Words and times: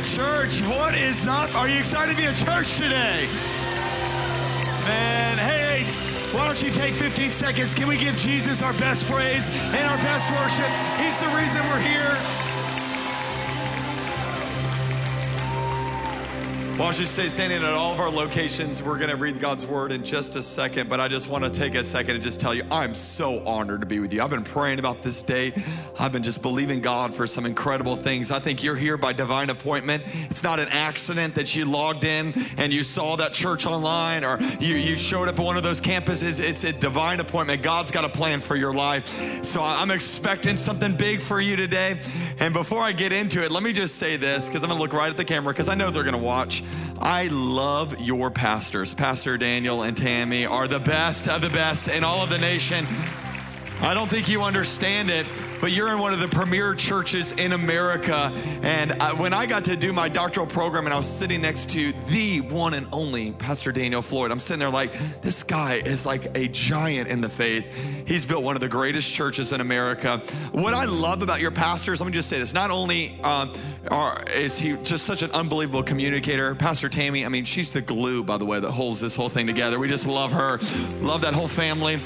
Church. 0.00 0.62
What 0.62 0.94
is 0.94 1.26
up? 1.26 1.54
Are 1.54 1.68
you 1.68 1.78
excited 1.78 2.12
to 2.12 2.16
be 2.16 2.24
in 2.24 2.34
church 2.34 2.76
today? 2.78 3.28
Man, 4.86 5.36
hey, 5.36 5.84
why 6.32 6.46
don't 6.46 6.62
you 6.62 6.70
take 6.70 6.94
15 6.94 7.30
seconds? 7.30 7.74
Can 7.74 7.88
we 7.88 7.98
give 7.98 8.16
Jesus 8.16 8.62
our 8.62 8.72
best 8.74 9.04
praise 9.04 9.50
and 9.50 9.84
our 9.86 9.98
best 9.98 10.30
worship? 10.32 10.72
He's 10.96 11.20
the 11.20 11.28
reason 11.36 11.60
we're 11.68 11.78
here. 11.78 12.51
Why 16.82 16.88
don't 16.88 16.98
you 16.98 17.06
stay 17.06 17.28
standing 17.28 17.62
at 17.62 17.74
all 17.74 17.92
of 17.92 18.00
our 18.00 18.10
locations? 18.10 18.82
We're 18.82 18.98
going 18.98 19.08
to 19.08 19.16
read 19.16 19.38
God's 19.38 19.64
word 19.64 19.92
in 19.92 20.04
just 20.04 20.34
a 20.34 20.42
second, 20.42 20.90
but 20.90 20.98
I 20.98 21.06
just 21.06 21.28
want 21.28 21.44
to 21.44 21.48
take 21.50 21.76
a 21.76 21.84
second 21.84 22.16
and 22.16 22.22
just 22.24 22.40
tell 22.40 22.52
you 22.52 22.64
I'm 22.72 22.92
so 22.92 23.38
honored 23.46 23.82
to 23.82 23.86
be 23.86 24.00
with 24.00 24.12
you. 24.12 24.20
I've 24.20 24.30
been 24.30 24.42
praying 24.42 24.80
about 24.80 25.00
this 25.00 25.22
day. 25.22 25.54
I've 25.96 26.10
been 26.10 26.24
just 26.24 26.42
believing 26.42 26.80
God 26.80 27.14
for 27.14 27.24
some 27.24 27.46
incredible 27.46 27.94
things. 27.94 28.32
I 28.32 28.40
think 28.40 28.64
you're 28.64 28.74
here 28.74 28.98
by 28.98 29.12
divine 29.12 29.50
appointment. 29.50 30.02
It's 30.28 30.42
not 30.42 30.58
an 30.58 30.66
accident 30.70 31.36
that 31.36 31.54
you 31.54 31.66
logged 31.66 32.02
in 32.02 32.34
and 32.56 32.72
you 32.72 32.82
saw 32.82 33.14
that 33.14 33.32
church 33.32 33.64
online 33.64 34.24
or 34.24 34.40
you, 34.58 34.74
you 34.74 34.96
showed 34.96 35.28
up 35.28 35.38
at 35.38 35.44
one 35.44 35.56
of 35.56 35.62
those 35.62 35.80
campuses. 35.80 36.40
It's 36.40 36.64
a 36.64 36.72
divine 36.72 37.20
appointment. 37.20 37.62
God's 37.62 37.92
got 37.92 38.04
a 38.04 38.08
plan 38.08 38.40
for 38.40 38.56
your 38.56 38.74
life. 38.74 39.06
So 39.44 39.62
I'm 39.62 39.92
expecting 39.92 40.56
something 40.56 40.96
big 40.96 41.22
for 41.22 41.40
you 41.40 41.54
today. 41.54 42.00
And 42.40 42.52
before 42.52 42.80
I 42.80 42.90
get 42.90 43.12
into 43.12 43.40
it, 43.40 43.52
let 43.52 43.62
me 43.62 43.72
just 43.72 43.98
say 43.98 44.16
this 44.16 44.48
because 44.48 44.64
I'm 44.64 44.68
going 44.68 44.78
to 44.78 44.82
look 44.82 44.92
right 44.92 45.10
at 45.10 45.16
the 45.16 45.24
camera 45.24 45.54
because 45.54 45.68
I 45.68 45.76
know 45.76 45.88
they're 45.88 46.02
going 46.02 46.12
to 46.14 46.18
watch. 46.18 46.64
I 47.00 47.28
love 47.28 48.00
your 48.00 48.30
pastors. 48.30 48.94
Pastor 48.94 49.36
Daniel 49.36 49.82
and 49.82 49.96
Tammy 49.96 50.46
are 50.46 50.68
the 50.68 50.78
best 50.78 51.28
of 51.28 51.42
the 51.42 51.50
best 51.50 51.88
in 51.88 52.04
all 52.04 52.22
of 52.22 52.30
the 52.30 52.38
nation. 52.38 52.86
I 53.80 53.94
don't 53.94 54.08
think 54.08 54.28
you 54.28 54.42
understand 54.42 55.10
it, 55.10 55.26
but 55.62 55.70
you're 55.70 55.92
in 55.92 56.00
one 56.00 56.12
of 56.12 56.18
the 56.18 56.26
premier 56.26 56.74
churches 56.74 57.30
in 57.30 57.52
America. 57.52 58.32
And 58.62 58.94
I, 58.94 59.14
when 59.14 59.32
I 59.32 59.46
got 59.46 59.64
to 59.66 59.76
do 59.76 59.92
my 59.92 60.08
doctoral 60.08 60.44
program 60.44 60.86
and 60.86 60.92
I 60.92 60.96
was 60.96 61.06
sitting 61.06 61.40
next 61.40 61.70
to 61.70 61.92
the 62.08 62.40
one 62.40 62.74
and 62.74 62.88
only 62.90 63.30
Pastor 63.30 63.70
Daniel 63.70 64.02
Floyd, 64.02 64.32
I'm 64.32 64.40
sitting 64.40 64.58
there 64.58 64.70
like, 64.70 64.90
this 65.22 65.44
guy 65.44 65.74
is 65.74 66.04
like 66.04 66.36
a 66.36 66.48
giant 66.48 67.08
in 67.08 67.20
the 67.20 67.28
faith. 67.28 67.72
He's 68.08 68.24
built 68.24 68.42
one 68.42 68.56
of 68.56 68.60
the 68.60 68.68
greatest 68.68 69.12
churches 69.12 69.52
in 69.52 69.60
America. 69.60 70.20
What 70.50 70.74
I 70.74 70.84
love 70.84 71.22
about 71.22 71.40
your 71.40 71.52
pastors, 71.52 72.00
let 72.00 72.08
me 72.08 72.12
just 72.12 72.28
say 72.28 72.40
this, 72.40 72.52
not 72.52 72.72
only 72.72 73.20
um, 73.22 73.52
are, 73.88 74.20
is 74.34 74.58
he 74.58 74.72
just 74.82 75.06
such 75.06 75.22
an 75.22 75.30
unbelievable 75.30 75.84
communicator, 75.84 76.56
Pastor 76.56 76.88
Tammy, 76.88 77.24
I 77.24 77.28
mean, 77.28 77.44
she's 77.44 77.72
the 77.72 77.82
glue, 77.82 78.24
by 78.24 78.36
the 78.36 78.44
way, 78.44 78.58
that 78.58 78.72
holds 78.72 78.98
this 78.98 79.14
whole 79.14 79.28
thing 79.28 79.46
together. 79.46 79.78
We 79.78 79.86
just 79.86 80.08
love 80.08 80.32
her, 80.32 80.58
love 81.02 81.20
that 81.20 81.34
whole 81.34 81.46
family. 81.46 82.00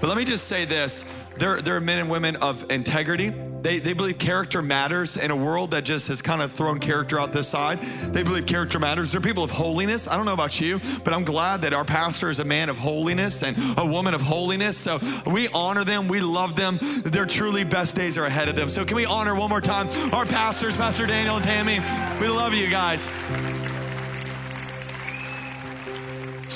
But 0.00 0.06
let 0.06 0.16
me 0.16 0.24
just 0.24 0.46
say 0.46 0.64
this 0.64 1.04
they're, 1.40 1.62
they're 1.62 1.80
men 1.80 1.98
and 1.98 2.10
women 2.10 2.36
of 2.36 2.70
integrity. 2.70 3.30
They, 3.62 3.78
they 3.78 3.94
believe 3.94 4.18
character 4.18 4.62
matters 4.62 5.16
in 5.16 5.30
a 5.30 5.36
world 5.36 5.70
that 5.72 5.84
just 5.84 6.08
has 6.08 6.22
kind 6.22 6.40
of 6.42 6.52
thrown 6.52 6.78
character 6.78 7.18
out 7.18 7.32
this 7.32 7.48
side. 7.48 7.80
They 8.12 8.22
believe 8.22 8.46
character 8.46 8.78
matters. 8.78 9.12
They're 9.12 9.20
people 9.20 9.42
of 9.42 9.50
holiness. 9.50 10.06
I 10.06 10.16
don't 10.16 10.26
know 10.26 10.32
about 10.32 10.60
you, 10.60 10.80
but 11.02 11.12
I'm 11.14 11.24
glad 11.24 11.62
that 11.62 11.74
our 11.74 11.84
pastor 11.84 12.30
is 12.30 12.38
a 12.38 12.44
man 12.44 12.68
of 12.68 12.78
holiness 12.78 13.42
and 13.42 13.56
a 13.78 13.84
woman 13.84 14.14
of 14.14 14.20
holiness. 14.20 14.76
So 14.76 15.00
we 15.26 15.48
honor 15.48 15.84
them. 15.84 16.08
We 16.08 16.20
love 16.20 16.56
them. 16.56 16.78
Their 17.04 17.26
truly 17.26 17.64
best 17.64 17.94
days 17.94 18.16
are 18.18 18.26
ahead 18.26 18.48
of 18.48 18.56
them. 18.56 18.68
So 18.68 18.84
can 18.84 18.96
we 18.96 19.06
honor 19.06 19.34
one 19.34 19.48
more 19.48 19.60
time 19.60 19.88
our 20.12 20.26
pastors, 20.26 20.76
Pastor 20.76 21.06
Daniel 21.06 21.36
and 21.36 21.44
Tammy? 21.44 21.80
We 22.20 22.28
love 22.28 22.54
you 22.54 22.68
guys. 22.68 23.10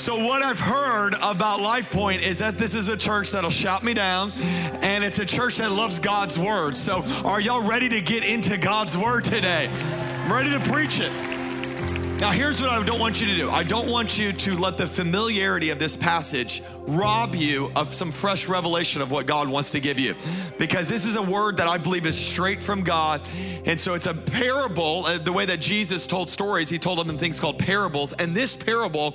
So, 0.05 0.23
what 0.23 0.43
I've 0.43 0.59
heard 0.59 1.15
about 1.23 1.61
Life 1.61 1.89
Point 1.89 2.21
is 2.21 2.37
that 2.37 2.59
this 2.59 2.75
is 2.75 2.89
a 2.89 2.95
church 2.95 3.31
that'll 3.31 3.49
shout 3.49 3.83
me 3.83 3.95
down, 3.95 4.33
and 4.83 5.03
it's 5.03 5.17
a 5.17 5.25
church 5.25 5.57
that 5.57 5.71
loves 5.71 5.97
God's 5.97 6.37
word. 6.37 6.75
So, 6.75 7.01
are 7.23 7.41
y'all 7.41 7.67
ready 7.67 7.89
to 7.89 8.01
get 8.01 8.23
into 8.23 8.55
God's 8.55 8.95
word 8.95 9.23
today? 9.23 9.67
I'm 9.67 10.31
ready 10.31 10.51
to 10.51 10.59
preach 10.59 10.99
it. 10.99 11.34
Now, 12.17 12.31
here's 12.31 12.61
what 12.61 12.71
I 12.71 12.81
don't 12.81 12.99
want 12.99 13.19
you 13.19 13.27
to 13.27 13.35
do 13.35 13.49
I 13.49 13.63
don't 13.63 13.89
want 13.89 14.17
you 14.17 14.31
to 14.31 14.55
let 14.55 14.77
the 14.77 14.87
familiarity 14.87 15.69
of 15.69 15.79
this 15.79 15.97
passage 15.97 16.63
rob 16.87 17.35
you 17.35 17.69
of 17.75 17.93
some 17.93 18.09
fresh 18.09 18.47
revelation 18.47 19.01
of 19.01 19.11
what 19.11 19.25
God 19.25 19.49
wants 19.49 19.69
to 19.71 19.81
give 19.81 19.99
you. 19.99 20.15
Because 20.57 20.87
this 20.87 21.03
is 21.03 21.17
a 21.17 21.21
word 21.21 21.57
that 21.57 21.67
I 21.67 21.77
believe 21.77 22.05
is 22.05 22.17
straight 22.17 22.61
from 22.61 22.83
God. 22.83 23.21
And 23.65 23.77
so 23.79 23.95
it's 23.95 24.05
a 24.05 24.13
parable. 24.13 25.05
Uh, 25.05 25.17
the 25.17 25.33
way 25.33 25.45
that 25.45 25.59
Jesus 25.59 26.07
told 26.07 26.29
stories, 26.29 26.69
he 26.69 26.79
told 26.79 26.99
them 26.99 27.09
in 27.09 27.17
things 27.17 27.37
called 27.37 27.59
parables. 27.59 28.13
And 28.13 28.33
this 28.33 28.55
parable 28.55 29.13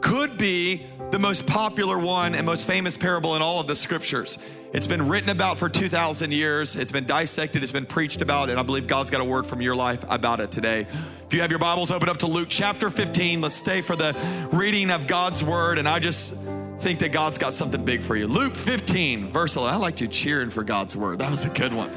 could 0.00 0.38
be 0.38 0.86
the 1.10 1.18
most 1.18 1.46
popular 1.46 1.98
one 1.98 2.34
and 2.34 2.44
most 2.44 2.66
famous 2.66 2.96
parable 2.96 3.34
in 3.34 3.40
all 3.40 3.60
of 3.60 3.66
the 3.66 3.74
scriptures. 3.74 4.38
It's 4.74 4.86
been 4.86 5.08
written 5.08 5.30
about 5.30 5.56
for 5.56 5.70
2,000 5.70 6.32
years. 6.32 6.76
It's 6.76 6.92
been 6.92 7.06
dissected, 7.06 7.62
it's 7.62 7.72
been 7.72 7.86
preached 7.86 8.20
about, 8.20 8.50
and 8.50 8.60
I 8.60 8.62
believe 8.62 8.86
God's 8.86 9.08
got 9.08 9.22
a 9.22 9.24
word 9.24 9.46
from 9.46 9.62
your 9.62 9.74
life 9.74 10.04
about 10.10 10.40
it 10.40 10.50
today. 10.50 10.86
If 11.26 11.32
you 11.32 11.40
have 11.40 11.50
your 11.50 11.58
Bibles, 11.58 11.90
open 11.90 12.10
up 12.10 12.18
to 12.18 12.26
Luke 12.26 12.48
chapter 12.50 12.90
15. 12.90 13.40
Let's 13.40 13.54
stay 13.54 13.80
for 13.80 13.96
the 13.96 14.14
reading 14.52 14.90
of 14.90 15.06
God's 15.06 15.42
word. 15.42 15.78
And 15.78 15.88
I 15.88 15.98
just 15.98 16.34
think 16.78 16.98
that 16.98 17.10
God's 17.10 17.38
got 17.38 17.54
something 17.54 17.84
big 17.84 18.02
for 18.02 18.14
you. 18.14 18.26
Luke 18.26 18.54
15, 18.54 19.28
verse 19.28 19.56
11. 19.56 19.74
I 19.74 19.78
like 19.78 20.02
you 20.02 20.08
cheering 20.08 20.50
for 20.50 20.62
God's 20.62 20.94
word. 20.94 21.20
That 21.20 21.30
was 21.30 21.46
a 21.46 21.50
good 21.50 21.72
one. 21.72 21.90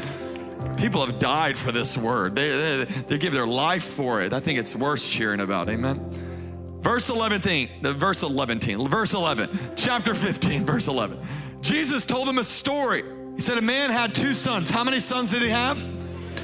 People 0.77 1.05
have 1.05 1.19
died 1.19 1.57
for 1.57 1.71
this 1.71 1.97
word, 1.97 2.35
they, 2.35 2.49
they, 2.49 2.85
they 2.85 3.17
give 3.17 3.33
their 3.33 3.47
life 3.47 3.83
for 3.83 4.21
it. 4.21 4.31
I 4.31 4.39
think 4.39 4.57
it's 4.57 4.75
worth 4.75 5.03
cheering 5.03 5.41
about. 5.41 5.69
Amen. 5.69 6.30
Verse 6.81 7.09
11, 7.09 7.41
the 7.81 7.93
verse 7.93 8.23
11, 8.23 8.59
verse 8.89 9.13
11, 9.13 9.59
chapter 9.75 10.15
15, 10.15 10.65
verse 10.65 10.87
11. 10.87 11.19
Jesus 11.61 12.05
told 12.05 12.27
them 12.27 12.39
a 12.39 12.43
story. 12.43 13.03
He 13.35 13.41
said, 13.41 13.57
A 13.57 13.61
man 13.61 13.91
had 13.91 14.15
two 14.15 14.33
sons. 14.33 14.69
How 14.69 14.83
many 14.83 14.99
sons 14.99 15.31
did 15.31 15.43
he 15.43 15.49
have? 15.49 15.81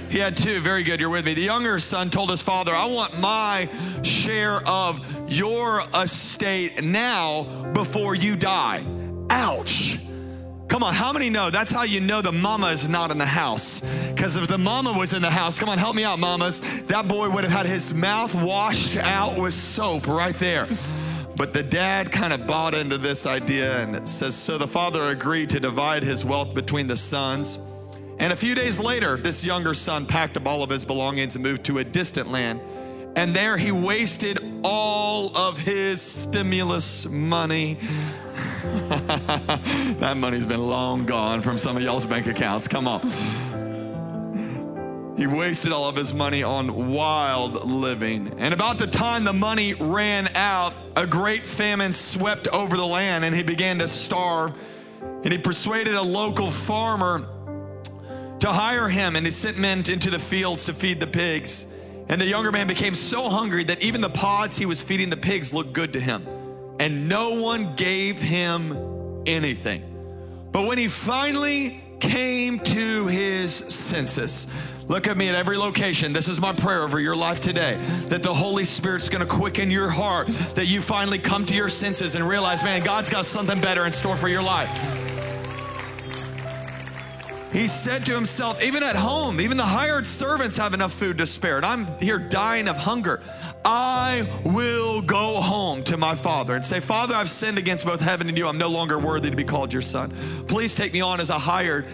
He 0.10 0.20
had 0.20 0.38
two. 0.38 0.60
Very 0.60 0.84
good. 0.84 1.00
You're 1.00 1.10
with 1.10 1.26
me. 1.26 1.34
The 1.34 1.42
younger 1.42 1.80
son 1.80 2.10
told 2.10 2.30
his 2.30 2.42
father, 2.42 2.74
I 2.74 2.86
want 2.86 3.20
my 3.20 3.68
share 4.04 4.66
of 4.68 5.04
your 5.28 5.84
estate 5.94 6.84
now 6.84 7.72
before 7.74 8.16
you 8.16 8.36
die. 8.36 8.86
Ouch. 9.30 10.00
Come 10.68 10.84
on, 10.84 10.94
how 10.94 11.14
many 11.14 11.30
know 11.30 11.50
that's 11.50 11.72
how 11.72 11.84
you 11.84 12.02
know 12.02 12.22
the 12.22 12.32
mama 12.32 12.68
is 12.68 12.90
not 12.90 13.10
in 13.12 13.18
the 13.18 13.26
house? 13.26 13.82
Because 14.10 14.36
if 14.36 14.48
the 14.48 14.58
mama 14.58 14.92
was 14.92 15.14
in 15.14 15.22
the 15.22 15.30
house, 15.30 15.58
come 15.58 15.70
on, 15.70 15.78
help 15.78 15.96
me 15.96 16.04
out, 16.04 16.20
mamas, 16.20 16.62
that 16.88 17.08
boy 17.08 17.30
would 17.30 17.44
have 17.44 17.54
had 17.54 17.66
his 17.66 17.94
mouth 17.94 18.36
washed 18.36 18.98
out 18.98 19.38
with 19.38 19.54
soap 19.54 20.08
right 20.08 20.36
there. 20.36 20.68
But 21.38 21.54
the 21.54 21.64
dad 21.64 22.12
kind 22.12 22.34
of 22.34 22.48
bought 22.48 22.74
into 22.74 22.98
this 22.98 23.26
idea, 23.26 23.78
and 23.78 23.96
it 23.96 24.08
says 24.08 24.36
So 24.36 24.58
the 24.58 24.68
father 24.68 25.04
agreed 25.04 25.50
to 25.52 25.60
divide 25.60 26.04
his 26.04 26.26
wealth 26.26 26.54
between 26.54 26.88
the 26.88 26.98
sons. 26.98 27.60
And 28.20 28.34
a 28.34 28.36
few 28.36 28.56
days 28.56 28.80
later, 28.80 29.18
this 29.18 29.46
younger 29.46 29.76
son 29.76 30.08
packed 30.08 30.36
up 30.36 30.48
all 30.48 30.64
of 30.64 30.70
his 30.70 30.84
belongings 30.84 31.36
and 31.36 31.44
moved 31.44 31.64
to 31.66 31.78
a 31.78 31.84
distant 31.84 32.32
land. 32.32 32.60
And 33.16 33.36
there 33.36 33.58
he 33.58 33.72
wasted 33.72 34.40
all 34.64 35.36
of 35.38 35.58
his 35.58 36.02
stimulus 36.02 37.06
money. 37.08 37.78
that 40.00 40.16
money's 40.18 40.46
been 40.46 40.68
long 40.68 41.06
gone 41.06 41.42
from 41.42 41.58
some 41.58 41.76
of 41.76 41.84
y'all's 41.84 42.06
bank 42.06 42.28
accounts. 42.28 42.68
Come 42.68 42.88
on. 42.88 43.02
He 45.18 45.26
wasted 45.26 45.72
all 45.72 45.90
of 45.90 45.96
his 45.96 46.14
money 46.14 46.44
on 46.44 46.94
wild 46.94 47.66
living. 47.66 48.36
And 48.38 48.54
about 48.54 48.78
the 48.78 48.86
time 48.86 49.24
the 49.24 49.34
money 49.34 49.74
ran 49.74 50.30
out, 50.36 50.74
a 50.96 51.08
great 51.08 51.44
famine 51.44 51.92
swept 51.92 52.48
over 52.50 52.78
the 52.78 52.86
land 52.86 53.26
and 53.26 53.36
he 53.36 53.42
began 53.42 53.80
to 53.80 53.88
starve. 53.88 54.54
And 55.02 55.32
he 55.32 55.40
persuaded 55.40 55.96
a 55.96 56.02
local 56.02 56.52
farmer 56.52 57.28
to 58.40 58.54
hire 58.54 58.88
him 58.88 59.16
and 59.16 59.26
he 59.26 59.32
sent 59.32 59.58
men 59.58 59.84
into 59.90 60.12
the 60.12 60.20
fields 60.20 60.64
to 60.66 60.74
feed 60.74 61.00
the 61.00 61.08
pigs. 61.08 61.66
And 62.10 62.22
the 62.22 62.28
younger 62.28 62.52
man 62.52 62.68
became 62.68 62.94
so 62.94 63.28
hungry 63.28 63.64
that 63.64 63.82
even 63.82 64.02
the 64.02 64.12
pods 64.12 64.56
he 64.56 64.68
was 64.68 64.84
feeding 64.84 65.10
the 65.10 65.18
pigs 65.18 65.52
looked 65.52 65.74
good 65.74 65.94
to 65.94 66.00
him. 66.00 66.26
And 66.80 67.10
no 67.10 67.32
one 67.32 67.76
gave 67.76 68.20
him 68.20 69.24
anything. 69.26 69.84
But 70.52 70.68
when 70.68 70.78
he 70.78 70.88
finally 70.88 71.84
came 72.00 72.60
to 72.60 73.08
his 73.08 73.54
senses, 73.54 74.48
Look 74.88 75.08
at 75.08 75.18
me 75.18 75.28
at 75.28 75.36
every 75.36 75.58
location. 75.58 76.14
This 76.14 76.30
is 76.30 76.40
my 76.40 76.54
prayer 76.54 76.84
over 76.84 77.00
your 77.00 77.16
life 77.16 77.42
today 77.42 77.78
that 78.08 78.24
the 78.24 78.34
Holy 78.34 78.64
Spirit's 78.64 79.10
going 79.10 79.26
to 79.26 79.32
quicken 79.32 79.70
your 79.70 79.90
heart, 79.90 80.28
that 80.56 80.68
you 80.68 80.82
finally 80.82 81.20
come 81.20 81.46
to 81.48 81.56
your 81.56 81.68
senses 81.68 82.16
and 82.16 82.28
realize, 82.28 82.64
man, 82.64 82.82
God's 82.82 83.10
got 83.10 83.26
something 83.26 83.60
better 83.60 83.86
in 83.86 83.92
store 83.92 84.16
for 84.16 84.30
your 84.30 84.42
life. 84.42 84.72
He 87.52 87.68
said 87.68 88.06
to 88.06 88.14
himself, 88.14 88.62
even 88.62 88.84
at 88.84 88.96
home, 88.96 89.42
even 89.42 89.58
the 89.58 89.66
hired 89.66 90.06
servants 90.06 90.56
have 90.58 90.74
enough 90.74 90.94
food 90.94 91.18
to 91.18 91.26
spare, 91.26 91.58
and 91.58 91.66
I'm 91.66 92.00
here 92.00 92.20
dying 92.20 92.68
of 92.68 92.78
hunger. 92.78 93.22
I 93.66 94.28
will 94.44 95.02
go 95.02 95.42
home 95.42 95.84
to 95.86 95.98
my 95.98 96.16
father 96.16 96.56
and 96.56 96.66
say, 96.66 96.80
Father, 96.80 97.14
I've 97.16 97.30
sinned 97.30 97.58
against 97.58 97.86
both 97.86 98.00
heaven 98.00 98.30
and 98.30 98.38
you. 98.38 98.48
I'm 98.48 98.58
no 98.58 98.70
longer 98.70 98.98
worthy 98.98 99.30
to 99.30 99.36
be 99.36 99.44
called 99.44 99.74
your 99.74 99.82
son. 99.82 100.14
Please 100.48 100.74
take 100.74 100.94
me 100.94 101.02
on 101.02 101.20
as 101.20 101.30
a 101.30 101.40
hired 101.40 101.88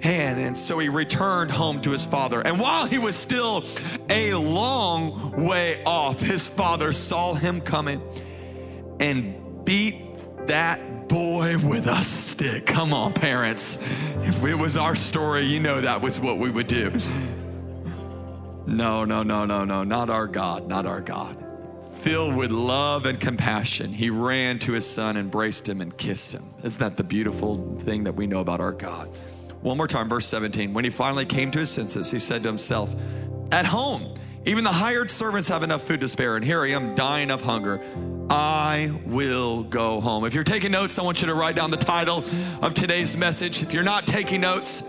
hand. 0.00 0.40
And 0.40 0.58
so 0.58 0.78
he 0.78 0.88
returned 0.88 1.50
home 1.50 1.80
to 1.82 1.90
his 1.90 2.04
father. 2.04 2.40
And 2.40 2.60
while 2.60 2.86
he 2.86 2.98
was 2.98 3.16
still 3.16 3.64
a 4.10 4.34
long 4.34 5.44
way 5.44 5.82
off, 5.84 6.20
his 6.20 6.46
father 6.46 6.92
saw 6.92 7.34
him 7.34 7.60
coming 7.60 8.02
and 9.00 9.64
beat 9.64 10.02
that 10.46 11.08
boy 11.08 11.56
with 11.58 11.86
a 11.86 12.02
stick. 12.02 12.66
Come 12.66 12.92
on, 12.92 13.12
parents. 13.12 13.78
If 14.22 14.44
it 14.44 14.54
was 14.54 14.76
our 14.76 14.94
story, 14.94 15.42
you 15.42 15.60
know 15.60 15.80
that 15.80 16.00
was 16.00 16.20
what 16.20 16.38
we 16.38 16.50
would 16.50 16.66
do. 16.66 16.92
No, 18.66 19.04
no, 19.04 19.22
no, 19.22 19.44
no, 19.44 19.64
no, 19.64 19.84
not 19.84 20.10
our 20.10 20.26
God, 20.26 20.66
not 20.66 20.86
our 20.86 21.00
God. 21.00 21.36
Filled 21.92 22.34
with 22.34 22.50
love 22.50 23.06
and 23.06 23.20
compassion, 23.20 23.92
he 23.92 24.10
ran 24.10 24.58
to 24.60 24.72
his 24.72 24.88
son, 24.88 25.16
embraced 25.16 25.68
him, 25.68 25.80
and 25.80 25.96
kissed 25.96 26.32
him. 26.32 26.44
Isn't 26.62 26.80
that 26.80 26.96
the 26.96 27.04
beautiful 27.04 27.78
thing 27.80 28.04
that 28.04 28.14
we 28.14 28.26
know 28.26 28.40
about 28.40 28.60
our 28.60 28.72
God? 28.72 29.08
One 29.62 29.76
more 29.76 29.86
time, 29.86 30.08
verse 30.08 30.26
17. 30.26 30.74
When 30.74 30.84
he 30.84 30.90
finally 30.90 31.24
came 31.24 31.50
to 31.52 31.58
his 31.60 31.70
senses, 31.70 32.10
he 32.10 32.18
said 32.18 32.42
to 32.42 32.48
himself, 32.48 32.94
At 33.52 33.64
home, 33.64 34.14
even 34.46 34.64
the 34.64 34.72
hired 34.72 35.10
servants 35.10 35.48
have 35.48 35.62
enough 35.62 35.82
food 35.82 36.00
to 36.00 36.08
spare, 36.08 36.36
and 36.36 36.44
here 36.44 36.62
I 36.62 36.70
am 36.70 36.94
dying 36.94 37.30
of 37.30 37.40
hunger. 37.40 37.80
I 38.28 38.92
will 39.06 39.62
go 39.62 40.00
home. 40.00 40.24
If 40.24 40.34
you're 40.34 40.44
taking 40.44 40.72
notes, 40.72 40.98
I 40.98 41.02
want 41.02 41.22
you 41.22 41.28
to 41.28 41.34
write 41.34 41.56
down 41.56 41.70
the 41.70 41.76
title 41.76 42.24
of 42.60 42.74
today's 42.74 43.16
message. 43.16 43.62
If 43.62 43.72
you're 43.72 43.82
not 43.82 44.06
taking 44.06 44.42
notes, 44.42 44.82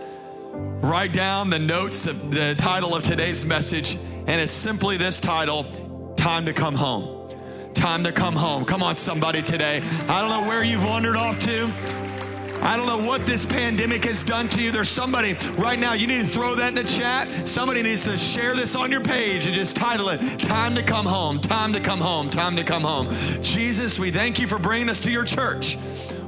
write 0.80 1.12
down 1.12 1.50
the 1.50 1.58
notes 1.58 2.06
of 2.06 2.30
the 2.30 2.54
title 2.56 2.94
of 2.94 3.02
today's 3.02 3.44
message, 3.44 3.96
and 4.26 4.40
it's 4.40 4.52
simply 4.52 4.96
this 4.96 5.20
title 5.20 5.64
Time 6.16 6.46
to 6.46 6.52
Come 6.52 6.74
Home. 6.74 7.16
Time 7.74 8.04
to 8.04 8.12
come 8.12 8.34
home. 8.34 8.64
Come 8.64 8.82
on, 8.82 8.96
somebody 8.96 9.42
today. 9.42 9.82
I 10.08 10.22
don't 10.22 10.30
know 10.30 10.48
where 10.48 10.64
you've 10.64 10.84
wandered 10.84 11.14
off 11.14 11.38
to. 11.40 11.70
I 12.62 12.76
don't 12.76 12.86
know 12.86 12.96
what 12.96 13.26
this 13.26 13.44
pandemic 13.44 14.04
has 14.06 14.24
done 14.24 14.48
to 14.50 14.62
you. 14.62 14.70
There's 14.70 14.88
somebody 14.88 15.34
right 15.58 15.78
now, 15.78 15.92
you 15.92 16.06
need 16.06 16.22
to 16.22 16.26
throw 16.26 16.54
that 16.54 16.68
in 16.68 16.74
the 16.74 16.84
chat. 16.84 17.46
Somebody 17.46 17.82
needs 17.82 18.02
to 18.04 18.16
share 18.16 18.54
this 18.54 18.74
on 18.74 18.90
your 18.90 19.02
page 19.02 19.44
and 19.44 19.54
just 19.54 19.76
title 19.76 20.08
it 20.08 20.38
Time 20.38 20.74
to 20.74 20.82
Come 20.82 21.04
Home, 21.04 21.38
Time 21.38 21.74
to 21.74 21.80
Come 21.80 22.00
Home, 22.00 22.30
Time 22.30 22.56
to 22.56 22.64
Come 22.64 22.82
Home. 22.82 23.08
Jesus, 23.42 23.98
we 23.98 24.10
thank 24.10 24.38
you 24.38 24.46
for 24.46 24.58
bringing 24.58 24.88
us 24.88 25.00
to 25.00 25.10
your 25.10 25.24
church. 25.24 25.76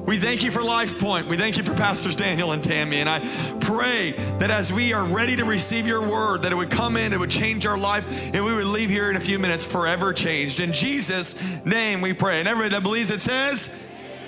We 0.08 0.18
thank 0.18 0.42
you 0.42 0.50
for 0.50 0.62
Life 0.62 0.98
Point. 0.98 1.28
We 1.28 1.36
thank 1.36 1.58
you 1.58 1.62
for 1.62 1.74
Pastors 1.74 2.16
Daniel 2.16 2.52
and 2.52 2.64
Tammy. 2.64 2.96
And 2.96 3.10
I 3.10 3.18
pray 3.60 4.12
that 4.38 4.50
as 4.50 4.72
we 4.72 4.94
are 4.94 5.04
ready 5.04 5.36
to 5.36 5.44
receive 5.44 5.86
your 5.86 6.00
word, 6.00 6.40
that 6.44 6.50
it 6.50 6.54
would 6.54 6.70
come 6.70 6.96
in, 6.96 7.12
it 7.12 7.18
would 7.20 7.30
change 7.30 7.66
our 7.66 7.76
life, 7.76 8.06
and 8.32 8.42
we 8.42 8.54
would 8.54 8.64
leave 8.64 8.88
here 8.88 9.10
in 9.10 9.16
a 9.16 9.20
few 9.20 9.38
minutes 9.38 9.66
forever 9.66 10.14
changed. 10.14 10.60
In 10.60 10.72
Jesus' 10.72 11.34
name 11.66 12.00
we 12.00 12.14
pray. 12.14 12.38
And 12.38 12.48
everybody 12.48 12.70
that 12.70 12.82
believes 12.82 13.10
it 13.10 13.20
says, 13.20 13.68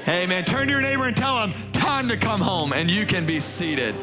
Amen. 0.06 0.44
Turn 0.44 0.67
to 0.67 0.73
your 0.75 0.82
neighbor 0.82 1.06
and 1.06 1.17
tell 1.17 1.37
them, 1.37 1.55
time 1.73 2.09
to 2.09 2.19
come 2.19 2.43
home, 2.43 2.75
and 2.75 2.91
you 2.91 3.06
can 3.06 3.25
be 3.25 3.41
seated. 3.41 3.94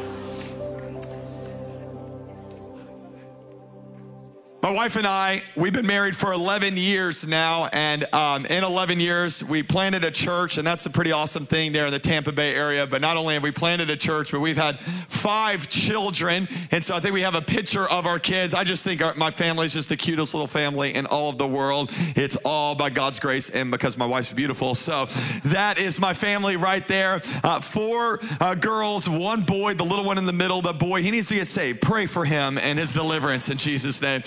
My 4.60 4.70
wife 4.72 4.96
and 4.96 5.06
I, 5.06 5.44
we've 5.54 5.72
been 5.72 5.86
married 5.86 6.16
for 6.16 6.32
11 6.32 6.76
years 6.76 7.24
now, 7.24 7.66
and 7.66 8.12
um, 8.12 8.44
in 8.46 8.64
11 8.64 8.98
years, 8.98 9.44
we 9.44 9.62
planted 9.62 10.02
a 10.02 10.10
church, 10.10 10.58
and 10.58 10.66
that's 10.66 10.84
a 10.84 10.90
pretty 10.90 11.12
awesome 11.12 11.46
thing 11.46 11.70
there 11.70 11.86
in 11.86 11.92
the 11.92 12.00
Tampa 12.00 12.32
Bay 12.32 12.56
area. 12.56 12.84
But 12.84 13.00
not 13.00 13.16
only 13.16 13.34
have 13.34 13.44
we 13.44 13.52
planted 13.52 13.88
a 13.88 13.96
church, 13.96 14.32
but 14.32 14.40
we've 14.40 14.56
had 14.56 14.80
five 15.06 15.68
children, 15.68 16.48
and 16.72 16.82
so 16.82 16.96
I 16.96 17.00
think 17.00 17.14
we 17.14 17.20
have 17.20 17.36
a 17.36 17.40
picture 17.40 17.88
of 17.88 18.04
our 18.04 18.18
kids. 18.18 18.52
I 18.52 18.64
just 18.64 18.82
think 18.82 19.00
our, 19.00 19.14
my 19.14 19.30
family 19.30 19.66
is 19.66 19.74
just 19.74 19.90
the 19.90 19.96
cutest 19.96 20.34
little 20.34 20.48
family 20.48 20.92
in 20.92 21.06
all 21.06 21.30
of 21.30 21.38
the 21.38 21.46
world. 21.46 21.92
It's 22.16 22.34
all 22.44 22.74
by 22.74 22.90
God's 22.90 23.20
grace 23.20 23.50
and 23.50 23.70
because 23.70 23.96
my 23.96 24.06
wife's 24.06 24.32
beautiful. 24.32 24.74
So 24.74 25.06
that 25.44 25.78
is 25.78 26.00
my 26.00 26.14
family 26.14 26.56
right 26.56 26.86
there. 26.88 27.22
Uh, 27.44 27.60
four 27.60 28.18
uh, 28.40 28.56
girls, 28.56 29.08
one 29.08 29.42
boy, 29.42 29.74
the 29.74 29.84
little 29.84 30.04
one 30.04 30.18
in 30.18 30.26
the 30.26 30.32
middle. 30.32 30.62
The 30.62 30.72
boy, 30.72 31.00
he 31.00 31.12
needs 31.12 31.28
to 31.28 31.36
get 31.36 31.46
saved. 31.46 31.80
Pray 31.80 32.06
for 32.06 32.24
him 32.24 32.58
and 32.58 32.76
his 32.76 32.92
deliverance 32.92 33.50
in 33.50 33.56
Jesus' 33.56 34.02
name. 34.02 34.24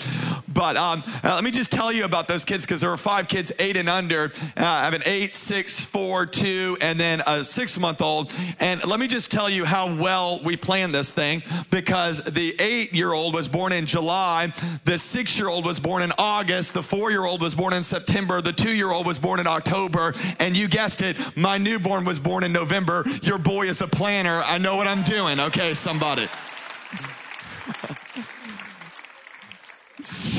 But 0.48 0.76
um, 0.76 1.02
uh, 1.24 1.34
let 1.34 1.44
me 1.44 1.50
just 1.50 1.72
tell 1.72 1.92
you 1.92 2.04
about 2.04 2.28
those 2.28 2.44
kids 2.44 2.64
because 2.64 2.80
there 2.80 2.90
were 2.90 2.96
five 2.96 3.28
kids, 3.28 3.52
eight 3.58 3.76
and 3.76 3.88
under. 3.88 4.32
Uh, 4.56 4.64
I 4.64 4.84
have 4.84 4.94
an 4.94 5.02
eight, 5.06 5.34
six, 5.34 5.84
four, 5.84 6.26
two, 6.26 6.76
and 6.80 6.98
then 6.98 7.22
a 7.26 7.42
six 7.42 7.78
month 7.78 8.02
old. 8.02 8.32
And 8.60 8.84
let 8.84 9.00
me 9.00 9.06
just 9.06 9.30
tell 9.30 9.48
you 9.48 9.64
how 9.64 9.94
well 9.94 10.40
we 10.44 10.56
planned 10.56 10.94
this 10.94 11.12
thing 11.12 11.42
because 11.70 12.22
the 12.24 12.54
eight 12.60 12.92
year 12.92 13.12
old 13.12 13.34
was 13.34 13.48
born 13.48 13.72
in 13.72 13.86
July, 13.86 14.52
the 14.84 14.98
six 14.98 15.38
year 15.38 15.48
old 15.48 15.64
was 15.64 15.78
born 15.78 16.02
in 16.02 16.12
August, 16.18 16.74
the 16.74 16.82
four 16.82 17.10
year 17.10 17.24
old 17.24 17.40
was 17.40 17.54
born 17.54 17.72
in 17.72 17.82
September, 17.82 18.40
the 18.40 18.52
two 18.52 18.72
year 18.72 18.92
old 18.92 19.06
was 19.06 19.18
born 19.18 19.40
in 19.40 19.46
October, 19.46 20.14
and 20.38 20.56
you 20.56 20.68
guessed 20.68 21.02
it, 21.02 21.16
my 21.36 21.58
newborn 21.58 22.04
was 22.04 22.18
born 22.18 22.44
in 22.44 22.52
November. 22.52 23.04
Your 23.22 23.38
boy 23.38 23.66
is 23.66 23.80
a 23.80 23.86
planner. 23.86 24.42
I 24.44 24.58
know 24.58 24.76
what 24.76 24.86
I'm 24.86 25.02
doing. 25.02 25.40
Okay, 25.40 25.74
somebody. 25.74 26.28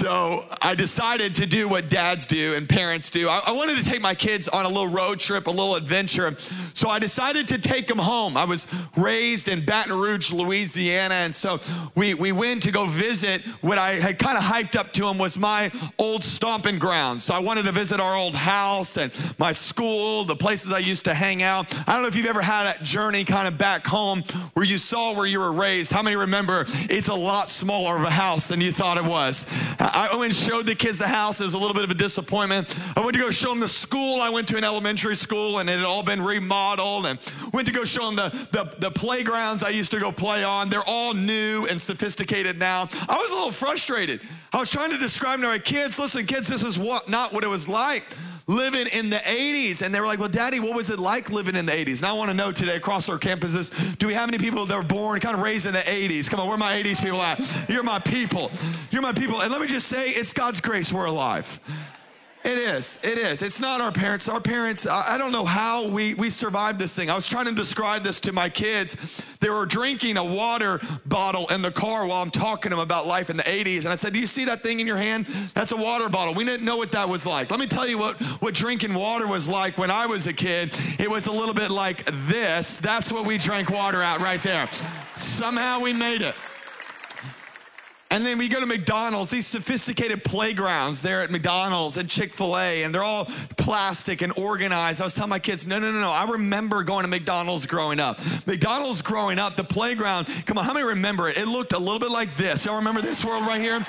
So 0.04 0.46
I 0.62 0.76
decided 0.76 1.34
to 1.36 1.46
do 1.46 1.70
what 1.70 1.90
dads 1.90 2.26
do 2.26 2.56
and 2.56 2.68
parents 2.68 3.10
do. 3.10 3.30
I, 3.30 3.42
I, 3.48 3.52
wanted 3.54 3.78
to 3.78 3.86
take 3.86 4.02
my 4.02 4.14
kids 4.14 4.50
on 4.50 4.66
a 4.66 4.68
little 4.68 4.90
road 4.90 5.22
trip, 5.22 5.48
a 5.48 5.50
little 5.50 5.78
adventure. 5.78 6.36
So 6.74 6.90
I 6.90 7.00
decided 7.00 7.48
to 7.48 7.58
take 7.58 7.88
them 7.88 8.00
home. 8.00 8.36
I 8.36 8.44
was 8.44 8.68
raised 8.98 9.48
in 9.48 9.64
Baton 9.64 9.98
Rouge, 9.98 10.34
Louisiana. 10.34 11.16
And 11.16 11.34
so 11.34 11.62
we, 11.96 12.16
we 12.16 12.34
went 12.34 12.64
to 12.64 12.72
go 12.72 12.84
visit 12.86 13.44
what 13.62 13.78
I 13.78 13.92
had 13.94 14.20
kind 14.20 14.38
of 14.38 14.44
hyped 14.44 14.76
up 14.78 14.92
to 14.92 15.04
them 15.04 15.18
was 15.18 15.38
my 15.38 15.72
old 15.98 16.22
stomping 16.22 16.80
ground. 16.80 17.22
So 17.22 17.34
I 17.34 17.40
wanted 17.40 17.64
to 17.64 17.72
visit 17.72 18.02
our 18.02 18.18
old 18.18 18.36
house 18.36 18.98
and 18.98 19.10
my 19.40 19.54
school, 19.54 20.26
the 20.26 20.36
places 20.36 20.74
I 20.74 20.80
used 20.80 21.06
to 21.06 21.14
hang 21.14 21.44
out. 21.44 21.74
I 21.88 21.94
don't 21.94 22.02
know 22.02 22.10
if 22.10 22.18
you've 22.18 22.26
ever 22.26 22.42
had 22.42 22.66
that 22.66 22.84
journey 22.84 23.24
kind 23.24 23.48
of 23.48 23.58
back 23.58 23.88
home 23.88 24.24
where 24.54 24.66
you 24.66 24.80
saw 24.80 25.16
where 25.16 25.26
you 25.26 25.40
were 25.40 25.54
raised. 25.54 25.94
How 25.94 26.02
many 26.02 26.18
remember 26.18 26.66
it's 26.90 27.08
a 27.08 27.16
lot 27.16 27.50
smaller 27.50 27.96
of 27.96 28.04
a 28.04 28.10
house 28.10 28.48
than 28.48 28.60
you 28.60 28.74
thought 28.74 28.98
it 28.98 29.06
was? 29.06 29.48
I 29.94 30.16
went 30.16 30.34
and 30.34 30.34
showed 30.34 30.66
the 30.66 30.76
kids 30.76 30.98
the 30.98 31.08
house. 31.08 31.40
It 31.40 31.44
was 31.44 31.54
a 31.54 31.58
little 31.58 31.74
bit 31.74 31.84
of 31.84 31.92
a 31.92 31.96
disappointment. 31.96 32.76
I 32.96 33.00
went 33.00 33.14
to 33.14 33.20
go 33.20 33.30
show 33.30 33.50
them 33.50 33.60
the 33.60 33.68
school. 33.68 34.22
I 34.22 34.30
went 34.30 34.48
to 34.48 34.58
an 34.58 34.64
elementary 34.64 35.16
school 35.16 35.60
and 35.60 35.70
it 35.70 35.78
had 35.78 35.86
all 35.86 36.04
been 36.04 36.22
remodeled 36.22 37.06
and 37.06 37.20
went 37.54 37.68
to 37.68 37.74
go 37.74 37.84
show 37.84 38.10
them 38.10 38.16
the, 38.16 38.48
the, 38.52 38.76
the 38.80 38.92
playgrounds 38.92 39.64
I 39.64 39.70
used 39.70 39.92
to 39.92 40.00
go 40.00 40.12
play 40.12 40.44
on. 40.44 40.70
They're 40.70 40.88
all 40.88 41.14
new 41.14 41.68
and 41.68 41.80
sophisticated 41.80 42.58
now. 42.58 42.90
I 43.08 43.18
was 43.18 43.32
a 43.32 43.36
little 43.36 43.52
frustrated. 43.52 44.22
I 44.52 44.58
was 44.58 44.72
trying 44.72 44.90
to 44.92 44.98
describe 44.98 45.42
to 45.42 45.48
my 45.48 45.60
kids, 45.60 46.00
listen, 46.00 46.26
kids, 46.26 46.48
this 46.48 46.64
is 46.64 46.80
what, 46.80 47.08
not 47.08 47.32
what 47.32 47.44
it 47.44 47.50
was 47.50 47.70
like 47.70 48.04
living 48.48 48.88
in 48.88 49.10
the 49.10 49.18
80s. 49.18 49.82
And 49.82 49.94
they 49.94 50.00
were 50.00 50.08
like, 50.08 50.20
Well, 50.20 50.30
Daddy, 50.30 50.60
what 50.60 50.76
was 50.76 50.90
it 50.90 51.00
like 51.00 51.30
living 51.30 51.56
in 51.56 51.66
the 51.66 51.72
80s? 51.72 51.98
And 51.98 52.06
I 52.06 52.14
want 52.14 52.30
to 52.30 52.36
know 52.36 52.52
today 52.52 52.76
across 52.76 53.10
our 53.10 53.18
campuses 53.18 53.72
do 53.98 54.08
we 54.08 54.14
have 54.14 54.28
any 54.28 54.38
people 54.38 54.66
that 54.66 54.76
were 54.76 54.84
born, 54.84 55.20
kind 55.20 55.36
of 55.36 55.42
raised 55.42 55.66
in 55.66 55.74
the 55.74 55.80
80s? 55.80 56.30
Come 56.30 56.40
on, 56.40 56.48
where 56.48 56.58
my 56.58 56.82
80s 56.82 57.02
people 57.02 57.22
at? 57.22 57.40
You're 57.70 57.84
my 57.84 58.00
people. 58.00 58.52
You're 58.92 59.02
my 59.02 59.14
people. 59.14 59.42
And 59.42 59.52
let 59.52 59.62
me 59.62 59.68
just 59.68 59.88
say, 59.88 60.10
it's 60.10 60.34
God's 60.34 60.62
grace 60.62 60.92
we're 60.92 61.06
alive. 61.06 61.60
It 62.44 62.58
is. 62.58 63.00
It 63.04 63.18
is. 63.18 63.42
It's 63.42 63.62
not 63.62 63.80
our 63.80 63.92
parents. 63.92 64.28
Our 64.28 64.42
parents, 64.42 64.86
I 64.86 65.18
don't 65.18 65.32
know 65.32 65.46
how 65.46 65.88
we, 65.88 66.14
we 66.16 66.30
survived 66.30 66.78
this 66.78 66.94
thing. 66.94 67.10
I 67.10 67.16
was 67.16 67.26
trying 67.26 67.46
to 67.46 67.54
describe 67.54 68.04
this 68.04 68.20
to 68.22 68.34
my 68.34 68.50
kids. 68.50 68.98
They 69.40 69.50
were 69.50 69.66
drinking 69.66 70.18
a 70.18 70.24
water 70.24 70.82
bottle 71.06 71.48
in 71.48 71.62
the 71.62 71.72
car 71.72 72.06
while 72.06 72.22
I'm 72.22 72.32
talking 72.32 72.72
to 72.72 72.76
them 72.76 72.84
about 72.84 73.08
life 73.08 73.30
in 73.30 73.38
the 73.38 73.44
80s. 73.44 73.86
And 73.86 73.90
I 73.90 73.96
said, 73.96 74.12
Do 74.12 74.20
you 74.20 74.28
see 74.28 74.44
that 74.46 74.62
thing 74.62 74.82
in 74.82 74.88
your 74.88 74.98
hand? 74.98 75.28
That's 75.54 75.72
a 75.72 75.78
water 75.78 76.10
bottle. 76.10 76.34
We 76.34 76.44
didn't 76.44 76.66
know 76.66 76.76
what 76.76 76.92
that 76.92 77.08
was 77.08 77.26
like. 77.26 77.50
Let 77.50 77.62
me 77.62 77.68
tell 77.68 77.88
you 77.88 77.98
what, 77.98 78.22
what 78.42 78.54
drinking 78.54 78.94
water 78.94 79.26
was 79.26 79.48
like 79.48 79.78
when 79.78 79.90
I 79.90 80.06
was 80.06 80.28
a 80.28 80.34
kid. 80.34 80.76
It 81.00 81.10
was 81.10 81.28
a 81.28 81.32
little 81.32 81.56
bit 81.56 81.72
like 81.72 82.04
this. 82.28 82.78
That's 82.78 83.10
what 83.10 83.26
we 83.26 83.38
drank 83.38 83.70
water 83.70 84.02
out 84.02 84.20
right 84.20 84.44
there. 84.44 84.70
Somehow 85.16 85.80
we 85.80 85.94
made 85.94 86.22
it. 86.22 86.36
And 88.14 88.24
then 88.24 88.38
we 88.38 88.48
go 88.48 88.60
to 88.60 88.68
McDonald's, 88.68 89.32
these 89.32 89.48
sophisticated 89.48 90.24
playgrounds 90.24 91.02
there 91.02 91.24
at 91.24 91.32
McDonald's 91.32 91.98
and 91.98 92.08
Chick 92.08 92.32
fil 92.32 92.56
A, 92.60 92.84
and 92.84 92.94
they're 92.94 93.02
all 93.04 93.26
plastic 93.58 94.22
and 94.22 94.32
organized. 94.38 95.02
I 95.02 95.06
was 95.06 95.16
telling 95.16 95.32
my 95.32 95.40
kids, 95.40 95.66
no, 95.66 95.80
no, 95.80 95.92
no, 95.92 96.00
no. 96.00 96.12
I 96.12 96.30
remember 96.30 96.84
going 96.84 97.06
to 97.06 97.08
McDonald's 97.08 97.66
growing 97.66 98.00
up. 98.00 98.20
McDonald's 98.46 99.02
growing 99.02 99.40
up, 99.40 99.56
the 99.56 99.64
playground, 99.64 100.28
come 100.46 100.60
on, 100.60 100.64
how 100.64 100.76
many 100.76 100.86
remember 100.86 101.28
it? 101.28 101.40
It 101.40 101.48
looked 101.48 101.74
a 101.74 101.80
little 101.80 101.98
bit 101.98 102.12
like 102.12 102.36
this. 102.38 102.68
Y'all 102.68 102.76
remember 102.76 103.02
this 103.02 103.26
world 103.26 103.48
right 103.48 103.60
here? 103.60 103.84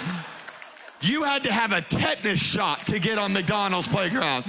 You 1.03 1.25
had 1.25 1.45
to 1.45 1.53
have 1.53 1.73
a 1.73 1.83
tetanus 1.83 2.41
shot 2.41 2.87
to 2.87 2.99
get 2.99 3.19
on 3.19 3.35
McDonald's 3.35 3.89
playground. 3.89 4.47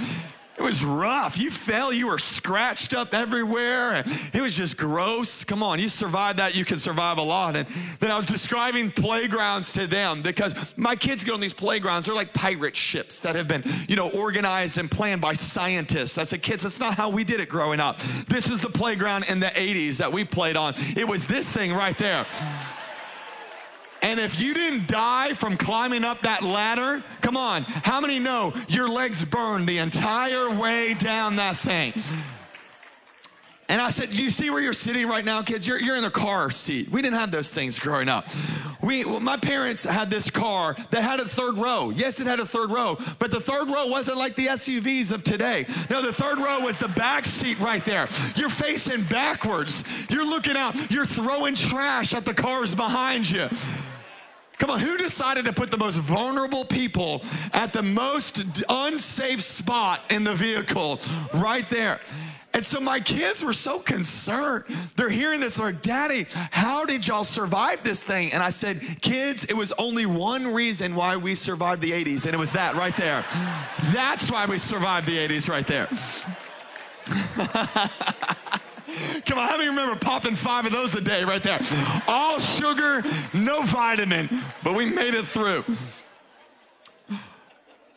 It 0.58 0.62
was 0.62 0.82
rough. 0.82 1.38
You 1.38 1.50
fell, 1.50 1.92
you 1.92 2.06
were 2.06 2.18
scratched 2.18 2.94
up 2.94 3.14
everywhere. 3.14 4.02
It 4.32 4.40
was 4.40 4.54
just 4.54 4.78
gross. 4.78 5.44
Come 5.44 5.62
on, 5.62 5.78
you 5.78 5.88
survived 5.90 6.38
that, 6.38 6.54
you 6.54 6.64
can 6.64 6.78
survive 6.78 7.18
a 7.18 7.22
lot. 7.22 7.56
And 7.56 7.68
then 8.00 8.10
I 8.10 8.16
was 8.16 8.24
describing 8.24 8.90
playgrounds 8.90 9.72
to 9.72 9.86
them 9.86 10.22
because 10.22 10.74
my 10.78 10.96
kids 10.96 11.24
go 11.24 11.34
on 11.34 11.40
these 11.40 11.52
playgrounds. 11.52 12.06
They're 12.06 12.14
like 12.14 12.32
pirate 12.32 12.74
ships 12.74 13.20
that 13.20 13.34
have 13.34 13.48
been, 13.48 13.64
you 13.86 13.96
know, 13.96 14.08
organized 14.10 14.78
and 14.78 14.90
planned 14.90 15.20
by 15.20 15.34
scientists. 15.34 16.16
I 16.16 16.24
said, 16.24 16.42
kids, 16.42 16.62
that's 16.62 16.80
not 16.80 16.94
how 16.94 17.10
we 17.10 17.22
did 17.22 17.40
it 17.40 17.50
growing 17.50 17.80
up. 17.80 17.98
This 18.26 18.48
is 18.48 18.60
the 18.60 18.70
playground 18.70 19.24
in 19.24 19.40
the 19.40 19.46
80s 19.46 19.98
that 19.98 20.10
we 20.10 20.24
played 20.24 20.56
on. 20.56 20.74
It 20.96 21.06
was 21.06 21.26
this 21.26 21.52
thing 21.52 21.74
right 21.74 21.96
there. 21.98 22.24
And 24.06 24.20
if 24.20 24.40
you 24.40 24.54
didn't 24.54 24.86
die 24.86 25.34
from 25.34 25.56
climbing 25.56 26.04
up 26.04 26.20
that 26.20 26.44
ladder, 26.44 27.02
come 27.22 27.36
on, 27.36 27.64
how 27.64 28.00
many 28.00 28.20
know 28.20 28.54
your 28.68 28.88
legs 28.88 29.24
burned 29.24 29.68
the 29.68 29.78
entire 29.78 30.48
way 30.48 30.94
down 30.94 31.34
that 31.36 31.56
thing? 31.56 31.92
And 33.68 33.80
I 33.80 33.90
said, 33.90 34.10
Do 34.10 34.22
you 34.22 34.30
see 34.30 34.48
where 34.48 34.62
you're 34.62 34.74
sitting 34.74 35.08
right 35.08 35.24
now, 35.24 35.42
kids? 35.42 35.66
You're, 35.66 35.80
you're 35.80 35.96
in 35.96 36.04
a 36.04 36.10
car 36.10 36.52
seat. 36.52 36.88
We 36.88 37.02
didn't 37.02 37.18
have 37.18 37.32
those 37.32 37.52
things 37.52 37.80
growing 37.80 38.08
up. 38.08 38.28
We, 38.80 39.04
well, 39.04 39.18
my 39.18 39.38
parents 39.38 39.82
had 39.82 40.08
this 40.08 40.30
car 40.30 40.76
that 40.92 41.02
had 41.02 41.18
a 41.18 41.24
third 41.24 41.58
row. 41.58 41.90
Yes, 41.90 42.20
it 42.20 42.28
had 42.28 42.38
a 42.38 42.46
third 42.46 42.70
row, 42.70 42.98
but 43.18 43.32
the 43.32 43.40
third 43.40 43.68
row 43.68 43.88
wasn't 43.88 44.18
like 44.18 44.36
the 44.36 44.46
SUVs 44.46 45.10
of 45.10 45.24
today. 45.24 45.66
No, 45.90 46.00
the 46.00 46.12
third 46.12 46.38
row 46.38 46.60
was 46.60 46.78
the 46.78 46.86
back 46.90 47.26
seat 47.26 47.58
right 47.58 47.84
there. 47.84 48.06
You're 48.36 48.50
facing 48.50 49.02
backwards. 49.02 49.82
You're 50.10 50.24
looking 50.24 50.56
out. 50.56 50.92
You're 50.92 51.06
throwing 51.06 51.56
trash 51.56 52.14
at 52.14 52.24
the 52.24 52.34
cars 52.34 52.72
behind 52.72 53.28
you. 53.28 53.48
Come 54.58 54.70
on, 54.70 54.80
who 54.80 54.96
decided 54.96 55.44
to 55.44 55.52
put 55.52 55.70
the 55.70 55.76
most 55.76 55.98
vulnerable 55.98 56.64
people 56.64 57.22
at 57.52 57.72
the 57.72 57.82
most 57.82 58.42
unsafe 58.68 59.42
spot 59.42 60.00
in 60.10 60.24
the 60.24 60.34
vehicle 60.34 61.00
right 61.34 61.68
there? 61.68 62.00
And 62.54 62.64
so 62.64 62.80
my 62.80 63.00
kids 63.00 63.44
were 63.44 63.52
so 63.52 63.78
concerned. 63.78 64.64
They're 64.96 65.10
hearing 65.10 65.40
this, 65.40 65.56
they're 65.56 65.66
like, 65.66 65.82
Daddy, 65.82 66.26
how 66.32 66.86
did 66.86 67.06
y'all 67.06 67.22
survive 67.22 67.82
this 67.82 68.02
thing? 68.02 68.32
And 68.32 68.42
I 68.42 68.48
said, 68.48 68.80
Kids, 69.02 69.44
it 69.44 69.52
was 69.54 69.74
only 69.76 70.06
one 70.06 70.54
reason 70.54 70.94
why 70.94 71.18
we 71.18 71.34
survived 71.34 71.82
the 71.82 71.92
80s, 71.92 72.24
and 72.24 72.32
it 72.32 72.38
was 72.38 72.52
that 72.52 72.74
right 72.74 72.96
there. 72.96 73.26
That's 73.92 74.30
why 74.30 74.46
we 74.46 74.56
survived 74.56 75.06
the 75.06 75.18
80s 75.18 75.50
right 75.50 75.66
there. 75.66 75.86
Come 79.24 79.38
on, 79.38 79.48
how 79.48 79.56
many 79.56 79.68
remember 79.68 79.96
popping 79.96 80.36
five 80.36 80.66
of 80.66 80.72
those 80.72 80.94
a 80.94 81.00
day 81.00 81.24
right 81.24 81.42
there? 81.42 81.60
All 82.06 82.38
sugar, 82.38 83.02
no 83.34 83.62
vitamin, 83.62 84.28
but 84.62 84.74
we 84.74 84.86
made 84.86 85.14
it 85.14 85.26
through. 85.26 85.64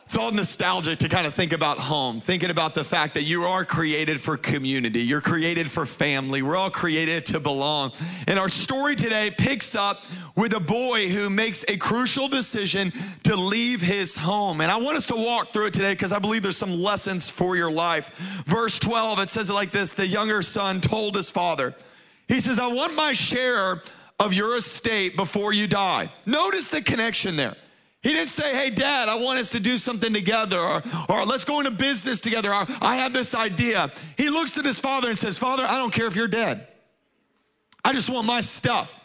It's 0.09 0.17
all 0.17 0.31
nostalgic 0.31 0.97
to 0.99 1.07
kind 1.07 1.27
of 1.27 1.35
think 1.35 1.53
about 1.53 1.77
home, 1.77 2.19
thinking 2.19 2.49
about 2.49 2.73
the 2.73 2.83
fact 2.83 3.13
that 3.13 3.25
you 3.25 3.43
are 3.43 3.63
created 3.63 4.19
for 4.19 4.37
community. 4.37 5.01
You're 5.01 5.21
created 5.21 5.69
for 5.69 5.85
family. 5.85 6.41
We're 6.41 6.55
all 6.55 6.71
created 6.71 7.27
to 7.27 7.39
belong. 7.39 7.91
And 8.25 8.39
our 8.39 8.49
story 8.49 8.95
today 8.95 9.29
picks 9.29 9.75
up 9.75 10.05
with 10.35 10.55
a 10.55 10.59
boy 10.59 11.09
who 11.09 11.29
makes 11.29 11.63
a 11.67 11.77
crucial 11.77 12.27
decision 12.27 12.91
to 13.21 13.35
leave 13.35 13.81
his 13.81 14.15
home. 14.15 14.61
And 14.61 14.71
I 14.71 14.77
want 14.77 14.97
us 14.97 15.05
to 15.07 15.15
walk 15.15 15.53
through 15.53 15.67
it 15.67 15.73
today 15.75 15.93
because 15.93 16.11
I 16.11 16.17
believe 16.17 16.41
there's 16.41 16.57
some 16.57 16.81
lessons 16.81 17.29
for 17.29 17.55
your 17.55 17.71
life. 17.71 18.09
Verse 18.47 18.79
12, 18.79 19.19
it 19.19 19.29
says 19.29 19.51
it 19.51 19.53
like 19.53 19.69
this 19.69 19.93
The 19.93 20.07
younger 20.07 20.41
son 20.41 20.81
told 20.81 21.17
his 21.17 21.29
father, 21.29 21.75
He 22.27 22.41
says, 22.41 22.57
I 22.57 22.65
want 22.65 22.95
my 22.95 23.13
share 23.13 23.83
of 24.19 24.33
your 24.33 24.57
estate 24.57 25.15
before 25.15 25.53
you 25.53 25.67
die. 25.67 26.11
Notice 26.25 26.69
the 26.69 26.81
connection 26.81 27.35
there. 27.35 27.55
He 28.01 28.13
didn't 28.13 28.29
say, 28.29 28.53
Hey, 28.53 28.69
dad, 28.69 29.09
I 29.09 29.15
want 29.15 29.39
us 29.39 29.49
to 29.51 29.59
do 29.59 29.77
something 29.77 30.13
together, 30.13 30.59
or, 30.59 30.81
or 31.09 31.25
let's 31.25 31.43
go 31.45 31.59
into 31.59 31.71
business 31.71 32.21
together. 32.21 32.53
Or, 32.53 32.65
I 32.81 32.95
have 32.97 33.13
this 33.13 33.35
idea. 33.35 33.91
He 34.17 34.29
looks 34.29 34.57
at 34.57 34.65
his 34.65 34.79
father 34.79 35.09
and 35.09 35.19
says, 35.19 35.37
Father, 35.37 35.63
I 35.63 35.77
don't 35.77 35.91
care 35.91 36.07
if 36.07 36.15
you're 36.15 36.27
dead. 36.27 36.67
I 37.83 37.93
just 37.93 38.09
want 38.09 38.25
my 38.25 38.41
stuff. 38.41 39.01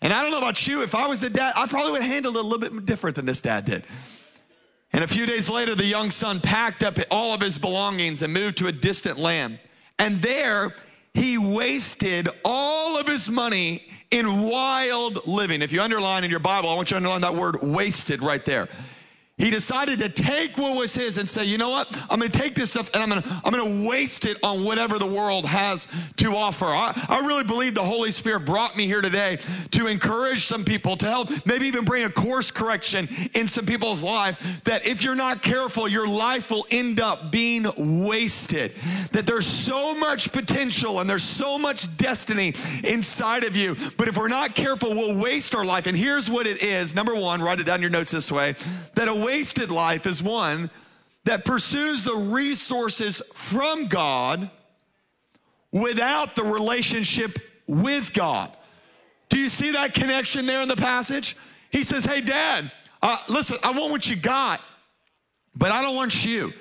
And 0.00 0.12
I 0.12 0.22
don't 0.22 0.30
know 0.30 0.38
about 0.38 0.66
you, 0.66 0.82
if 0.82 0.94
I 0.94 1.06
was 1.08 1.20
the 1.20 1.30
dad, 1.30 1.54
I 1.56 1.66
probably 1.66 1.92
would 1.92 2.02
handle 2.02 2.36
it 2.36 2.44
a 2.44 2.46
little 2.46 2.58
bit 2.58 2.86
different 2.86 3.16
than 3.16 3.26
this 3.26 3.40
dad 3.40 3.64
did. 3.64 3.84
And 4.92 5.04
a 5.04 5.08
few 5.08 5.26
days 5.26 5.50
later, 5.50 5.74
the 5.74 5.84
young 5.84 6.10
son 6.10 6.40
packed 6.40 6.82
up 6.82 6.98
all 7.10 7.34
of 7.34 7.40
his 7.40 7.58
belongings 7.58 8.22
and 8.22 8.32
moved 8.32 8.58
to 8.58 8.68
a 8.68 8.72
distant 8.72 9.18
land. 9.18 9.58
And 9.98 10.22
there, 10.22 10.74
he 11.14 11.36
wasted 11.36 12.28
all 12.44 12.96
of 12.96 13.06
his 13.06 13.28
money 13.28 13.90
in 14.10 14.42
wild 14.42 15.26
living. 15.26 15.62
If 15.62 15.72
you 15.72 15.82
underline 15.82 16.24
in 16.24 16.30
your 16.30 16.40
Bible, 16.40 16.70
I 16.70 16.74
want 16.74 16.90
you 16.90 16.94
to 16.94 16.96
underline 16.98 17.20
that 17.20 17.34
word 17.34 17.62
wasted 17.62 18.22
right 18.22 18.44
there. 18.44 18.68
He 19.38 19.50
decided 19.50 20.00
to 20.00 20.08
take 20.08 20.58
what 20.58 20.76
was 20.76 20.94
his 20.94 21.16
and 21.16 21.28
say, 21.28 21.44
you 21.44 21.58
know 21.58 21.70
what? 21.70 21.96
I'm 22.10 22.18
going 22.18 22.30
to 22.30 22.38
take 22.38 22.56
this 22.56 22.72
stuff 22.72 22.90
and 22.92 23.02
I'm 23.02 23.08
going 23.08 23.22
to, 23.22 23.40
I'm 23.44 23.52
going 23.52 23.82
to 23.82 23.88
waste 23.88 24.26
it 24.26 24.36
on 24.42 24.64
whatever 24.64 24.98
the 24.98 25.06
world 25.06 25.46
has 25.46 25.86
to 26.16 26.34
offer. 26.34 26.66
I, 26.66 26.92
I 27.08 27.20
really 27.24 27.44
believe 27.44 27.74
the 27.74 27.84
Holy 27.84 28.10
Spirit 28.10 28.40
brought 28.40 28.76
me 28.76 28.86
here 28.86 29.00
today 29.00 29.38
to 29.70 29.86
encourage 29.86 30.46
some 30.46 30.64
people, 30.64 30.96
to 30.96 31.06
help 31.06 31.30
maybe 31.46 31.66
even 31.66 31.84
bring 31.84 32.04
a 32.04 32.10
course 32.10 32.50
correction 32.50 33.08
in 33.34 33.46
some 33.46 33.64
people's 33.64 34.02
life 34.02 34.62
that 34.64 34.86
if 34.86 35.04
you're 35.04 35.14
not 35.14 35.40
careful, 35.40 35.88
your 35.88 36.08
life 36.08 36.50
will 36.50 36.66
end 36.70 37.00
up 37.00 37.30
being 37.30 37.66
wasted. 38.08 38.72
That 39.12 39.24
there's 39.24 39.46
so 39.46 39.94
much 39.94 40.32
potential 40.32 41.00
and 41.00 41.08
there's 41.08 41.22
so 41.22 41.58
much 41.58 41.96
destiny 41.96 42.54
inside 42.82 43.44
of 43.44 43.54
you. 43.54 43.76
But 43.96 44.08
if 44.08 44.16
we're 44.16 44.28
not 44.28 44.56
careful, 44.56 44.94
we'll 44.94 45.14
waste 45.14 45.54
our 45.54 45.64
life. 45.64 45.86
And 45.86 45.96
here's 45.96 46.28
what 46.28 46.46
it 46.46 46.62
is. 46.62 46.94
Number 46.94 47.14
one, 47.14 47.40
write 47.40 47.60
it 47.60 47.64
down 47.64 47.80
your 47.80 47.90
notes 47.90 48.10
this 48.10 48.32
way, 48.32 48.54
that 48.94 49.06
a 49.06 49.27
wasted 49.28 49.70
life 49.70 50.06
is 50.06 50.22
one 50.22 50.70
that 51.24 51.44
pursues 51.44 52.02
the 52.02 52.16
resources 52.16 53.20
from 53.34 53.86
God 53.86 54.50
without 55.70 56.34
the 56.34 56.42
relationship 56.42 57.38
with 57.66 58.14
God. 58.14 58.56
Do 59.28 59.36
you 59.36 59.50
see 59.50 59.72
that 59.72 59.92
connection 59.92 60.46
there 60.46 60.62
in 60.62 60.68
the 60.68 60.76
passage? 60.76 61.36
He 61.70 61.82
says, 61.82 62.06
Hey, 62.06 62.22
dad, 62.22 62.72
uh, 63.02 63.18
listen, 63.28 63.58
I 63.62 63.78
want 63.78 63.90
what 63.90 64.08
you 64.08 64.16
got, 64.16 64.62
but 65.54 65.72
I 65.72 65.82
don't 65.82 65.94
want 65.94 66.24
you. 66.24 66.54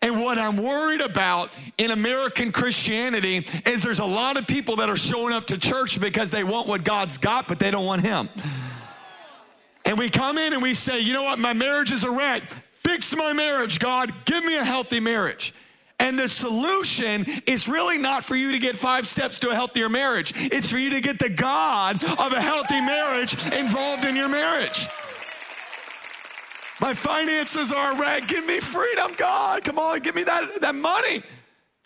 And 0.00 0.22
what 0.22 0.38
I'm 0.38 0.56
worried 0.56 1.02
about 1.02 1.50
in 1.76 1.90
American 1.90 2.50
Christianity 2.50 3.46
is 3.66 3.82
there's 3.82 3.98
a 3.98 4.06
lot 4.06 4.38
of 4.38 4.46
people 4.46 4.76
that 4.76 4.88
are 4.88 4.96
showing 4.96 5.34
up 5.34 5.46
to 5.48 5.58
church 5.58 6.00
because 6.00 6.30
they 6.30 6.44
want 6.44 6.66
what 6.66 6.82
God's 6.82 7.18
got, 7.18 7.46
but 7.46 7.58
they 7.58 7.70
don't 7.70 7.84
want 7.84 8.06
Him. 8.06 8.30
And 9.86 9.98
we 9.98 10.10
come 10.10 10.36
in 10.36 10.52
and 10.52 10.60
we 10.60 10.74
say, 10.74 11.00
you 11.00 11.12
know 11.12 11.22
what, 11.22 11.38
my 11.38 11.52
marriage 11.52 11.92
is 11.92 12.04
a 12.04 12.10
wreck. 12.10 12.42
Fix 12.74 13.14
my 13.14 13.32
marriage, 13.32 13.78
God. 13.78 14.12
Give 14.24 14.44
me 14.44 14.56
a 14.56 14.64
healthy 14.64 15.00
marriage. 15.00 15.54
And 15.98 16.18
the 16.18 16.28
solution 16.28 17.24
is 17.46 17.68
really 17.68 17.96
not 17.96 18.24
for 18.24 18.36
you 18.36 18.52
to 18.52 18.58
get 18.58 18.76
five 18.76 19.06
steps 19.06 19.38
to 19.38 19.50
a 19.50 19.54
healthier 19.54 19.88
marriage. 19.88 20.32
It's 20.36 20.70
for 20.70 20.78
you 20.78 20.90
to 20.90 21.00
get 21.00 21.18
the 21.18 21.30
God 21.30 22.04
of 22.04 22.32
a 22.32 22.40
healthy 22.40 22.80
marriage 22.80 23.34
involved 23.52 24.04
in 24.04 24.14
your 24.14 24.28
marriage. 24.28 24.88
My 26.80 26.92
finances 26.92 27.72
are 27.72 27.92
a 27.92 27.98
wreck. 27.98 28.28
Give 28.28 28.44
me 28.44 28.60
freedom, 28.60 29.14
God. 29.16 29.64
Come 29.64 29.78
on, 29.78 30.00
give 30.00 30.14
me 30.14 30.24
that, 30.24 30.60
that 30.60 30.74
money. 30.74 31.22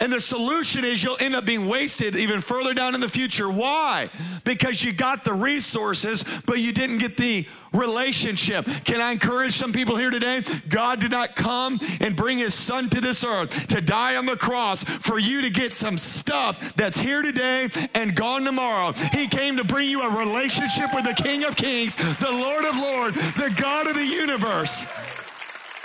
And 0.00 0.10
the 0.10 0.20
solution 0.20 0.84
is 0.84 1.04
you'll 1.04 1.18
end 1.20 1.34
up 1.34 1.44
being 1.44 1.68
wasted 1.68 2.16
even 2.16 2.40
further 2.40 2.72
down 2.72 2.94
in 2.94 3.00
the 3.00 3.08
future. 3.08 3.50
Why? 3.50 4.08
Because 4.44 4.82
you 4.82 4.94
got 4.94 5.24
the 5.24 5.34
resources, 5.34 6.24
but 6.46 6.58
you 6.58 6.72
didn't 6.72 6.98
get 6.98 7.18
the 7.18 7.46
relationship. 7.74 8.64
Can 8.84 9.00
I 9.00 9.12
encourage 9.12 9.52
some 9.52 9.72
people 9.72 9.96
here 9.96 10.10
today? 10.10 10.42
God 10.68 11.00
did 11.00 11.10
not 11.10 11.36
come 11.36 11.78
and 12.00 12.16
bring 12.16 12.38
his 12.38 12.54
son 12.54 12.88
to 12.90 13.00
this 13.00 13.22
earth 13.24 13.68
to 13.68 13.80
die 13.82 14.16
on 14.16 14.24
the 14.24 14.36
cross 14.36 14.84
for 14.84 15.18
you 15.18 15.42
to 15.42 15.50
get 15.50 15.72
some 15.72 15.98
stuff 15.98 16.74
that's 16.74 16.98
here 16.98 17.20
today 17.20 17.68
and 17.94 18.16
gone 18.16 18.44
tomorrow. 18.44 18.92
He 19.12 19.28
came 19.28 19.56
to 19.58 19.64
bring 19.64 19.88
you 19.88 20.02
a 20.02 20.18
relationship 20.18 20.94
with 20.94 21.04
the 21.04 21.14
King 21.14 21.44
of 21.44 21.56
Kings, 21.56 21.96
the 22.16 22.30
Lord 22.30 22.64
of 22.64 22.76
Lords, 22.76 23.16
the 23.34 23.54
God 23.56 23.86
of 23.86 23.94
the 23.94 24.06
universe. 24.06 24.86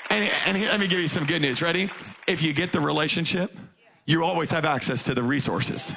And, 0.10 0.30
and 0.46 0.62
let 0.62 0.80
me 0.80 0.88
give 0.88 1.00
you 1.00 1.08
some 1.08 1.26
good 1.26 1.42
news. 1.42 1.62
Ready? 1.62 1.90
If 2.28 2.42
you 2.42 2.54
get 2.54 2.72
the 2.72 2.80
relationship, 2.80 3.52
you 4.06 4.24
always 4.24 4.52
have 4.52 4.66
access 4.66 5.04
to 5.04 5.14
the 5.14 5.24
resources. 5.24 5.94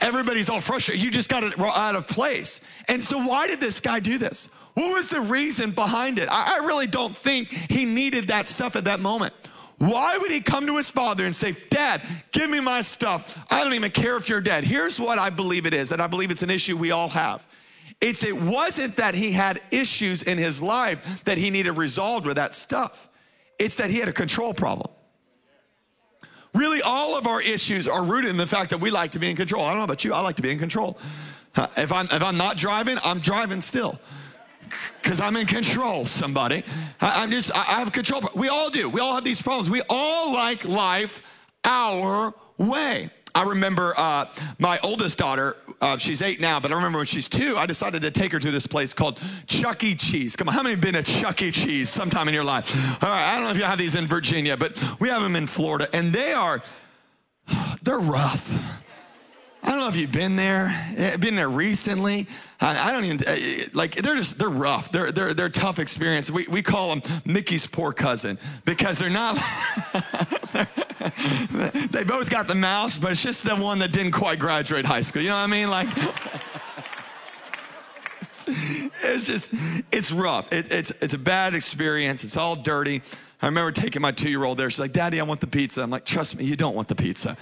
Everybody's 0.00 0.48
all 0.48 0.60
frustrated. 0.60 1.04
You 1.04 1.10
just 1.10 1.28
got 1.28 1.42
it 1.42 1.58
out 1.58 1.96
of 1.96 2.06
place. 2.06 2.60
And 2.86 3.02
so, 3.02 3.18
why 3.18 3.46
did 3.46 3.60
this 3.60 3.80
guy 3.80 4.00
do 4.00 4.18
this? 4.18 4.50
What 4.74 4.94
was 4.94 5.08
the 5.08 5.20
reason 5.20 5.72
behind 5.72 6.18
it? 6.18 6.28
I 6.30 6.58
really 6.58 6.86
don't 6.86 7.16
think 7.16 7.48
he 7.48 7.84
needed 7.84 8.28
that 8.28 8.46
stuff 8.46 8.76
at 8.76 8.84
that 8.84 9.00
moment. 9.00 9.34
Why 9.78 10.18
would 10.18 10.30
he 10.30 10.40
come 10.40 10.66
to 10.66 10.76
his 10.76 10.90
father 10.90 11.24
and 11.24 11.34
say, 11.34 11.56
Dad, 11.70 12.02
give 12.32 12.50
me 12.50 12.60
my 12.60 12.80
stuff? 12.82 13.38
I 13.50 13.62
don't 13.62 13.74
even 13.74 13.90
care 13.90 14.16
if 14.16 14.28
you're 14.28 14.40
dead. 14.40 14.64
Here's 14.64 15.00
what 15.00 15.18
I 15.18 15.30
believe 15.30 15.66
it 15.66 15.74
is, 15.74 15.92
and 15.92 16.02
I 16.02 16.06
believe 16.06 16.30
it's 16.30 16.42
an 16.42 16.50
issue 16.50 16.76
we 16.76 16.90
all 16.90 17.08
have. 17.08 17.46
It's 18.00 18.22
it 18.22 18.36
wasn't 18.36 18.96
that 18.96 19.14
he 19.14 19.32
had 19.32 19.60
issues 19.70 20.22
in 20.22 20.38
his 20.38 20.62
life 20.62 21.24
that 21.24 21.38
he 21.38 21.50
needed 21.50 21.72
resolved 21.72 22.26
with 22.26 22.36
that 22.36 22.54
stuff. 22.54 23.08
It's 23.58 23.76
that 23.76 23.90
he 23.90 23.98
had 23.98 24.08
a 24.08 24.12
control 24.12 24.54
problem. 24.54 24.90
Really, 26.58 26.82
all 26.82 27.16
of 27.16 27.28
our 27.28 27.40
issues 27.40 27.86
are 27.86 28.02
rooted 28.02 28.30
in 28.30 28.36
the 28.36 28.46
fact 28.46 28.70
that 28.70 28.78
we 28.78 28.90
like 28.90 29.12
to 29.12 29.20
be 29.20 29.30
in 29.30 29.36
control. 29.36 29.64
I 29.64 29.68
don't 29.68 29.78
know 29.78 29.84
about 29.84 30.04
you, 30.04 30.12
I 30.12 30.20
like 30.22 30.34
to 30.36 30.42
be 30.42 30.50
in 30.50 30.58
control. 30.58 30.98
If 31.76 31.92
I'm, 31.92 32.06
if 32.10 32.20
I'm 32.20 32.36
not 32.36 32.56
driving, 32.56 32.98
I'm 33.04 33.20
driving 33.20 33.60
still 33.60 34.00
because 35.00 35.20
I'm 35.20 35.36
in 35.36 35.46
control, 35.46 36.04
somebody. 36.04 36.64
I, 37.00 37.22
am 37.22 37.30
just, 37.30 37.54
I 37.54 37.62
have 37.62 37.92
control. 37.92 38.22
We 38.34 38.48
all 38.48 38.70
do. 38.70 38.88
We 38.88 39.00
all 39.00 39.14
have 39.14 39.22
these 39.22 39.40
problems. 39.40 39.70
We 39.70 39.82
all 39.88 40.32
like 40.32 40.64
life 40.64 41.22
our 41.64 42.34
way. 42.58 43.10
I 43.36 43.44
remember 43.44 43.94
uh, 43.96 44.26
my 44.58 44.80
oldest 44.82 45.16
daughter, 45.16 45.56
uh, 45.80 45.96
she's 45.96 46.22
eight 46.22 46.40
now, 46.40 46.58
but 46.58 46.72
I 46.72 46.74
remember 46.74 46.98
when 46.98 47.06
she's 47.06 47.28
two, 47.28 47.56
I 47.56 47.66
decided 47.66 48.02
to 48.02 48.10
take 48.10 48.32
her 48.32 48.40
to 48.40 48.50
this 48.50 48.66
place 48.66 48.92
called 48.92 49.20
Chuck 49.46 49.84
E. 49.84 49.94
Cheese. 49.94 50.34
Come 50.34 50.48
on, 50.48 50.54
how 50.54 50.62
many 50.62 50.74
have 50.74 50.80
been 50.80 50.94
to 50.94 51.02
Chuck 51.02 51.40
E. 51.40 51.52
Cheese 51.52 51.88
sometime 51.88 52.26
in 52.26 52.34
your 52.34 52.44
life? 52.44 52.74
All 53.02 53.08
right, 53.08 53.32
I 53.32 53.36
don't 53.36 53.44
know 53.44 53.50
if 53.50 53.58
you 53.58 53.64
have 53.64 53.78
these 53.78 53.94
in 53.94 54.06
Virginia, 54.06 54.56
but 54.56 54.76
we 54.98 55.08
have 55.08 55.22
them 55.22 55.36
in 55.36 55.46
Florida, 55.46 55.88
and 55.92 56.12
they 56.12 56.32
are, 56.32 56.62
they're 57.82 58.00
rough. 58.00 58.52
I 59.62 59.70
don't 59.70 59.80
know 59.80 59.88
if 59.88 59.96
you've 59.96 60.12
been 60.12 60.34
there, 60.34 60.68
eh, 60.96 61.16
been 61.16 61.36
there 61.36 61.50
recently. 61.50 62.26
I, 62.60 62.90
don't 62.90 63.04
even 63.04 63.22
eh, 63.26 63.66
like. 63.72 63.96
They're 63.96 64.16
just 64.16 64.38
they're 64.38 64.48
rough. 64.48 64.90
They're 64.90 65.12
they're 65.12 65.34
they're 65.34 65.48
tough 65.48 65.78
experience. 65.78 66.30
We 66.30 66.46
we 66.48 66.62
call 66.62 66.94
them 66.94 67.02
Mickey's 67.24 67.66
poor 67.66 67.92
cousin 67.92 68.38
because 68.64 68.98
they're 68.98 69.10
not. 69.10 69.38
they 71.90 72.04
both 72.04 72.30
got 72.30 72.48
the 72.48 72.54
mouse, 72.54 72.98
but 72.98 73.12
it's 73.12 73.22
just 73.22 73.44
the 73.44 73.56
one 73.56 73.78
that 73.80 73.92
didn't 73.92 74.12
quite 74.12 74.38
graduate 74.38 74.84
high 74.84 75.02
school. 75.02 75.22
You 75.22 75.28
know 75.28 75.36
what 75.36 75.42
I 75.42 75.46
mean? 75.46 75.70
Like. 75.70 75.88
it's 79.02 79.26
just, 79.26 79.50
it's 79.92 80.10
rough. 80.10 80.52
It, 80.52 80.72
it's, 80.72 80.90
it's 81.02 81.14
a 81.14 81.18
bad 81.18 81.54
experience. 81.54 82.24
It's 82.24 82.36
all 82.36 82.56
dirty. 82.56 83.02
I 83.40 83.46
remember 83.46 83.70
taking 83.70 84.02
my 84.02 84.10
two-year-old 84.10 84.58
there. 84.58 84.68
She's 84.68 84.80
like, 84.80 84.92
"Daddy, 84.92 85.20
I 85.20 85.22
want 85.22 85.38
the 85.40 85.46
pizza." 85.46 85.80
I'm 85.80 85.90
like, 85.90 86.04
"Trust 86.04 86.36
me, 86.36 86.44
you 86.44 86.56
don't 86.56 86.74
want 86.74 86.88
the 86.88 86.96
pizza. 86.96 87.36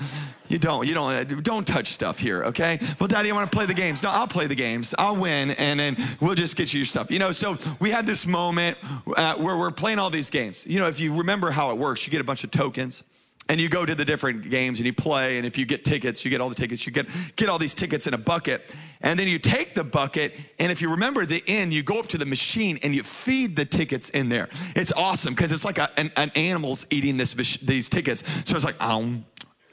You 0.46 0.58
don't. 0.58 0.86
You 0.86 0.92
don't. 0.92 1.42
Don't 1.42 1.66
touch 1.66 1.86
stuff 1.88 2.18
here, 2.18 2.44
okay?" 2.44 2.78
Well, 3.00 3.08
Daddy, 3.08 3.30
I 3.30 3.34
want 3.34 3.50
to 3.50 3.56
play 3.56 3.64
the 3.64 3.72
games. 3.72 4.02
No, 4.02 4.10
I'll 4.10 4.28
play 4.28 4.46
the 4.46 4.54
games. 4.54 4.94
I'll 4.98 5.16
win, 5.16 5.52
and 5.52 5.80
then 5.80 5.96
we'll 6.20 6.34
just 6.34 6.54
get 6.54 6.74
you 6.74 6.80
your 6.80 6.84
stuff. 6.84 7.10
You 7.10 7.18
know. 7.18 7.32
So 7.32 7.56
we 7.80 7.90
had 7.90 8.04
this 8.04 8.26
moment 8.26 8.76
uh, 9.16 9.36
where 9.36 9.56
we're 9.56 9.70
playing 9.70 9.98
all 9.98 10.10
these 10.10 10.28
games. 10.28 10.66
You 10.66 10.80
know, 10.80 10.86
if 10.86 11.00
you 11.00 11.16
remember 11.16 11.50
how 11.50 11.70
it 11.70 11.78
works, 11.78 12.06
you 12.06 12.10
get 12.10 12.20
a 12.20 12.24
bunch 12.24 12.44
of 12.44 12.50
tokens 12.50 13.02
and 13.48 13.60
you 13.60 13.68
go 13.68 13.86
to 13.86 13.94
the 13.94 14.04
different 14.04 14.48
games 14.50 14.78
and 14.78 14.86
you 14.86 14.92
play 14.92 15.38
and 15.38 15.46
if 15.46 15.56
you 15.58 15.66
get 15.66 15.84
tickets 15.84 16.24
you 16.24 16.30
get 16.30 16.40
all 16.40 16.48
the 16.48 16.54
tickets 16.54 16.86
you 16.86 16.92
get 16.92 17.06
get 17.36 17.48
all 17.48 17.58
these 17.58 17.74
tickets 17.74 18.06
in 18.06 18.14
a 18.14 18.18
bucket 18.18 18.72
and 19.00 19.18
then 19.18 19.28
you 19.28 19.38
take 19.38 19.74
the 19.74 19.84
bucket 19.84 20.34
and 20.58 20.72
if 20.72 20.80
you 20.80 20.90
remember 20.90 21.24
the 21.26 21.42
end 21.46 21.72
you 21.72 21.82
go 21.82 21.98
up 21.98 22.06
to 22.06 22.18
the 22.18 22.26
machine 22.26 22.78
and 22.82 22.94
you 22.94 23.02
feed 23.02 23.56
the 23.56 23.64
tickets 23.64 24.10
in 24.10 24.28
there 24.28 24.48
it's 24.74 24.92
awesome 24.92 25.34
because 25.34 25.52
it's 25.52 25.64
like 25.64 25.78
a, 25.78 25.90
an, 25.98 26.10
an, 26.16 26.30
animal's 26.34 26.86
eating 26.90 27.16
this 27.16 27.32
these 27.58 27.88
tickets 27.88 28.22
so 28.44 28.56
it's 28.56 28.64
like 28.64 28.80
um 28.82 29.24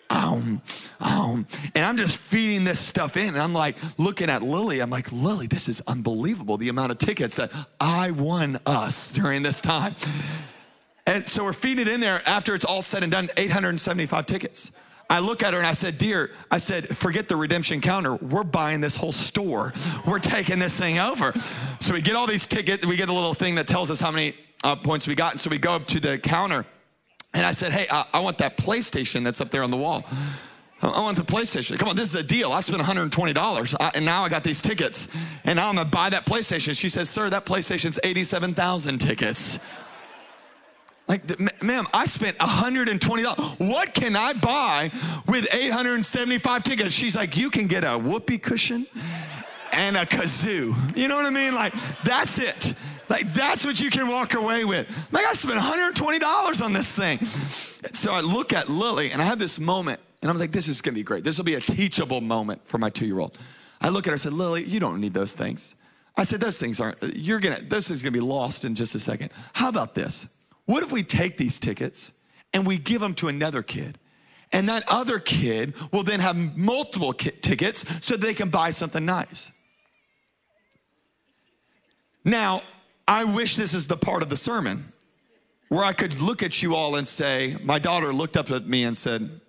um, 0.09 0.61
um, 0.99 1.47
and 1.73 1.83
I'm 1.83 1.97
just 1.97 2.17
feeding 2.17 2.63
this 2.63 2.79
stuff 2.79 3.17
in. 3.17 3.29
And 3.29 3.39
I'm 3.39 3.53
like 3.53 3.77
looking 3.97 4.29
at 4.29 4.43
Lily. 4.43 4.79
I'm 4.79 4.91
like, 4.91 5.11
Lily, 5.11 5.47
this 5.47 5.67
is 5.67 5.81
unbelievable. 5.87 6.57
The 6.57 6.69
amount 6.69 6.91
of 6.91 6.99
tickets 6.99 7.37
that 7.37 7.51
I 7.79 8.11
won 8.11 8.59
us 8.67 9.11
during 9.11 9.41
this 9.41 9.59
time. 9.59 9.95
And 11.05 11.27
so 11.27 11.43
we're 11.43 11.53
feeding 11.53 11.87
it 11.87 11.93
in 11.93 11.99
there 11.99 12.21
after 12.25 12.55
it's 12.55 12.65
all 12.65 12.81
said 12.81 13.03
and 13.03 13.11
done, 13.11 13.29
875 13.35 14.25
tickets. 14.25 14.71
I 15.09 15.19
look 15.19 15.43
at 15.43 15.53
her 15.53 15.59
and 15.59 15.67
I 15.67 15.73
said, 15.73 15.97
Dear, 15.97 16.31
I 16.49 16.57
said, 16.57 16.95
forget 16.97 17.27
the 17.27 17.35
redemption 17.35 17.81
counter. 17.81 18.15
We're 18.15 18.43
buying 18.43 18.81
this 18.81 18.95
whole 18.95 19.11
store. 19.11 19.73
We're 20.07 20.19
taking 20.19 20.59
this 20.59 20.79
thing 20.79 20.97
over. 20.97 21.33
So 21.81 21.93
we 21.93 22.01
get 22.01 22.15
all 22.15 22.25
these 22.25 22.47
tickets. 22.47 22.85
We 22.85 22.95
get 22.95 23.09
a 23.09 23.13
little 23.13 23.33
thing 23.33 23.55
that 23.55 23.67
tells 23.67 23.91
us 23.91 23.99
how 23.99 24.11
many 24.11 24.33
uh, 24.63 24.77
points 24.77 25.05
we 25.05 25.15
got. 25.15 25.33
And 25.33 25.41
so 25.41 25.49
we 25.49 25.57
go 25.57 25.73
up 25.73 25.87
to 25.87 25.99
the 25.99 26.17
counter 26.17 26.65
and 27.33 27.45
I 27.45 27.51
said, 27.51 27.73
Hey, 27.73 27.87
I, 27.91 28.05
I 28.13 28.19
want 28.21 28.37
that 28.37 28.57
PlayStation 28.57 29.23
that's 29.23 29.41
up 29.41 29.51
there 29.51 29.63
on 29.63 29.71
the 29.71 29.77
wall. 29.77 30.05
I 30.81 30.99
want 30.99 31.15
the 31.15 31.23
PlayStation. 31.23 31.79
Come 31.79 31.87
on, 31.87 31.95
this 31.95 32.09
is 32.09 32.15
a 32.15 32.23
deal. 32.23 32.51
I 32.51 32.59
spent 32.59 32.81
$120 32.81 33.75
I, 33.79 33.91
and 33.95 34.03
now 34.03 34.23
I 34.23 34.29
got 34.29 34.43
these 34.43 34.61
tickets. 34.61 35.07
And 35.45 35.55
now 35.55 35.69
I'm 35.69 35.75
gonna 35.75 35.89
buy 35.89 36.09
that 36.09 36.25
PlayStation. 36.25 36.77
She 36.77 36.89
says, 36.89 37.09
Sir, 37.09 37.29
that 37.29 37.45
PlayStation's 37.45 37.99
87,000 38.03 38.99
tickets. 38.99 39.59
Like, 41.07 41.39
ma'am, 41.61 41.85
I 41.93 42.05
spent 42.05 42.37
$120. 42.37 43.59
What 43.59 43.93
can 43.93 44.15
I 44.15 44.33
buy 44.33 44.89
with 45.27 45.47
875 45.51 46.63
tickets? 46.63 46.95
She's 46.95 47.15
like, 47.15 47.35
you 47.35 47.49
can 47.49 47.67
get 47.67 47.83
a 47.83 47.97
whoopee 47.97 48.37
cushion 48.37 48.87
and 49.73 49.97
a 49.97 50.05
kazoo. 50.05 50.95
You 50.95 51.07
know 51.07 51.17
what 51.17 51.25
I 51.25 51.29
mean? 51.29 51.53
Like, 51.53 51.73
that's 52.03 52.39
it. 52.39 52.73
Like, 53.09 53.33
that's 53.33 53.65
what 53.65 53.81
you 53.81 53.89
can 53.89 54.07
walk 54.07 54.33
away 54.33 54.63
with. 54.63 54.87
Like, 55.11 55.25
I 55.25 55.33
spent 55.33 55.59
$120 55.59 56.61
on 56.63 56.73
this 56.73 56.95
thing. 56.95 57.19
So 57.91 58.13
I 58.13 58.21
look 58.21 58.53
at 58.53 58.69
Lily 58.69 59.11
and 59.11 59.21
I 59.21 59.25
have 59.25 59.39
this 59.39 59.59
moment, 59.59 59.99
and 60.21 60.31
I'm 60.31 60.37
like, 60.39 60.51
this 60.51 60.69
is 60.69 60.81
gonna 60.81 60.95
be 60.95 61.03
great. 61.03 61.25
This 61.25 61.37
will 61.37 61.43
be 61.43 61.55
a 61.55 61.61
teachable 61.61 62.21
moment 62.21 62.61
for 62.65 62.77
my 62.77 62.89
two 62.89 63.05
year 63.05 63.19
old. 63.19 63.37
I 63.81 63.89
look 63.89 64.07
at 64.07 64.11
her 64.11 64.13
and 64.13 64.19
I 64.21 64.23
said, 64.23 64.33
Lily, 64.33 64.63
you 64.63 64.79
don't 64.79 65.01
need 65.01 65.13
those 65.13 65.33
things. 65.33 65.75
I 66.15 66.23
said, 66.23 66.39
those 66.39 66.59
things 66.59 66.79
aren't, 66.79 67.01
you're 67.15 67.39
gonna, 67.39 67.61
this 67.61 67.91
is 67.91 68.01
gonna 68.01 68.11
be 68.11 68.21
lost 68.21 68.63
in 68.63 68.73
just 68.73 68.95
a 68.95 68.99
second. 68.99 69.31
How 69.51 69.67
about 69.67 69.95
this? 69.95 70.27
What 70.65 70.83
if 70.83 70.91
we 70.91 71.03
take 71.03 71.37
these 71.37 71.59
tickets 71.59 72.13
and 72.53 72.65
we 72.65 72.77
give 72.77 73.01
them 73.01 73.13
to 73.15 73.27
another 73.27 73.63
kid? 73.63 73.97
And 74.51 74.69
that 74.69 74.83
other 74.87 75.19
kid 75.19 75.73
will 75.91 76.03
then 76.03 76.19
have 76.19 76.37
multiple 76.55 77.13
tickets 77.13 77.85
so 78.05 78.15
they 78.15 78.33
can 78.35 78.49
buy 78.49 78.71
something 78.71 79.03
nice. 79.03 79.51
Now, 82.23 82.61
I 83.07 83.25
wish 83.25 83.55
this 83.57 83.73
is 83.73 83.87
the 83.87 83.97
part 83.97 84.23
of 84.23 84.29
the 84.29 84.37
sermon 84.37 84.85
where 85.67 85.83
I 85.83 85.91
could 85.91 86.19
look 86.21 86.43
at 86.43 86.61
you 86.61 86.75
all 86.75 86.95
and 86.95 87.07
say, 87.07 87.57
My 87.63 87.79
daughter 87.79 88.13
looked 88.13 88.37
up 88.37 88.51
at 88.51 88.67
me 88.67 88.83
and 88.83 88.97
said, 88.97 89.41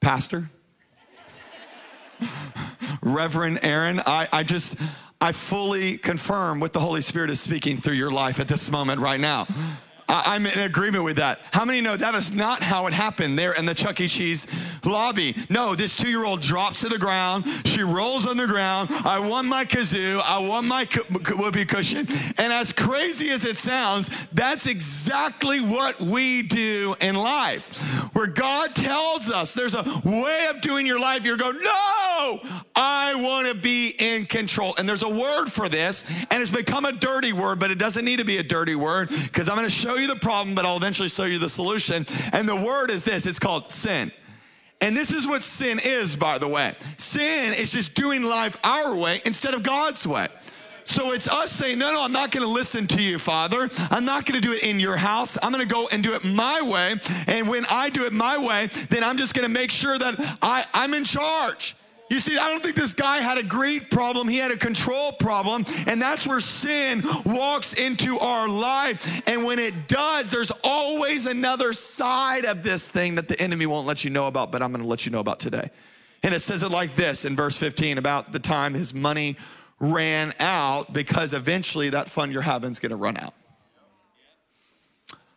Pastor, 0.00 0.48
Reverend 3.02 3.58
Aaron, 3.62 4.00
I, 4.06 4.28
I 4.32 4.42
just, 4.44 4.76
I 5.20 5.32
fully 5.32 5.98
confirm 5.98 6.60
what 6.60 6.72
the 6.72 6.80
Holy 6.80 7.02
Spirit 7.02 7.30
is 7.30 7.40
speaking 7.40 7.76
through 7.76 7.94
your 7.94 8.10
life 8.10 8.40
at 8.40 8.48
this 8.48 8.70
moment 8.70 9.00
right 9.00 9.20
now. 9.20 9.46
I'm 10.10 10.46
in 10.46 10.58
agreement 10.58 11.04
with 11.04 11.16
that. 11.16 11.40
How 11.52 11.64
many 11.64 11.80
know 11.80 11.96
that 11.96 12.14
is 12.14 12.34
not 12.34 12.62
how 12.62 12.86
it 12.86 12.92
happened 12.92 13.38
there 13.38 13.52
in 13.52 13.64
the 13.64 13.74
Chuck 13.74 14.00
E. 14.00 14.08
Cheese 14.08 14.46
lobby? 14.84 15.36
No, 15.48 15.74
this 15.74 15.94
two 15.94 16.08
year 16.08 16.24
old 16.24 16.42
drops 16.42 16.80
to 16.80 16.88
the 16.88 16.98
ground. 16.98 17.44
She 17.64 17.82
rolls 17.82 18.26
on 18.26 18.36
the 18.36 18.46
ground. 18.46 18.90
I 19.04 19.20
want 19.20 19.46
my 19.46 19.64
kazoo. 19.64 20.20
I 20.24 20.38
want 20.38 20.66
my 20.66 20.86
whoopee 21.36 21.64
cushion. 21.64 22.08
And 22.38 22.52
as 22.52 22.72
crazy 22.72 23.30
as 23.30 23.44
it 23.44 23.56
sounds, 23.56 24.10
that's 24.32 24.66
exactly 24.66 25.60
what 25.60 26.00
we 26.00 26.42
do 26.42 26.96
in 27.00 27.14
life. 27.14 27.78
Where 28.14 28.26
God 28.26 28.74
tells 28.74 29.30
us 29.30 29.54
there's 29.54 29.74
a 29.74 30.02
way 30.04 30.48
of 30.50 30.60
doing 30.60 30.86
your 30.86 30.98
life, 30.98 31.24
you're 31.24 31.36
going, 31.36 31.60
no, 31.62 32.09
I 32.74 33.14
want 33.14 33.48
to 33.48 33.54
be 33.54 33.94
in 33.98 34.26
control. 34.26 34.74
And 34.78 34.88
there's 34.88 35.02
a 35.02 35.08
word 35.08 35.46
for 35.46 35.68
this, 35.68 36.04
and 36.30 36.42
it's 36.42 36.50
become 36.50 36.84
a 36.84 36.92
dirty 36.92 37.32
word, 37.32 37.58
but 37.58 37.70
it 37.70 37.78
doesn't 37.78 38.04
need 38.04 38.18
to 38.18 38.24
be 38.24 38.38
a 38.38 38.42
dirty 38.42 38.74
word 38.74 39.08
because 39.08 39.48
I'm 39.48 39.56
going 39.56 39.66
to 39.66 39.74
show 39.74 39.96
you 39.96 40.06
the 40.06 40.16
problem, 40.16 40.54
but 40.54 40.64
I'll 40.64 40.76
eventually 40.76 41.08
show 41.08 41.24
you 41.24 41.38
the 41.38 41.48
solution. 41.48 42.06
And 42.32 42.48
the 42.48 42.56
word 42.56 42.90
is 42.90 43.02
this 43.04 43.26
it's 43.26 43.38
called 43.38 43.70
sin. 43.70 44.12
And 44.80 44.96
this 44.96 45.10
is 45.10 45.26
what 45.26 45.42
sin 45.42 45.78
is, 45.82 46.16
by 46.16 46.38
the 46.38 46.48
way. 46.48 46.74
Sin 46.96 47.52
is 47.52 47.70
just 47.70 47.94
doing 47.94 48.22
life 48.22 48.56
our 48.64 48.96
way 48.96 49.20
instead 49.26 49.52
of 49.52 49.62
God's 49.62 50.06
way. 50.06 50.28
So 50.84 51.12
it's 51.12 51.28
us 51.28 51.52
saying, 51.52 51.78
no, 51.78 51.92
no, 51.92 52.02
I'm 52.02 52.12
not 52.12 52.32
going 52.32 52.44
to 52.44 52.52
listen 52.52 52.86
to 52.88 53.02
you, 53.02 53.18
Father. 53.18 53.68
I'm 53.90 54.04
not 54.04 54.26
going 54.26 54.40
to 54.40 54.46
do 54.46 54.54
it 54.54 54.64
in 54.64 54.80
your 54.80 54.96
house. 54.96 55.38
I'm 55.40 55.52
going 55.52 55.66
to 55.66 55.72
go 55.72 55.86
and 55.88 56.02
do 56.02 56.14
it 56.14 56.24
my 56.24 56.62
way. 56.62 56.96
And 57.26 57.48
when 57.48 57.64
I 57.66 57.90
do 57.90 58.06
it 58.06 58.12
my 58.12 58.38
way, 58.38 58.68
then 58.88 59.04
I'm 59.04 59.16
just 59.16 59.34
going 59.34 59.46
to 59.46 59.52
make 59.52 59.70
sure 59.70 59.98
that 59.98 60.38
I, 60.42 60.64
I'm 60.74 60.94
in 60.94 61.04
charge. 61.04 61.76
You 62.10 62.18
see, 62.18 62.36
I 62.36 62.50
don't 62.50 62.60
think 62.60 62.74
this 62.74 62.92
guy 62.92 63.18
had 63.18 63.38
a 63.38 63.42
greed 63.42 63.88
problem. 63.88 64.26
He 64.26 64.38
had 64.38 64.50
a 64.50 64.56
control 64.56 65.12
problem. 65.12 65.64
And 65.86 66.02
that's 66.02 66.26
where 66.26 66.40
sin 66.40 67.04
walks 67.24 67.72
into 67.72 68.18
our 68.18 68.48
life. 68.48 69.22
And 69.28 69.44
when 69.44 69.60
it 69.60 69.86
does, 69.86 70.28
there's 70.28 70.50
always 70.64 71.26
another 71.26 71.72
side 71.72 72.44
of 72.44 72.64
this 72.64 72.88
thing 72.88 73.14
that 73.14 73.28
the 73.28 73.40
enemy 73.40 73.64
won't 73.66 73.86
let 73.86 74.02
you 74.02 74.10
know 74.10 74.26
about, 74.26 74.50
but 74.50 74.60
I'm 74.60 74.72
going 74.72 74.82
to 74.82 74.88
let 74.88 75.06
you 75.06 75.12
know 75.12 75.20
about 75.20 75.38
today. 75.38 75.70
And 76.24 76.34
it 76.34 76.40
says 76.40 76.64
it 76.64 76.70
like 76.70 76.96
this 76.96 77.24
in 77.24 77.36
verse 77.36 77.56
15 77.56 77.96
about 77.96 78.32
the 78.32 78.40
time 78.40 78.74
his 78.74 78.92
money 78.92 79.36
ran 79.78 80.34
out 80.40 80.92
because 80.92 81.32
eventually 81.32 81.90
that 81.90 82.10
fund 82.10 82.32
you're 82.32 82.42
having 82.42 82.72
is 82.72 82.80
going 82.80 82.90
to 82.90 82.96
run 82.96 83.18
out. 83.18 83.34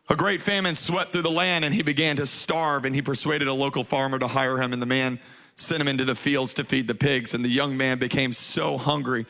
A 0.09 0.15
great 0.15 0.41
famine 0.41 0.73
swept 0.73 1.13
through 1.13 1.21
the 1.21 1.31
land 1.31 1.63
and 1.63 1.73
he 1.73 1.83
began 1.83 2.15
to 2.15 2.25
starve 2.25 2.83
and 2.83 2.95
he 2.95 3.01
persuaded 3.01 3.47
a 3.47 3.53
local 3.53 3.83
farmer 3.83 4.17
to 4.17 4.27
hire 4.27 4.57
him 4.57 4.73
and 4.73 4.81
the 4.81 4.87
man 4.87 5.19
sent 5.55 5.81
him 5.81 5.87
into 5.87 6.05
the 6.05 6.15
fields 6.15 6.53
to 6.55 6.63
feed 6.63 6.87
the 6.87 6.95
pigs. 6.95 7.33
And 7.33 7.43
the 7.43 7.49
young 7.49 7.77
man 7.77 7.99
became 7.99 8.33
so 8.33 8.77
hungry 8.77 9.25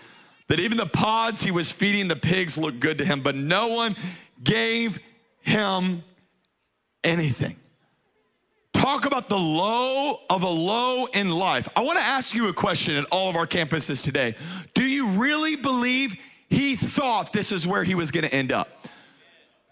that 0.48 0.60
even 0.60 0.78
the 0.78 0.86
pods 0.86 1.42
he 1.42 1.52
was 1.52 1.72
feeding 1.72 2.08
the 2.08 2.16
pigs 2.16 2.58
looked 2.58 2.80
good 2.80 2.98
to 2.98 3.06
him, 3.06 3.22
but 3.22 3.36
no 3.36 3.70
one 3.70 3.96
gave 4.44 5.00
him 5.42 6.04
anything. 7.04 7.56
Talk 8.74 9.06
about 9.06 9.30
the 9.30 9.38
low 9.38 10.20
of 10.30 10.44
a 10.44 10.50
low 10.50 11.06
in 11.06 11.30
life. 11.30 11.70
I 11.76 11.84
want 11.84 11.98
to 11.98 12.04
ask 12.04 12.36
you 12.36 12.50
a 12.50 12.54
question 12.54 12.96
at 12.98 13.06
all 13.06 13.30
of 13.30 13.36
our 13.36 13.48
campuses 13.48 14.04
today. 14.04 14.36
Do 14.74 14.84
you 14.84 15.08
really 15.10 15.56
believe 15.56 16.16
he 16.50 16.76
thought 16.76 17.32
this 17.32 17.52
is 17.52 17.66
where 17.66 17.84
he 17.84 17.96
was 17.96 18.12
going 18.12 18.26
to 18.26 18.34
end 18.34 18.52
up? 18.52 18.88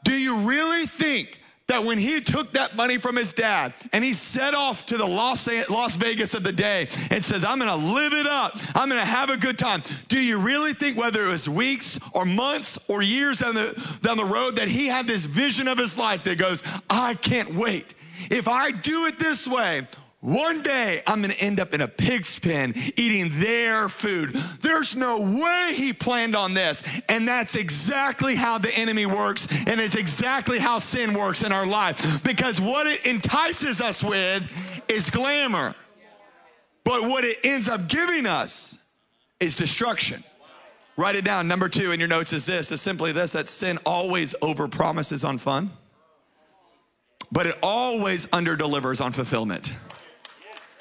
Do 0.04 0.14
you 0.14 0.38
really 0.38 0.86
think 0.86 1.40
that 1.67 1.84
when 1.84 1.97
he 1.97 2.19
took 2.19 2.52
that 2.54 2.76
money 2.76 2.97
from 2.97 3.15
his 3.15 3.32
dad 3.34 3.74
and 3.93 4.04
he 4.04 4.13
set 4.13 4.54
off 4.54 4.86
to 4.88 4.97
the 4.97 5.06
Las, 5.06 5.47
Las 5.69 5.95
Vegas 5.95 6.34
of 6.34 6.43
the 6.43 6.52
day 6.52 6.88
and 7.10 7.24
says, 7.24 7.45
I'm 7.45 7.60
gonna 7.60 7.76
live 7.76 8.13
it 8.13 8.28
up, 8.28 8.58
I'm 8.76 8.89
gonna 8.89 9.06
have 9.06 9.30
a 9.30 9.38
good 9.38 9.58
time. 9.58 9.82
Do 10.08 10.19
you 10.19 10.38
really 10.38 10.74
think, 10.74 10.97
whether 10.97 11.24
it 11.24 11.30
was 11.30 11.47
weeks 11.47 12.00
or 12.13 12.26
months 12.26 12.78
or 12.88 13.02
years 13.02 13.39
down 13.39 13.56
the, 13.56 13.97
down 14.02 14.17
the 14.17 14.26
road, 14.26 14.58
that 14.58 14.67
he 14.67 14.88
had 14.88 15.08
this 15.08 15.26
vision 15.26 15.67
of 15.67 15.78
his 15.78 15.97
life 15.97 16.24
that 16.26 16.38
goes, 16.38 16.62
I 16.89 17.13
can't 17.13 17.56
wait? 17.56 17.93
If 18.30 18.47
I 18.47 18.71
do 18.71 19.06
it 19.06 19.17
this 19.17 19.47
way, 19.47 19.88
one 20.22 20.62
day 20.62 21.02
I'm 21.08 21.22
going 21.22 21.34
to 21.34 21.42
end 21.42 21.60
up 21.60 21.74
in 21.74 21.82
a 21.82 21.88
pig's 21.88 22.38
pen 22.38 22.74
eating 22.96 23.32
their 23.40 23.90
food. 23.90 24.34
There's 24.62 24.96
no 24.96 25.20
way 25.20 25.74
he 25.76 25.94
planned 25.94 26.36
on 26.36 26.54
this. 26.54 26.84
And 27.10 27.28
that's 27.28 27.56
exactly 27.56 28.36
how 28.36 28.60
the 28.60 28.72
enemy 28.72 29.08
works. 29.08 29.48
And 29.66 29.82
it's 29.82 29.96
exactly 29.96 30.60
how 30.60 30.78
sin 30.78 31.16
works 31.16 31.44
in 31.44 31.52
our 31.52 31.66
life. 31.66 32.24
Because 32.24 32.62
what 32.62 32.86
it 32.86 33.04
entices 33.06 33.82
us 33.82 34.04
with 34.04 34.50
is 34.88 35.10
glamour. 35.10 35.76
But 36.84 37.04
what 37.04 37.24
it 37.24 37.40
ends 37.44 37.68
up 37.68 37.88
giving 37.88 38.28
us 38.28 38.78
is 39.40 39.56
destruction. 39.56 40.24
Write 40.98 41.16
it 41.16 41.26
down. 41.26 41.48
Number 41.48 41.68
two 41.68 41.92
in 41.92 42.00
your 42.00 42.10
notes 42.10 42.32
is 42.32 42.46
this 42.46 42.72
is 42.72 42.80
simply 42.80 43.12
this 43.12 43.32
that 43.32 43.50
sin 43.50 43.80
always 43.88 44.36
over 44.42 44.68
promises 44.68 45.24
on 45.24 45.40
fun, 45.40 45.72
but 47.32 47.48
it 47.48 47.58
always 47.64 48.28
under 48.32 48.56
delivers 48.56 49.02
on 49.02 49.12
fulfillment. 49.12 49.74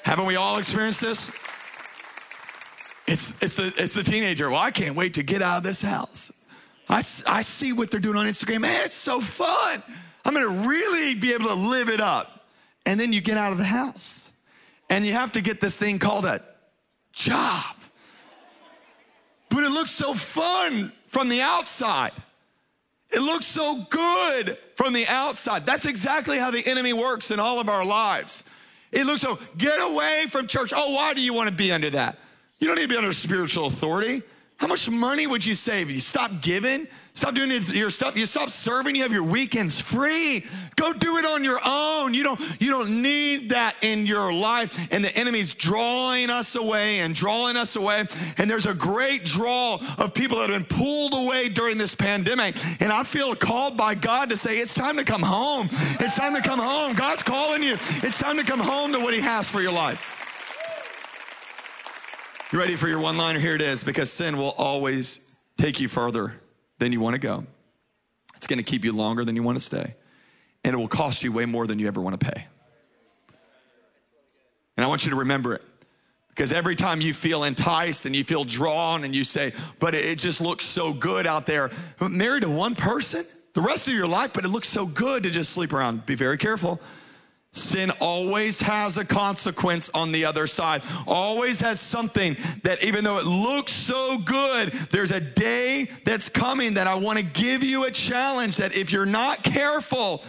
Haven't 0.03 0.25
we 0.25 0.35
all 0.35 0.57
experienced 0.57 1.01
this? 1.01 1.29
It's, 3.07 3.33
it's, 3.41 3.55
the, 3.55 3.73
it's 3.77 3.93
the 3.93 4.03
teenager. 4.03 4.49
Well, 4.49 4.59
I 4.59 4.71
can't 4.71 4.95
wait 4.95 5.13
to 5.15 5.23
get 5.23 5.41
out 5.41 5.57
of 5.57 5.63
this 5.63 5.81
house. 5.81 6.31
I, 6.89 7.03
I 7.27 7.41
see 7.41 7.73
what 7.73 7.91
they're 7.91 7.99
doing 7.99 8.17
on 8.17 8.25
Instagram. 8.25 8.61
Man, 8.61 8.83
it's 8.83 8.95
so 8.95 9.21
fun. 9.21 9.83
I'm 10.25 10.33
going 10.33 10.45
to 10.45 10.67
really 10.67 11.15
be 11.15 11.33
able 11.33 11.47
to 11.47 11.53
live 11.53 11.89
it 11.89 12.01
up. 12.01 12.45
And 12.85 12.99
then 12.99 13.13
you 13.13 13.21
get 13.21 13.37
out 13.37 13.51
of 13.51 13.57
the 13.57 13.63
house 13.63 14.31
and 14.89 15.05
you 15.05 15.13
have 15.13 15.31
to 15.33 15.41
get 15.41 15.61
this 15.61 15.77
thing 15.77 15.99
called 15.99 16.25
a 16.25 16.41
job. 17.13 17.75
But 19.49 19.63
it 19.63 19.71
looks 19.71 19.91
so 19.91 20.13
fun 20.13 20.91
from 21.07 21.29
the 21.29 21.41
outside. 21.41 22.13
It 23.09 23.19
looks 23.19 23.45
so 23.45 23.85
good 23.89 24.57
from 24.75 24.93
the 24.93 25.05
outside. 25.07 25.65
That's 25.65 25.85
exactly 25.85 26.37
how 26.37 26.49
the 26.49 26.65
enemy 26.65 26.93
works 26.93 27.29
in 27.29 27.39
all 27.39 27.59
of 27.59 27.67
our 27.67 27.85
lives. 27.85 28.45
It 28.91 29.05
looks 29.05 29.21
so, 29.21 29.39
get 29.57 29.79
away 29.79 30.25
from 30.29 30.47
church. 30.47 30.73
Oh, 30.75 30.91
why 30.91 31.13
do 31.13 31.21
you 31.21 31.33
want 31.33 31.49
to 31.49 31.55
be 31.55 31.71
under 31.71 31.89
that? 31.91 32.19
You 32.59 32.67
don't 32.67 32.75
need 32.75 32.83
to 32.83 32.87
be 32.89 32.97
under 32.97 33.13
spiritual 33.13 33.65
authority. 33.65 34.21
How 34.57 34.67
much 34.67 34.89
money 34.89 35.25
would 35.27 35.43
you 35.45 35.55
save 35.55 35.89
if 35.89 35.95
you 35.95 36.01
stop 36.01 36.41
giving? 36.41 36.87
Stop 37.13 37.35
doing 37.35 37.51
your 37.51 37.89
stuff. 37.89 38.15
You 38.15 38.25
stop 38.25 38.49
serving. 38.49 38.95
You 38.95 39.03
have 39.03 39.11
your 39.11 39.23
weekends 39.23 39.81
free. 39.81 40.45
Go 40.77 40.93
do 40.93 41.17
it 41.17 41.25
on 41.25 41.43
your 41.43 41.59
own. 41.63 42.13
You 42.13 42.23
don't, 42.23 42.39
you 42.61 42.71
don't 42.71 43.01
need 43.01 43.49
that 43.49 43.75
in 43.81 44.05
your 44.05 44.31
life. 44.31 44.87
And 44.91 45.03
the 45.03 45.13
enemy's 45.17 45.53
drawing 45.53 46.29
us 46.29 46.55
away 46.55 46.99
and 46.99 47.13
drawing 47.13 47.57
us 47.57 47.75
away. 47.75 48.05
And 48.37 48.49
there's 48.49 48.65
a 48.65 48.73
great 48.73 49.25
draw 49.25 49.77
of 49.97 50.13
people 50.13 50.39
that 50.39 50.49
have 50.49 50.67
been 50.67 50.77
pulled 50.77 51.13
away 51.13 51.49
during 51.49 51.77
this 51.77 51.93
pandemic. 51.93 52.55
And 52.81 52.93
I 52.93 53.03
feel 53.03 53.35
called 53.35 53.75
by 53.75 53.93
God 53.93 54.29
to 54.29 54.37
say, 54.37 54.59
it's 54.59 54.73
time 54.73 54.95
to 54.95 55.03
come 55.03 55.21
home. 55.21 55.67
It's 55.99 56.15
time 56.15 56.33
to 56.35 56.41
come 56.41 56.59
home. 56.59 56.93
God's 56.95 57.23
calling 57.23 57.61
you. 57.61 57.73
It's 57.73 58.19
time 58.19 58.37
to 58.37 58.43
come 58.43 58.59
home 58.59 58.93
to 58.93 58.99
what 58.99 59.13
He 59.13 59.19
has 59.19 59.51
for 59.51 59.61
your 59.61 59.73
life. 59.73 60.17
You 62.53 62.59
ready 62.59 62.77
for 62.77 62.87
your 62.87 62.99
one 62.99 63.17
liner? 63.17 63.39
Here 63.39 63.55
it 63.55 63.61
is 63.61 63.83
because 63.83 64.11
sin 64.11 64.37
will 64.37 64.51
always 64.51 65.29
take 65.57 65.81
you 65.81 65.89
further 65.89 66.35
than 66.81 66.91
you 66.91 66.99
want 66.99 67.13
to 67.13 67.21
go. 67.21 67.45
It's 68.35 68.47
going 68.47 68.57
to 68.57 68.63
keep 68.63 68.83
you 68.83 68.91
longer 68.91 69.23
than 69.23 69.35
you 69.35 69.43
want 69.43 69.55
to 69.55 69.63
stay. 69.63 69.93
And 70.63 70.73
it 70.73 70.77
will 70.77 70.87
cost 70.87 71.23
you 71.23 71.31
way 71.31 71.45
more 71.45 71.67
than 71.67 71.77
you 71.77 71.87
ever 71.87 72.01
want 72.01 72.19
to 72.19 72.25
pay. 72.31 72.47
And 74.75 74.83
I 74.83 74.87
want 74.87 75.05
you 75.05 75.11
to 75.11 75.17
remember 75.17 75.53
it. 75.53 75.61
Because 76.29 76.51
every 76.51 76.75
time 76.75 76.99
you 76.99 77.13
feel 77.13 77.43
enticed 77.43 78.05
and 78.07 78.15
you 78.15 78.23
feel 78.23 78.43
drawn 78.43 79.03
and 79.03 79.13
you 79.13 79.23
say, 79.23 79.53
but 79.79 79.93
it 79.93 80.17
just 80.17 80.41
looks 80.41 80.65
so 80.65 80.91
good 80.91 81.27
out 81.27 81.45
there, 81.45 81.69
married 81.99 82.43
to 82.43 82.49
one 82.49 82.73
person 82.73 83.25
the 83.53 83.61
rest 83.61 83.87
of 83.87 83.93
your 83.93 84.07
life, 84.07 84.31
but 84.33 84.43
it 84.43 84.47
looks 84.47 84.69
so 84.69 84.85
good 84.85 85.23
to 85.23 85.29
just 85.29 85.51
sleep 85.51 85.73
around. 85.73 86.05
Be 86.05 86.15
very 86.15 86.37
careful. 86.37 86.79
Sin 87.53 87.91
always 87.99 88.61
has 88.61 88.95
a 88.95 89.03
consequence 89.03 89.89
on 89.93 90.13
the 90.13 90.23
other 90.23 90.47
side, 90.47 90.81
always 91.05 91.59
has 91.59 91.81
something 91.81 92.37
that 92.63 92.81
even 92.81 93.03
though 93.03 93.17
it 93.17 93.25
looks 93.25 93.73
so 93.73 94.17
good, 94.19 94.71
there's 94.89 95.11
a 95.11 95.19
day 95.19 95.89
that's 96.05 96.29
coming 96.29 96.75
that 96.75 96.87
I 96.87 96.95
want 96.95 97.19
to 97.19 97.25
give 97.25 97.61
you 97.61 97.83
a 97.83 97.91
challenge 97.91 98.55
that 98.57 98.73
if 98.73 98.93
you're 98.93 99.05
not 99.05 99.43
careful, 99.43 100.23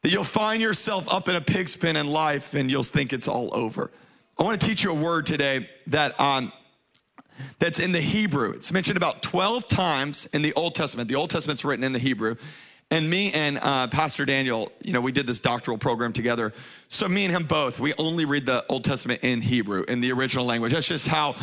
that 0.00 0.10
you'll 0.10 0.24
find 0.24 0.62
yourself 0.62 1.06
up 1.12 1.28
in 1.28 1.36
a 1.36 1.40
pig's 1.40 1.76
pen 1.76 1.96
in 1.96 2.06
life 2.06 2.54
and 2.54 2.70
you'll 2.70 2.82
think 2.82 3.12
it's 3.12 3.28
all 3.28 3.50
over. 3.52 3.90
I 4.38 4.42
want 4.42 4.58
to 4.58 4.66
teach 4.66 4.82
you 4.82 4.90
a 4.90 4.94
word 4.94 5.26
today 5.26 5.68
that 5.88 6.18
um, 6.18 6.50
that's 7.58 7.78
in 7.78 7.92
the 7.92 8.00
Hebrew. 8.00 8.52
It's 8.52 8.72
mentioned 8.72 8.96
about 8.96 9.22
12 9.22 9.68
times 9.68 10.24
in 10.32 10.40
the 10.40 10.54
Old 10.54 10.74
Testament. 10.74 11.08
The 11.08 11.14
Old 11.14 11.28
Testament's 11.28 11.62
written 11.62 11.84
in 11.84 11.92
the 11.92 11.98
Hebrew. 11.98 12.36
And 12.90 13.08
me 13.08 13.32
and 13.32 13.58
uh, 13.62 13.86
Pastor 13.86 14.26
Daniel, 14.26 14.70
you 14.82 14.92
know, 14.92 15.00
we 15.00 15.12
did 15.12 15.26
this 15.26 15.40
doctoral 15.40 15.78
program 15.78 16.12
together. 16.12 16.52
So 16.88 17.08
me 17.08 17.24
and 17.24 17.34
him 17.34 17.44
both, 17.44 17.80
we 17.80 17.94
only 17.94 18.26
read 18.26 18.44
the 18.44 18.66
Old 18.68 18.84
Testament 18.84 19.20
in 19.22 19.40
Hebrew, 19.40 19.84
in 19.84 20.02
the 20.02 20.12
original 20.12 20.44
language. 20.44 20.74
That's 20.74 20.86
just 20.86 21.08
how, 21.08 21.34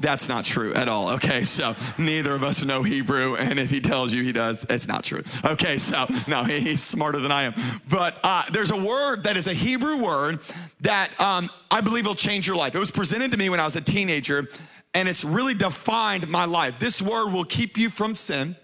that's 0.00 0.28
not 0.28 0.44
true 0.44 0.74
at 0.74 0.86
all. 0.86 1.12
Okay, 1.12 1.44
so 1.44 1.74
neither 1.96 2.34
of 2.34 2.44
us 2.44 2.62
know 2.62 2.82
Hebrew, 2.82 3.36
and 3.36 3.58
if 3.58 3.70
he 3.70 3.80
tells 3.80 4.12
you 4.12 4.22
he 4.22 4.32
does, 4.32 4.66
it's 4.68 4.86
not 4.86 5.02
true. 5.02 5.22
Okay, 5.46 5.78
so 5.78 6.06
no, 6.26 6.44
he's 6.44 6.82
smarter 6.82 7.20
than 7.20 7.32
I 7.32 7.44
am. 7.44 7.54
But 7.88 8.16
uh, 8.22 8.42
there's 8.52 8.70
a 8.70 8.76
word 8.76 9.22
that 9.22 9.38
is 9.38 9.46
a 9.46 9.54
Hebrew 9.54 9.96
word 9.96 10.40
that 10.82 11.18
um, 11.18 11.48
I 11.70 11.80
believe 11.80 12.04
will 12.04 12.14
change 12.14 12.46
your 12.46 12.56
life. 12.56 12.74
It 12.74 12.80
was 12.80 12.90
presented 12.90 13.30
to 13.30 13.38
me 13.38 13.48
when 13.48 13.60
I 13.60 13.64
was 13.64 13.76
a 13.76 13.80
teenager, 13.80 14.46
and 14.92 15.08
it's 15.08 15.24
really 15.24 15.54
defined 15.54 16.28
my 16.28 16.44
life. 16.44 16.78
This 16.78 17.00
word 17.00 17.32
will 17.32 17.46
keep 17.46 17.78
you 17.78 17.88
from 17.88 18.14
sin. 18.14 18.56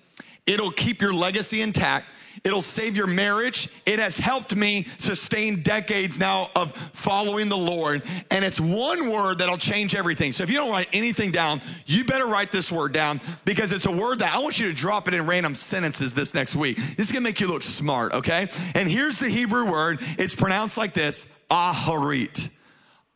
It'll 0.46 0.72
keep 0.72 1.00
your 1.00 1.14
legacy 1.14 1.62
intact. 1.62 2.04
It'll 2.42 2.62
save 2.62 2.96
your 2.96 3.06
marriage. 3.06 3.68
It 3.86 3.98
has 3.98 4.18
helped 4.18 4.54
me 4.56 4.86
sustain 4.98 5.62
decades 5.62 6.18
now 6.18 6.50
of 6.56 6.72
following 6.92 7.48
the 7.48 7.56
Lord. 7.56 8.02
And 8.30 8.44
it's 8.44 8.60
one 8.60 9.10
word 9.10 9.38
that'll 9.38 9.58
change 9.58 9.94
everything. 9.94 10.32
So 10.32 10.42
if 10.42 10.50
you 10.50 10.56
don't 10.56 10.70
write 10.70 10.88
anything 10.92 11.30
down, 11.30 11.60
you 11.86 12.04
better 12.04 12.26
write 12.26 12.50
this 12.50 12.72
word 12.72 12.92
down 12.92 13.20
because 13.44 13.72
it's 13.72 13.86
a 13.86 13.92
word 13.92 14.18
that 14.20 14.34
I 14.34 14.38
want 14.38 14.58
you 14.58 14.66
to 14.66 14.74
drop 14.74 15.08
it 15.08 15.14
in 15.14 15.26
random 15.26 15.54
sentences 15.54 16.12
this 16.14 16.34
next 16.34 16.56
week. 16.56 16.76
This 16.96 17.08
is 17.08 17.14
to 17.14 17.20
make 17.20 17.40
you 17.40 17.46
look 17.46 17.62
smart, 17.62 18.12
okay? 18.12 18.48
And 18.74 18.88
here's 18.88 19.18
the 19.18 19.28
Hebrew 19.28 19.70
word. 19.70 19.98
It's 20.18 20.34
pronounced 20.34 20.76
like 20.76 20.92
this, 20.92 21.26
aharit. 21.50 22.48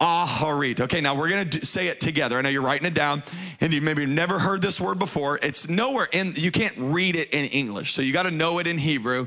Aharit. 0.00 0.80
Okay, 0.80 1.00
now 1.00 1.16
we're 1.16 1.28
going 1.28 1.50
to 1.50 1.66
say 1.66 1.88
it 1.88 2.00
together. 2.00 2.38
I 2.38 2.42
know 2.42 2.48
you're 2.48 2.62
writing 2.62 2.86
it 2.86 2.94
down 2.94 3.22
and 3.60 3.72
you 3.72 3.80
maybe 3.80 4.06
never 4.06 4.38
heard 4.38 4.62
this 4.62 4.80
word 4.80 4.98
before. 4.98 5.40
It's 5.42 5.68
nowhere 5.68 6.06
in, 6.12 6.34
you 6.36 6.52
can't 6.52 6.74
read 6.76 7.16
it 7.16 7.30
in 7.30 7.46
English. 7.46 7.94
So 7.94 8.02
you 8.02 8.12
got 8.12 8.22
to 8.24 8.30
know 8.30 8.60
it 8.60 8.68
in 8.68 8.78
Hebrew. 8.78 9.26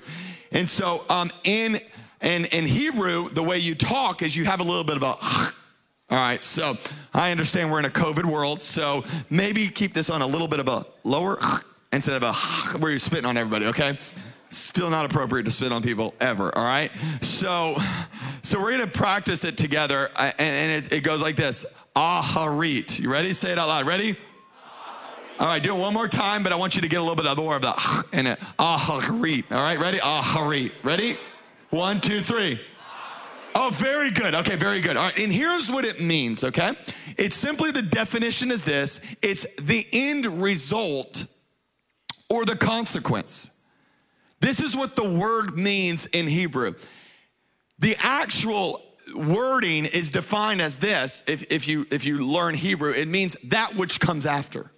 And 0.53 0.67
so 0.67 1.03
um, 1.10 1.31
in, 1.43 1.79
in, 2.21 2.45
in 2.45 2.65
Hebrew, 2.65 3.27
the 3.29 3.43
way 3.43 3.57
you 3.57 3.75
talk 3.75 4.21
is 4.21 4.36
you 4.36 4.45
have 4.45 4.62
a 4.62 4.63
little 4.63 4.86
bit 4.86 4.95
of 4.95 5.03
a, 5.03 5.07
all 5.07 5.51
right, 6.10 6.41
so 6.41 6.77
I 7.13 7.31
understand 7.31 7.69
we're 7.69 7.79
in 7.79 7.86
a 7.86 7.89
COVID 7.89 8.25
world. 8.25 8.62
So 8.62 9.03
maybe 9.29 9.67
keep 9.67 9.93
this 9.93 10.10
on 10.10 10.21
a 10.21 10.27
little 10.27 10.47
bit 10.47 10.62
of 10.62 10.69
a 10.69 10.86
lower 11.03 11.38
instead 11.91 12.21
of 12.21 12.23
a 12.23 12.34
where 12.77 12.91
you're 12.91 12.99
spitting 12.99 13.25
on 13.25 13.36
everybody, 13.36 13.65
okay? 13.65 13.97
Still 14.51 14.89
not 14.89 15.05
appropriate 15.05 15.45
to 15.45 15.51
spit 15.51 15.71
on 15.71 15.81
people 15.81 16.13
ever, 16.19 16.55
all 16.57 16.65
right? 16.65 16.91
So, 17.21 17.77
so 18.43 18.61
we're 18.61 18.71
gonna 18.71 18.85
practice 18.85 19.45
it 19.45 19.57
together, 19.57 20.09
uh, 20.15 20.31
and, 20.37 20.71
and 20.71 20.85
it, 20.85 20.93
it, 20.93 21.01
goes 21.03 21.21
like 21.21 21.37
this 21.37 21.65
Aharit. 21.95 22.99
You 22.99 23.09
ready? 23.09 23.31
Say 23.31 23.53
it 23.53 23.57
out 23.57 23.69
loud. 23.69 23.87
Ready? 23.87 24.17
All 25.39 25.47
right, 25.47 25.63
do 25.63 25.73
it 25.73 25.79
one 25.79 25.93
more 25.93 26.09
time, 26.09 26.43
but 26.43 26.51
I 26.51 26.55
want 26.57 26.75
you 26.75 26.81
to 26.81 26.89
get 26.89 26.99
a 26.99 27.01
little 27.01 27.15
bit 27.15 27.33
more 27.37 27.55
of 27.55 27.61
the 27.61 28.05
in 28.11 28.27
it. 28.27 28.39
Aharit. 28.59 29.45
All 29.51 29.61
right, 29.61 29.79
ready? 29.79 29.99
Aharit. 29.99 30.71
Ready? 30.83 31.17
One, 31.69 32.01
two, 32.01 32.21
three. 32.21 32.59
Oh, 33.55 33.69
very 33.71 34.11
good. 34.11 34.35
Okay, 34.35 34.55
very 34.57 34.81
good. 34.81 34.97
All 34.97 35.05
right, 35.05 35.17
and 35.17 35.31
here's 35.31 35.71
what 35.71 35.85
it 35.85 36.01
means, 36.01 36.43
okay? 36.43 36.73
It's 37.17 37.35
simply 37.35 37.71
the 37.71 37.81
definition 37.81 38.51
is 38.51 38.63
this 38.63 38.99
it's 39.21 39.45
the 39.59 39.87
end 39.93 40.25
result 40.41 41.25
or 42.29 42.45
the 42.45 42.55
consequence. 42.55 43.51
This 44.41 44.60
is 44.60 44.75
what 44.75 44.95
the 44.95 45.08
word 45.08 45.56
means 45.56 46.08
in 46.08 46.27
Hebrew. 46.27 46.73
The 47.80 47.95
actual 47.99 48.84
wording 49.15 49.86
is 49.86 50.10
defined 50.10 50.62
as 50.62 50.80
this 50.80 51.23
if, 51.27 51.43
if, 51.51 51.67
you, 51.67 51.86
if 51.91 52.06
you 52.06 52.17
learn 52.17 52.56
Hebrew, 52.56 52.91
it 52.91 53.08
means 53.08 53.38
that 53.45 53.75
which 53.75 53.99
comes 53.99 54.25
after. 54.25 54.71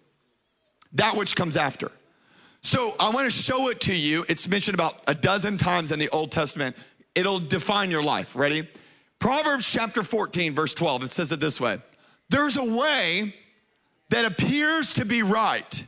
That 0.94 1.16
which 1.16 1.36
comes 1.36 1.56
after. 1.58 1.92
So 2.62 2.96
I 3.00 3.10
want 3.10 3.26
to 3.26 3.32
show 3.32 3.70
it 3.70 3.80
to 3.82 3.96
you. 3.96 4.26
It's 4.28 4.48
mentioned 4.48 4.76
about 4.76 5.02
a 5.08 5.16
dozen 5.16 5.58
times 5.58 5.92
in 5.92 6.00
the 6.00 6.10
Old 6.10 6.32
Testament. 6.32 6.76
It'll 7.16 7.40
define 7.40 7.90
your 7.90 8.04
life. 8.04 8.36
Ready? 8.36 8.68
Proverbs 9.20 9.66
chapter 9.66 10.04
14, 10.04 10.54
verse 10.54 10.74
12, 10.74 11.06
it 11.06 11.10
says 11.10 11.32
it 11.32 11.40
this 11.40 11.62
way 11.62 11.80
There's 12.30 12.58
a 12.58 12.66
way 12.66 13.34
that 14.10 14.26
appears 14.26 14.96
to 14.96 15.06
be 15.06 15.24
right, 15.24 15.84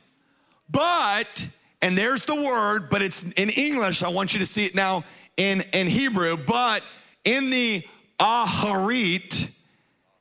but 0.69 1.47
and 1.85 1.95
there's 1.95 2.25
the 2.25 2.33
word, 2.33 2.89
but 2.89 3.03
it's 3.03 3.21
in 3.33 3.51
English. 3.51 4.01
I 4.01 4.07
want 4.07 4.33
you 4.33 4.39
to 4.39 4.45
see 4.47 4.65
it 4.65 4.73
now 4.73 5.03
in, 5.37 5.61
in 5.71 5.85
Hebrew. 5.85 6.35
But 6.35 6.81
in 7.23 7.51
the 7.51 7.83
aharit, 8.19 9.49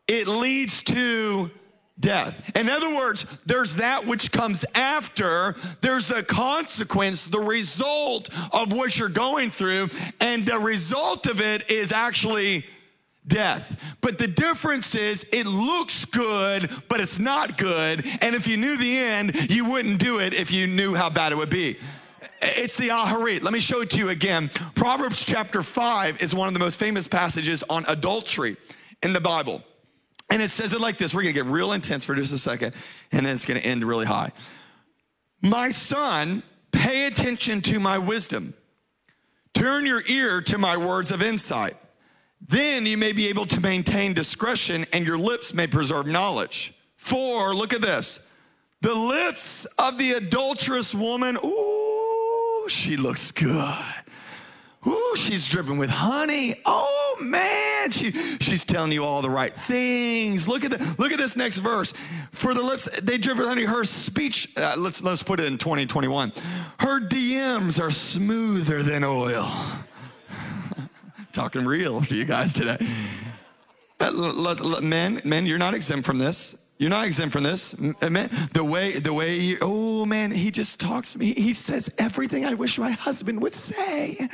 it 0.06 0.28
leads 0.28 0.82
to 0.82 1.50
death. 1.98 2.54
In 2.54 2.68
other 2.68 2.94
words, 2.94 3.24
there's 3.46 3.76
that 3.76 4.06
which 4.06 4.30
comes 4.30 4.66
after, 4.74 5.56
there's 5.80 6.06
the 6.06 6.22
consequence, 6.22 7.24
the 7.24 7.40
result 7.40 8.28
of 8.52 8.74
what 8.74 8.98
you're 8.98 9.08
going 9.08 9.48
through, 9.48 9.88
and 10.20 10.44
the 10.44 10.58
result 10.58 11.26
of 11.26 11.40
it 11.40 11.70
is 11.70 11.92
actually 11.92 12.66
death. 13.26 13.96
But 14.00 14.18
the 14.18 14.26
difference 14.26 14.94
is 14.94 15.26
it 15.32 15.46
looks 15.46 16.04
good, 16.04 16.70
but 16.88 17.00
it's 17.00 17.18
not 17.18 17.56
good. 17.56 18.06
And 18.20 18.34
if 18.34 18.46
you 18.46 18.56
knew 18.56 18.76
the 18.76 18.98
end, 18.98 19.50
you 19.50 19.64
wouldn't 19.64 19.98
do 19.98 20.20
it 20.20 20.34
if 20.34 20.52
you 20.52 20.66
knew 20.66 20.94
how 20.94 21.10
bad 21.10 21.32
it 21.32 21.36
would 21.36 21.50
be. 21.50 21.78
It's 22.42 22.76
the 22.76 22.88
Aharit. 22.88 23.42
Let 23.42 23.52
me 23.52 23.60
show 23.60 23.80
it 23.80 23.90
to 23.90 23.98
you 23.98 24.10
again. 24.10 24.50
Proverbs 24.74 25.24
chapter 25.24 25.62
5 25.62 26.22
is 26.22 26.34
one 26.34 26.48
of 26.48 26.54
the 26.54 26.60
most 26.60 26.78
famous 26.78 27.08
passages 27.08 27.62
on 27.68 27.84
adultery 27.88 28.56
in 29.02 29.12
the 29.12 29.20
Bible. 29.20 29.62
And 30.30 30.42
it 30.42 30.50
says 30.50 30.72
it 30.72 30.80
like 30.80 30.98
this. 30.98 31.14
We're 31.14 31.22
going 31.22 31.34
to 31.34 31.42
get 31.42 31.50
real 31.50 31.72
intense 31.72 32.04
for 32.04 32.14
just 32.14 32.32
a 32.32 32.38
second, 32.38 32.74
and 33.12 33.24
then 33.24 33.34
it's 33.34 33.44
going 33.46 33.60
to 33.60 33.66
end 33.66 33.84
really 33.84 34.06
high. 34.06 34.32
My 35.42 35.70
son, 35.70 36.42
pay 36.72 37.06
attention 37.06 37.60
to 37.62 37.78
my 37.78 37.98
wisdom. 37.98 38.54
Turn 39.52 39.86
your 39.86 40.02
ear 40.06 40.40
to 40.42 40.58
my 40.58 40.76
words 40.76 41.10
of 41.10 41.22
insight. 41.22 41.76
Then 42.46 42.84
you 42.84 42.98
may 42.98 43.12
be 43.12 43.28
able 43.28 43.46
to 43.46 43.60
maintain 43.60 44.12
discretion 44.12 44.86
and 44.92 45.06
your 45.06 45.18
lips 45.18 45.54
may 45.54 45.66
preserve 45.66 46.06
knowledge. 46.06 46.74
For, 46.96 47.54
look 47.54 47.72
at 47.72 47.80
this. 47.80 48.20
The 48.80 48.94
lips 48.94 49.64
of 49.78 49.96
the 49.96 50.12
adulterous 50.12 50.94
woman, 50.94 51.38
ooh, 51.42 52.66
she 52.68 52.96
looks 52.96 53.30
good. 53.30 53.74
Ooh, 54.86 55.14
she's 55.16 55.46
dripping 55.46 55.78
with 55.78 55.88
honey. 55.88 56.60
Oh 56.66 57.16
man, 57.22 57.90
she, 57.90 58.10
she's 58.40 58.64
telling 58.66 58.92
you 58.92 59.04
all 59.04 59.22
the 59.22 59.30
right 59.30 59.54
things. 59.54 60.46
Look 60.46 60.64
at 60.64 60.72
the, 60.72 60.96
look 60.98 61.12
at 61.12 61.18
this 61.18 61.36
next 61.36 61.58
verse. 61.58 61.94
For 62.32 62.52
the 62.52 62.60
lips, 62.62 62.88
they 63.02 63.16
drip 63.16 63.38
with 63.38 63.46
honey. 63.46 63.64
Her 63.64 63.84
speech, 63.84 64.52
uh, 64.58 64.74
let's 64.76 65.02
let's 65.02 65.22
put 65.22 65.40
it 65.40 65.46
in 65.46 65.56
2021. 65.56 66.32
Her 66.80 67.00
DMs 67.00 67.80
are 67.80 67.90
smoother 67.90 68.82
than 68.82 69.04
oil. 69.04 69.50
Talking 71.34 71.64
real 71.64 72.00
to 72.00 72.14
you 72.14 72.24
guys 72.24 72.52
today. 72.52 72.78
Uh, 73.98 74.80
men, 74.80 75.20
men, 75.24 75.46
you're 75.46 75.58
not 75.58 75.74
exempt 75.74 76.06
from 76.06 76.16
this. 76.16 76.56
You're 76.78 76.90
not 76.90 77.06
exempt 77.06 77.32
from 77.32 77.42
this. 77.42 77.76
Man, 77.76 78.30
the 78.52 78.62
way, 78.62 78.92
the 78.92 79.12
way, 79.12 79.40
you, 79.40 79.58
oh 79.60 80.06
man, 80.06 80.30
he 80.30 80.52
just 80.52 80.78
talks 80.78 81.14
to 81.14 81.18
me. 81.18 81.34
He 81.34 81.52
says 81.52 81.92
everything 81.98 82.46
I 82.46 82.54
wish 82.54 82.78
my 82.78 82.92
husband 82.92 83.42
would 83.42 83.52
say. 83.52 84.28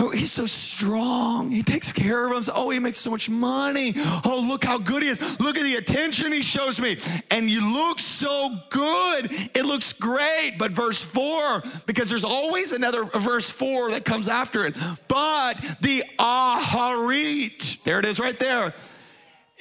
Oh, 0.00 0.10
he's 0.10 0.32
so 0.32 0.44
strong. 0.44 1.52
He 1.52 1.62
takes 1.62 1.92
care 1.92 2.26
of 2.26 2.36
us. 2.36 2.50
Oh, 2.52 2.70
he 2.70 2.80
makes 2.80 2.98
so 2.98 3.10
much 3.10 3.30
money. 3.30 3.94
Oh, 4.24 4.44
look 4.44 4.64
how 4.64 4.76
good 4.76 5.04
he 5.04 5.08
is. 5.08 5.20
Look 5.38 5.56
at 5.56 5.62
the 5.62 5.76
attention 5.76 6.32
he 6.32 6.42
shows 6.42 6.80
me. 6.80 6.98
And 7.30 7.48
you 7.48 7.72
look 7.72 8.00
so 8.00 8.50
good. 8.70 9.28
It 9.54 9.64
looks 9.64 9.92
great. 9.92 10.56
But 10.58 10.72
verse 10.72 11.04
four, 11.04 11.62
because 11.86 12.10
there's 12.10 12.24
always 12.24 12.72
another 12.72 13.04
verse 13.04 13.50
four 13.50 13.92
that 13.92 14.04
comes 14.04 14.26
after 14.26 14.66
it. 14.66 14.76
But 15.06 15.54
the 15.80 16.02
aharit, 16.18 17.80
there 17.84 18.00
it 18.00 18.04
is 18.04 18.18
right 18.18 18.38
there. 18.38 18.74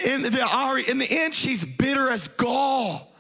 In 0.04 0.24
the 0.24 0.84
in 0.88 0.98
the 0.98 1.08
end, 1.12 1.36
she's 1.36 1.64
bitter 1.64 2.10
as 2.10 2.28
gall. 2.28 3.13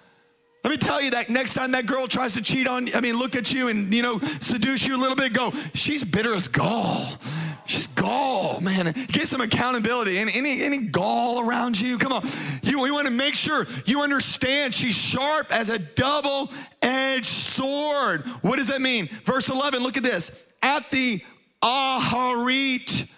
Let 0.63 0.71
me 0.71 0.78
tell 0.78 1.02
you 1.02 1.12
that 1.12 1.30
next 1.30 1.56
time 1.56 1.71
that 1.71 1.86
girl 1.86 2.08
tries 2.08 2.34
to 2.36 2.41
cheat 2.41 2.67
on 2.67 2.88
you, 2.88 2.93
I 2.95 3.02
mean, 3.02 3.15
look 3.15 3.36
at 3.36 3.54
you 3.54 3.67
and, 3.67 3.93
you 3.93 4.02
know, 4.02 4.19
seduce 4.39 4.88
you 4.88 4.95
a 4.95 4.97
little 4.97 5.15
bit, 5.15 5.34
go, 5.34 5.52
she's 5.73 6.04
bitter 6.04 6.34
as 6.34 6.47
gall. 6.47 7.17
She's 7.65 7.88
gall, 7.88 8.60
man. 8.62 8.93
Get 9.08 9.28
some 9.28 9.41
accountability. 9.41 10.17
Any, 10.17 10.34
any, 10.34 10.62
any 10.63 10.78
gall 10.80 11.47
around 11.47 11.80
you? 11.80 11.97
Come 11.97 12.12
on. 12.12 12.26
You, 12.62 12.82
we 12.82 12.91
want 12.91 13.08
to 13.08 13.13
make 13.13 13.36
sure 13.36 13.67
you 13.86 14.02
understand 14.02 14.73
she's 14.73 14.95
sharp 14.95 15.52
as 15.52 15.69
a 15.69 15.80
double 15.80 16.52
edged 16.82 17.26
sword. 17.26 18.21
What 18.41 18.58
does 18.58 18.67
that 18.67 18.82
mean? 18.82 19.08
Verse 19.26 19.49
11, 19.49 19.82
look 19.82 19.97
at 19.97 20.04
this. 20.04 20.45
At 20.62 20.89
the 20.91 21.21
aharit, 21.62 23.10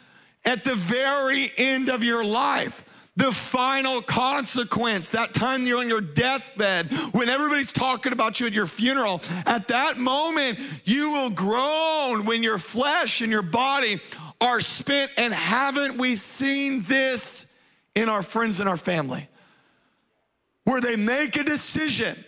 at 0.46 0.64
the 0.64 0.76
very 0.76 1.52
end 1.58 1.90
of 1.90 2.04
your 2.04 2.24
life, 2.24 2.84
the 3.16 3.32
final 3.32 4.02
consequence, 4.02 5.12
that 5.12 5.34
time 5.34 5.66
you're 5.66 5.80
on 5.80 5.88
your 5.88 6.02
deathbed, 6.02 6.92
when 7.14 7.30
everybody's 7.30 7.72
talking 7.72 8.12
about 8.12 8.40
you 8.40 8.48
at 8.48 8.54
your 8.54 8.68
funeral, 8.68 9.22
at 9.46 9.70
that 9.70 9.98
moment, 9.98 10.60
you 10.84 11.12
will 11.12 11.30
groan 11.30 12.26
when 12.26 12.44
your 12.44 12.58
flesh 12.58 13.22
and 13.22 13.32
your 13.32 13.42
body 13.42 14.02
are 14.42 14.60
spent. 14.60 15.12
And 15.18 15.34
haven't 15.34 15.98
we 15.98 16.18
seen 16.18 16.84
this 16.84 17.54
in 17.96 18.10
our 18.10 18.22
friends 18.22 18.60
and 18.60 18.68
our 18.68 18.78
family? 18.78 19.30
Where 20.66 20.82
they 20.82 20.98
make 20.98 21.38
a 21.38 21.44
decision 21.44 22.22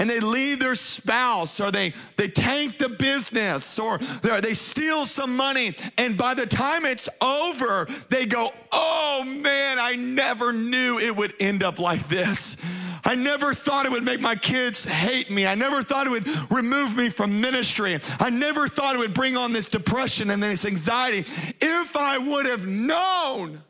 and 0.00 0.08
they 0.08 0.18
leave 0.18 0.58
their 0.58 0.74
spouse 0.74 1.60
or 1.60 1.70
they, 1.70 1.92
they 2.16 2.26
tank 2.26 2.78
the 2.78 2.88
business 2.88 3.78
or 3.78 3.98
they 3.98 4.54
steal 4.54 5.04
some 5.04 5.36
money. 5.36 5.76
And 5.98 6.16
by 6.16 6.32
the 6.32 6.46
time 6.46 6.86
it's 6.86 7.06
over, 7.20 7.86
they 8.08 8.24
go, 8.24 8.50
Oh 8.72 9.22
man, 9.26 9.78
I 9.78 9.96
never 9.96 10.54
knew 10.54 10.98
it 10.98 11.14
would 11.14 11.34
end 11.38 11.62
up 11.62 11.78
like 11.78 12.08
this. 12.08 12.56
I 13.04 13.14
never 13.14 13.52
thought 13.52 13.84
it 13.84 13.92
would 13.92 14.02
make 14.02 14.20
my 14.22 14.36
kids 14.36 14.86
hate 14.86 15.30
me. 15.30 15.46
I 15.46 15.54
never 15.54 15.82
thought 15.82 16.06
it 16.06 16.10
would 16.10 16.50
remove 16.50 16.96
me 16.96 17.10
from 17.10 17.38
ministry. 17.38 18.00
I 18.18 18.30
never 18.30 18.68
thought 18.68 18.94
it 18.94 18.98
would 19.00 19.14
bring 19.14 19.36
on 19.36 19.52
this 19.52 19.68
depression 19.68 20.30
and 20.30 20.42
this 20.42 20.64
anxiety. 20.64 21.26
If 21.60 21.94
I 21.94 22.16
would 22.16 22.46
have 22.46 22.66
known, 22.66 23.60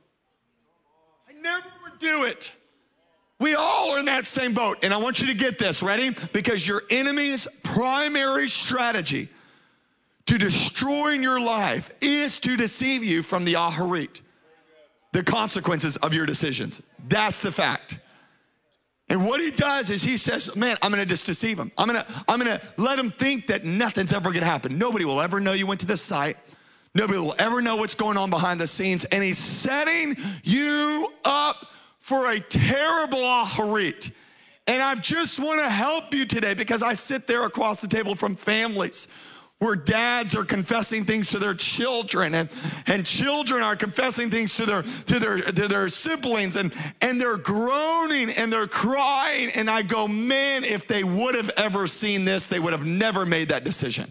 I 1.28 1.32
never 1.42 1.66
would 1.82 1.98
do 1.98 2.22
it. 2.22 2.52
We 3.40 3.54
all 3.54 3.92
are 3.92 3.98
in 3.98 4.04
that 4.04 4.26
same 4.26 4.52
boat. 4.52 4.78
And 4.82 4.92
I 4.92 4.98
want 4.98 5.20
you 5.20 5.26
to 5.26 5.34
get 5.34 5.58
this, 5.58 5.82
ready? 5.82 6.14
Because 6.32 6.68
your 6.68 6.82
enemy's 6.90 7.48
primary 7.64 8.48
strategy 8.48 9.28
to 10.26 10.38
destroying 10.38 11.22
your 11.22 11.40
life 11.40 11.90
is 12.02 12.38
to 12.40 12.56
deceive 12.56 13.02
you 13.02 13.22
from 13.22 13.46
the 13.46 13.54
aharit, 13.54 14.20
the 15.12 15.24
consequences 15.24 15.96
of 15.96 16.12
your 16.12 16.26
decisions. 16.26 16.82
That's 17.08 17.40
the 17.40 17.50
fact. 17.50 17.98
And 19.08 19.26
what 19.26 19.40
he 19.40 19.50
does 19.50 19.90
is 19.90 20.02
he 20.02 20.18
says, 20.18 20.54
Man, 20.54 20.76
I'm 20.82 20.90
gonna 20.92 21.06
just 21.06 21.26
deceive 21.26 21.58
him. 21.58 21.72
I'm 21.76 21.88
gonna, 21.88 22.06
I'm 22.28 22.38
gonna 22.38 22.60
let 22.76 22.98
him 22.98 23.10
think 23.10 23.48
that 23.48 23.64
nothing's 23.64 24.12
ever 24.12 24.32
gonna 24.32 24.46
happen. 24.46 24.78
Nobody 24.78 25.04
will 25.04 25.20
ever 25.20 25.40
know 25.40 25.52
you 25.52 25.66
went 25.66 25.80
to 25.80 25.86
this 25.86 26.02
site. 26.02 26.36
Nobody 26.94 27.18
will 27.18 27.34
ever 27.38 27.62
know 27.62 27.76
what's 27.76 27.94
going 27.94 28.16
on 28.16 28.30
behind 28.30 28.60
the 28.60 28.66
scenes. 28.66 29.04
And 29.06 29.24
he's 29.24 29.38
setting 29.38 30.16
you 30.44 31.12
up 31.24 31.66
for 32.00 32.32
a 32.32 32.40
terrible 32.40 33.20
aharit. 33.20 34.10
And 34.66 34.82
I 34.82 34.94
just 34.96 35.38
want 35.38 35.60
to 35.60 35.70
help 35.70 36.12
you 36.12 36.24
today 36.24 36.54
because 36.54 36.82
I 36.82 36.94
sit 36.94 37.26
there 37.26 37.44
across 37.44 37.80
the 37.80 37.88
table 37.88 38.14
from 38.14 38.34
families 38.34 39.06
where 39.58 39.76
dads 39.76 40.34
are 40.34 40.44
confessing 40.44 41.04
things 41.04 41.28
to 41.30 41.38
their 41.38 41.52
children 41.52 42.34
and, 42.34 42.48
and 42.86 43.04
children 43.04 43.62
are 43.62 43.76
confessing 43.76 44.30
things 44.30 44.56
to 44.56 44.64
their 44.64 44.82
to 44.82 45.18
their 45.18 45.38
to 45.38 45.68
their 45.68 45.88
siblings 45.90 46.56
and 46.56 46.72
and 47.02 47.20
they're 47.20 47.36
groaning 47.36 48.30
and 48.30 48.50
they're 48.50 48.66
crying 48.66 49.50
and 49.50 49.68
I 49.68 49.82
go 49.82 50.08
man 50.08 50.64
if 50.64 50.86
they 50.86 51.04
would 51.04 51.34
have 51.34 51.50
ever 51.58 51.86
seen 51.86 52.24
this 52.24 52.46
they 52.46 52.58
would 52.58 52.72
have 52.72 52.86
never 52.86 53.26
made 53.26 53.50
that 53.50 53.64
decision. 53.64 54.10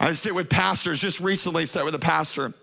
I 0.00 0.12
sit 0.12 0.34
with 0.34 0.48
pastors 0.48 0.98
just 0.98 1.20
recently 1.20 1.66
sat 1.66 1.84
with 1.84 1.94
a 1.94 1.98
pastor 1.98 2.54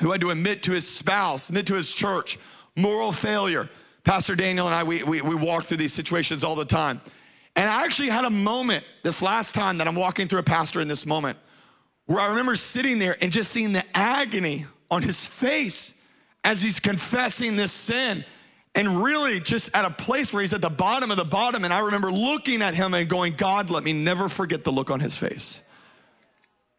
who 0.00 0.12
had 0.12 0.20
to 0.20 0.30
admit 0.30 0.62
to 0.64 0.72
his 0.72 0.86
spouse, 0.86 1.48
admit 1.48 1.66
to 1.68 1.74
his 1.74 1.92
church 1.92 2.38
moral 2.78 3.12
failure. 3.12 3.68
Pastor 4.04 4.34
Daniel 4.34 4.66
and 4.66 4.74
I, 4.74 4.84
we, 4.84 5.02
we, 5.02 5.20
we 5.20 5.34
walk 5.34 5.64
through 5.64 5.76
these 5.78 5.92
situations 5.92 6.44
all 6.44 6.54
the 6.54 6.64
time. 6.64 7.00
And 7.56 7.68
I 7.68 7.84
actually 7.84 8.08
had 8.08 8.24
a 8.24 8.30
moment 8.30 8.84
this 9.02 9.20
last 9.20 9.54
time 9.54 9.78
that 9.78 9.88
I'm 9.88 9.96
walking 9.96 10.28
through 10.28 10.38
a 10.38 10.44
pastor 10.44 10.80
in 10.80 10.88
this 10.88 11.04
moment 11.04 11.36
where 12.06 12.20
I 12.20 12.28
remember 12.28 12.56
sitting 12.56 12.98
there 12.98 13.16
and 13.20 13.32
just 13.32 13.50
seeing 13.50 13.72
the 13.72 13.84
agony 13.94 14.66
on 14.90 15.02
his 15.02 15.26
face 15.26 16.00
as 16.44 16.62
he's 16.62 16.80
confessing 16.80 17.56
this 17.56 17.72
sin 17.72 18.24
and 18.74 19.02
really 19.02 19.40
just 19.40 19.70
at 19.74 19.84
a 19.84 19.90
place 19.90 20.32
where 20.32 20.40
he's 20.40 20.54
at 20.54 20.60
the 20.60 20.70
bottom 20.70 21.10
of 21.10 21.16
the 21.16 21.24
bottom. 21.24 21.64
And 21.64 21.74
I 21.74 21.80
remember 21.80 22.12
looking 22.12 22.62
at 22.62 22.74
him 22.74 22.94
and 22.94 23.08
going, 23.08 23.34
God, 23.34 23.70
let 23.70 23.82
me 23.82 23.92
never 23.92 24.28
forget 24.28 24.62
the 24.62 24.70
look 24.70 24.90
on 24.90 25.00
his 25.00 25.18
face. 25.18 25.60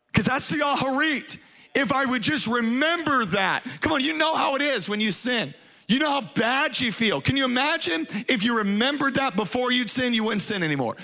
Because 0.08 0.26
that's 0.26 0.48
the 0.48 0.60
aharit. 0.60 1.38
If 1.76 1.92
I 1.92 2.06
would 2.06 2.22
just 2.22 2.48
remember 2.48 3.26
that. 3.26 3.64
Come 3.82 3.92
on, 3.92 4.02
you 4.02 4.18
know 4.18 4.34
how 4.34 4.56
it 4.56 4.62
is 4.62 4.90
when 4.90 5.00
you 5.00 5.12
sin. 5.12 5.54
You 5.90 5.98
know 5.98 6.10
how 6.10 6.22
bad 6.22 6.80
you 6.80 6.92
feel. 6.92 7.20
Can 7.20 7.36
you 7.36 7.46
imagine 7.46 8.08
if 8.28 8.44
you 8.44 8.58
remembered 8.58 9.16
that 9.16 9.36
before 9.36 9.72
you'd 9.72 9.90
sin, 9.90 10.14
you 10.14 10.24
wouldn't 10.24 10.44
sin 10.44 10.64
anymore? 10.64 10.96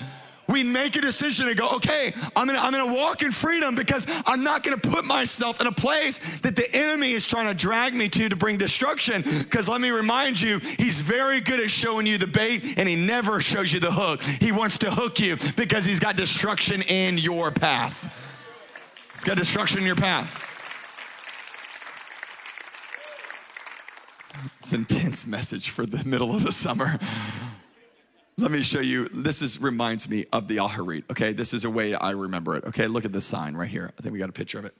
we 0.48 0.62
make 0.62 0.96
a 0.96 1.00
decision 1.00 1.48
and 1.48 1.56
go, 1.56 1.70
okay, 1.70 2.14
I'm 2.34 2.46
gonna, 2.46 2.60
I'm 2.60 2.72
gonna 2.72 2.94
walk 2.94 3.22
in 3.22 3.32
freedom 3.32 3.74
because 3.74 4.06
I'm 4.26 4.44
not 4.44 4.62
gonna 4.62 4.78
put 4.78 5.04
myself 5.04 5.60
in 5.60 5.66
a 5.66 5.72
place 5.72 6.20
that 6.42 6.54
the 6.54 6.72
enemy 6.72 7.12
is 7.12 7.26
trying 7.26 7.48
to 7.48 7.54
drag 7.54 7.94
me 7.94 8.08
to 8.10 8.28
to 8.28 8.36
bring 8.36 8.56
destruction. 8.56 9.22
Because 9.22 9.68
let 9.68 9.80
me 9.80 9.90
remind 9.90 10.40
you, 10.40 10.60
he's 10.78 11.00
very 11.00 11.40
good 11.40 11.58
at 11.58 11.68
showing 11.68 12.06
you 12.06 12.16
the 12.16 12.28
bait 12.28 12.78
and 12.78 12.88
he 12.88 12.94
never 12.94 13.40
shows 13.40 13.72
you 13.72 13.80
the 13.80 13.90
hook. 13.90 14.22
He 14.22 14.52
wants 14.52 14.78
to 14.78 14.90
hook 14.90 15.18
you 15.18 15.36
because 15.56 15.84
he's 15.84 15.98
got 15.98 16.16
destruction 16.16 16.82
in 16.82 17.18
your 17.18 17.50
path. 17.50 18.14
He's 19.14 19.24
got 19.24 19.36
destruction 19.36 19.80
in 19.80 19.86
your 19.86 19.96
path. 19.96 20.45
It's 24.58 24.72
an 24.72 24.80
intense 24.80 25.26
message 25.26 25.70
for 25.70 25.86
the 25.86 26.04
middle 26.04 26.34
of 26.34 26.44
the 26.44 26.52
summer. 26.52 26.98
Let 28.38 28.50
me 28.50 28.62
show 28.62 28.80
you. 28.80 29.06
This 29.06 29.40
is 29.40 29.60
reminds 29.60 30.08
me 30.08 30.26
of 30.32 30.46
the 30.48 30.58
Aharit. 30.58 31.04
Okay, 31.10 31.32
this 31.32 31.54
is 31.54 31.64
a 31.64 31.70
way 31.70 31.94
I 31.94 32.10
remember 32.10 32.56
it. 32.56 32.64
Okay, 32.64 32.86
look 32.86 33.04
at 33.04 33.12
this 33.12 33.24
sign 33.24 33.54
right 33.54 33.68
here. 33.68 33.92
I 33.98 34.02
think 34.02 34.12
we 34.12 34.18
got 34.18 34.28
a 34.28 34.32
picture 34.32 34.58
of 34.58 34.66
it. 34.66 34.74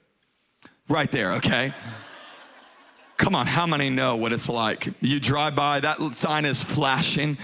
Right 0.89 1.09
there. 1.11 1.33
Okay. 1.33 1.73
Come 3.17 3.33
on, 3.33 3.47
how 3.47 3.65
many 3.65 3.89
know 3.89 4.15
what 4.15 4.31
it's 4.31 4.47
like? 4.47 4.93
You 5.01 5.19
drive 5.19 5.55
by, 5.55 5.79
that 5.79 5.99
sign 6.13 6.45
is 6.45 6.63
flashing. 6.63 7.37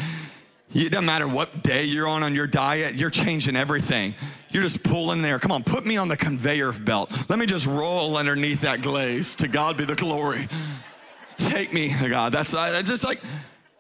It 0.71 0.89
doesn't 0.89 1.05
matter 1.05 1.27
what 1.27 1.63
day 1.63 1.85
you're 1.85 2.07
on 2.07 2.21
on 2.21 2.35
your 2.35 2.45
diet, 2.45 2.93
you're 2.93 3.09
changing 3.09 3.55
everything. 3.55 4.13
You're 4.51 4.61
just 4.61 4.83
pulling 4.83 5.23
there. 5.23 5.39
Come 5.39 5.51
on, 5.51 5.63
put 5.63 5.83
me 5.83 5.97
on 5.97 6.09
the 6.09 6.17
conveyor 6.17 6.73
belt. 6.73 7.11
Let 7.27 7.39
me 7.39 7.47
just 7.47 7.65
roll 7.65 8.17
underneath 8.17 8.61
that 8.61 8.83
glaze. 8.83 9.35
To 9.37 9.47
God 9.47 9.77
be 9.77 9.85
the 9.85 9.95
glory. 9.95 10.47
Take 11.49 11.73
me, 11.73 11.93
oh 12.01 12.09
God. 12.09 12.33
That's 12.33 12.53
I, 12.53 12.81
just 12.81 13.03
like, 13.03 13.19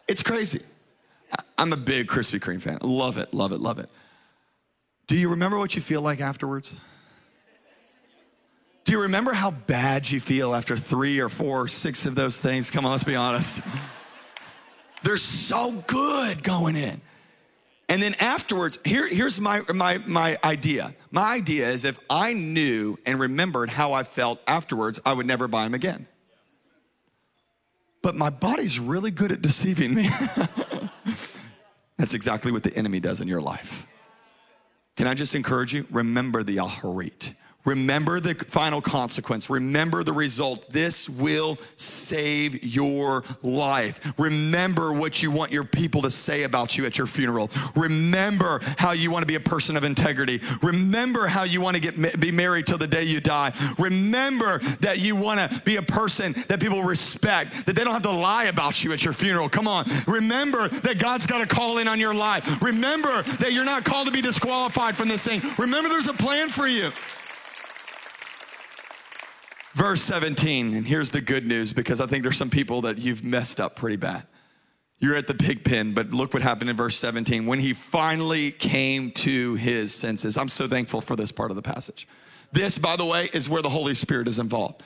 it's 0.07 0.23
crazy. 0.23 0.61
I'm 1.57 1.73
a 1.73 1.77
big 1.77 2.07
Krispy 2.07 2.39
Kreme 2.39 2.61
fan. 2.61 2.77
Love 2.81 3.17
it, 3.17 3.33
love 3.33 3.51
it, 3.51 3.59
love 3.59 3.79
it. 3.79 3.89
Do 5.07 5.17
you 5.17 5.29
remember 5.29 5.57
what 5.57 5.75
you 5.75 5.81
feel 5.81 6.01
like 6.01 6.21
afterwards? 6.21 6.75
Do 8.83 8.91
you 8.91 9.01
remember 9.01 9.33
how 9.33 9.51
bad 9.51 10.09
you 10.09 10.19
feel 10.19 10.53
after 10.53 10.75
three 10.75 11.19
or 11.19 11.29
four 11.29 11.61
or 11.61 11.67
six 11.67 12.05
of 12.05 12.15
those 12.15 12.39
things? 12.39 12.69
Come 12.69 12.85
on, 12.85 12.91
let's 12.91 13.03
be 13.03 13.15
honest. 13.15 13.61
They're 15.03 15.17
so 15.17 15.71
good 15.87 16.43
going 16.43 16.75
in. 16.75 17.01
And 17.89 18.01
then 18.01 18.15
afterwards, 18.15 18.79
here, 18.85 19.07
here's 19.07 19.39
my, 19.39 19.61
my, 19.73 19.99
my 20.05 20.37
idea. 20.43 20.95
My 21.11 21.33
idea 21.33 21.69
is 21.69 21.85
if 21.85 21.99
I 22.09 22.33
knew 22.33 22.97
and 23.05 23.19
remembered 23.19 23.69
how 23.69 23.93
I 23.93 24.03
felt 24.03 24.39
afterwards, 24.47 24.99
I 25.05 25.13
would 25.13 25.25
never 25.25 25.47
buy 25.47 25.63
them 25.65 25.73
again. 25.73 26.07
But 28.03 28.15
my 28.15 28.29
body's 28.29 28.79
really 28.79 29.09
good 29.09 29.31
at 29.31 29.41
deceiving 29.41 29.95
me. 29.95 30.09
That's 31.97 32.13
exactly 32.13 32.51
what 32.51 32.61
the 32.61 32.75
enemy 32.77 32.99
does 32.99 33.21
in 33.21 33.27
your 33.27 33.41
life. 33.41 33.87
Can 34.97 35.07
I 35.07 35.15
just 35.15 35.33
encourage 35.33 35.73
you? 35.73 35.87
Remember 35.89 36.43
the 36.43 36.57
Aharit. 36.57 37.33
Remember 37.65 38.19
the 38.19 38.35
final 38.35 38.81
consequence. 38.81 39.49
Remember 39.49 40.03
the 40.03 40.13
result. 40.13 40.69
This 40.71 41.09
will 41.09 41.57
save 41.77 42.63
your 42.63 43.23
life. 43.41 44.13
Remember 44.17 44.91
what 44.91 45.23
you 45.23 45.31
want 45.31 45.51
your 45.51 45.63
people 45.63 46.01
to 46.01 46.11
say 46.11 46.43
about 46.43 46.77
you 46.77 46.85
at 46.85 46.97
your 46.97 47.07
funeral. 47.07 47.49
Remember 47.75 48.59
how 48.77 48.91
you 48.91 49.11
want 49.11 49.23
to 49.23 49.27
be 49.27 49.35
a 49.35 49.39
person 49.39 49.77
of 49.77 49.83
integrity. 49.83 50.41
Remember 50.61 51.25
how 51.25 51.43
you 51.43 51.61
want 51.61 51.75
to 51.75 51.81
get 51.81 52.19
be 52.19 52.31
married 52.31 52.67
till 52.67 52.77
the 52.77 52.87
day 52.87 53.03
you 53.03 53.21
die. 53.21 53.53
Remember 53.77 54.59
that 54.81 54.99
you 54.99 55.15
want 55.15 55.39
to 55.39 55.61
be 55.61 55.77
a 55.77 55.81
person 55.81 56.33
that 56.47 56.59
people 56.59 56.83
respect, 56.83 57.65
that 57.65 57.75
they 57.75 57.83
don't 57.83 57.93
have 57.93 58.03
to 58.03 58.11
lie 58.11 58.45
about 58.45 58.83
you 58.83 58.91
at 58.91 59.03
your 59.03 59.13
funeral. 59.13 59.47
Come 59.47 59.67
on. 59.67 59.85
Remember 60.07 60.67
that 60.67 60.99
God's 60.99 61.25
got 61.25 61.41
a 61.41 61.45
call 61.45 61.77
in 61.77 61.87
on 61.87 61.99
your 61.99 62.13
life. 62.13 62.61
Remember 62.61 63.21
that 63.23 63.53
you're 63.53 63.65
not 63.65 63.85
called 63.85 64.07
to 64.07 64.11
be 64.13 64.21
disqualified 64.21 64.95
from 64.95 65.07
this 65.07 65.25
thing. 65.25 65.41
Remember 65.57 65.89
there's 65.89 66.07
a 66.07 66.13
plan 66.13 66.49
for 66.49 66.67
you. 66.67 66.91
Verse 69.83 70.01
17, 70.03 70.75
and 70.75 70.87
here's 70.87 71.11
the 71.11 71.19
good 71.19 71.45
news 71.45 71.73
because 71.73 71.99
I 71.99 72.05
think 72.05 72.23
there's 72.23 72.37
some 72.37 72.49
people 72.49 72.79
that 72.83 72.99
you've 72.99 73.21
messed 73.21 73.59
up 73.59 73.75
pretty 73.75 73.97
bad. 73.97 74.23
You're 74.99 75.17
at 75.17 75.27
the 75.27 75.33
pig 75.33 75.65
pen, 75.65 75.93
but 75.93 76.11
look 76.11 76.33
what 76.33 76.41
happened 76.41 76.69
in 76.69 76.77
verse 76.77 76.95
17. 76.95 77.45
When 77.45 77.59
he 77.59 77.73
finally 77.73 78.51
came 78.51 79.11
to 79.11 79.55
his 79.55 79.93
senses, 79.93 80.37
I'm 80.37 80.47
so 80.47 80.69
thankful 80.69 81.01
for 81.01 81.17
this 81.17 81.33
part 81.33 81.51
of 81.51 81.57
the 81.57 81.61
passage. 81.61 82.07
This, 82.53 82.77
by 82.77 82.95
the 82.95 83.03
way, 83.03 83.29
is 83.33 83.49
where 83.49 83.61
the 83.61 83.67
Holy 83.67 83.93
Spirit 83.93 84.29
is 84.29 84.39
involved. 84.39 84.83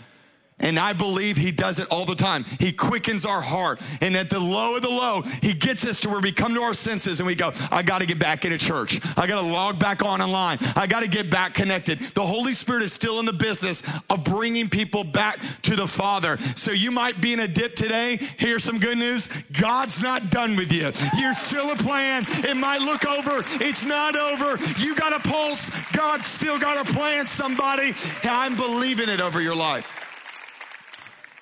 And 0.59 0.79
I 0.79 0.93
believe 0.93 1.37
he 1.37 1.51
does 1.51 1.77
it 1.77 1.87
all 1.89 2.05
the 2.05 2.15
time. 2.15 2.43
He 2.59 2.71
quickens 2.71 3.25
our 3.25 3.41
heart. 3.41 3.79
And 4.01 4.17
at 4.17 4.31
the 4.31 4.39
low 4.39 4.75
of 4.75 4.81
the 4.81 4.89
low, 4.89 5.21
he 5.21 5.53
gets 5.53 5.85
us 5.85 5.99
to 5.99 6.09
where 6.09 6.19
we 6.19 6.31
come 6.31 6.55
to 6.55 6.61
our 6.61 6.73
senses 6.73 7.19
and 7.19 7.27
we 7.27 7.35
go, 7.35 7.51
I 7.69 7.83
got 7.83 7.99
to 7.99 8.07
get 8.07 8.17
back 8.17 8.43
into 8.43 8.57
church. 8.57 8.99
I 9.15 9.27
got 9.27 9.41
to 9.41 9.47
log 9.47 9.77
back 9.77 10.03
on 10.03 10.19
online. 10.19 10.57
I 10.75 10.87
got 10.87 11.01
to 11.01 11.07
get 11.07 11.29
back 11.29 11.53
connected. 11.53 11.99
The 11.99 12.25
Holy 12.25 12.53
Spirit 12.53 12.81
is 12.81 12.91
still 12.91 13.19
in 13.19 13.25
the 13.25 13.33
business 13.33 13.83
of 14.09 14.23
bringing 14.23 14.67
people 14.67 15.03
back 15.03 15.39
to 15.63 15.75
the 15.75 15.87
Father. 15.87 16.39
So 16.55 16.71
you 16.71 16.89
might 16.89 17.21
be 17.21 17.33
in 17.33 17.39
a 17.41 17.47
dip 17.47 17.75
today. 17.75 18.17
Here's 18.37 18.63
some 18.63 18.79
good 18.79 18.97
news 18.97 19.29
God's 19.51 20.01
not 20.01 20.31
done 20.31 20.55
with 20.55 20.71
you. 20.71 20.91
You're 21.19 21.35
still 21.35 21.71
a 21.71 21.75
plan. 21.75 22.25
It 22.27 22.57
might 22.57 22.81
look 22.81 23.05
over, 23.05 23.43
it's 23.63 23.85
not 23.85 24.15
over. 24.15 24.57
You 24.79 24.95
got 24.95 25.13
a 25.13 25.19
pulse. 25.27 25.69
God's 25.93 26.25
still 26.25 26.57
got 26.57 26.87
a 26.87 26.93
plan, 26.93 27.27
somebody. 27.27 27.93
I'm 28.23 28.55
believing 28.55 29.09
it 29.09 29.21
over 29.21 29.39
your 29.39 29.55
life. 29.55 30.06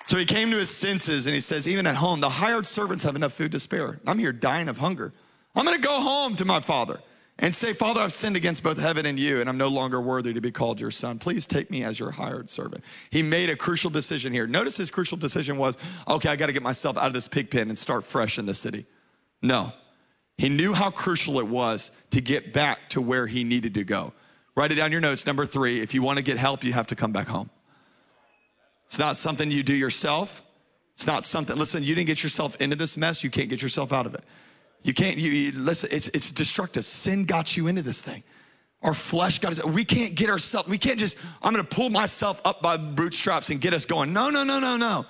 So 0.06 0.18
he 0.18 0.24
came 0.24 0.50
to 0.52 0.56
his 0.56 0.70
senses 0.70 1.26
and 1.26 1.34
he 1.34 1.40
says, 1.40 1.66
Even 1.66 1.86
at 1.86 1.96
home, 1.96 2.20
the 2.20 2.28
hired 2.28 2.66
servants 2.66 3.02
have 3.04 3.16
enough 3.16 3.32
food 3.32 3.52
to 3.52 3.60
spare. 3.60 3.98
I'm 4.06 4.18
here 4.18 4.32
dying 4.32 4.68
of 4.68 4.78
hunger. 4.78 5.12
I'm 5.54 5.64
going 5.64 5.76
to 5.76 5.82
go 5.82 6.00
home 6.00 6.36
to 6.36 6.44
my 6.44 6.60
father 6.60 7.00
and 7.38 7.54
say, 7.54 7.72
Father, 7.72 8.00
I've 8.00 8.12
sinned 8.12 8.36
against 8.36 8.62
both 8.62 8.78
heaven 8.78 9.04
and 9.04 9.18
you, 9.18 9.40
and 9.40 9.48
I'm 9.48 9.58
no 9.58 9.68
longer 9.68 10.00
worthy 10.00 10.32
to 10.32 10.40
be 10.40 10.50
called 10.50 10.80
your 10.80 10.90
son. 10.90 11.18
Please 11.18 11.44
take 11.44 11.70
me 11.70 11.82
as 11.82 11.98
your 11.98 12.10
hired 12.10 12.48
servant. 12.48 12.84
He 13.10 13.22
made 13.22 13.50
a 13.50 13.56
crucial 13.56 13.90
decision 13.90 14.32
here. 14.32 14.46
Notice 14.46 14.76
his 14.76 14.90
crucial 14.90 15.18
decision 15.18 15.58
was, 15.58 15.76
okay, 16.08 16.28
I 16.28 16.36
got 16.36 16.46
to 16.46 16.52
get 16.52 16.62
myself 16.62 16.96
out 16.96 17.08
of 17.08 17.12
this 17.12 17.28
pig 17.28 17.50
pen 17.50 17.68
and 17.68 17.76
start 17.76 18.04
fresh 18.04 18.38
in 18.38 18.46
the 18.46 18.54
city. 18.54 18.86
No. 19.42 19.72
He 20.38 20.48
knew 20.48 20.72
how 20.72 20.90
crucial 20.90 21.38
it 21.40 21.46
was 21.46 21.90
to 22.10 22.20
get 22.20 22.52
back 22.52 22.88
to 22.90 23.00
where 23.00 23.26
he 23.26 23.44
needed 23.44 23.74
to 23.74 23.84
go. 23.84 24.12
Write 24.54 24.72
it 24.72 24.76
down 24.76 24.92
your 24.92 25.00
notes. 25.00 25.26
Number 25.26 25.44
three, 25.44 25.80
if 25.80 25.94
you 25.94 26.02
want 26.02 26.18
to 26.18 26.24
get 26.24 26.38
help, 26.38 26.64
you 26.64 26.72
have 26.72 26.86
to 26.88 26.96
come 26.96 27.12
back 27.12 27.26
home. 27.26 27.50
It's 28.86 28.98
not 28.98 29.16
something 29.16 29.50
you 29.50 29.62
do 29.62 29.74
yourself. 29.74 30.42
It's 30.96 31.06
not 31.06 31.26
something, 31.26 31.56
listen, 31.56 31.82
you 31.82 31.94
didn't 31.94 32.06
get 32.06 32.22
yourself 32.22 32.58
into 32.58 32.74
this 32.74 32.96
mess, 32.96 33.22
you 33.22 33.28
can't 33.28 33.50
get 33.50 33.60
yourself 33.60 33.92
out 33.92 34.06
of 34.06 34.14
it. 34.14 34.24
You 34.82 34.94
can't, 34.94 35.18
you, 35.18 35.30
you 35.30 35.52
listen, 35.52 35.90
it's, 35.92 36.08
it's 36.08 36.32
destructive. 36.32 36.86
Sin 36.86 37.26
got 37.26 37.54
you 37.54 37.66
into 37.66 37.82
this 37.82 38.02
thing. 38.02 38.22
Our 38.80 38.94
flesh 38.94 39.38
got 39.38 39.52
us, 39.52 39.62
we 39.62 39.84
can't 39.84 40.14
get 40.14 40.30
ourselves, 40.30 40.68
we 40.68 40.78
can't 40.78 40.98
just, 40.98 41.18
I'm 41.42 41.52
gonna 41.52 41.64
pull 41.64 41.90
myself 41.90 42.40
up 42.46 42.62
by 42.62 42.78
bootstraps 42.78 43.50
and 43.50 43.60
get 43.60 43.74
us 43.74 43.84
going. 43.84 44.14
No, 44.14 44.30
no, 44.30 44.42
no, 44.42 44.58
no, 44.58 44.78
no. 44.78 45.04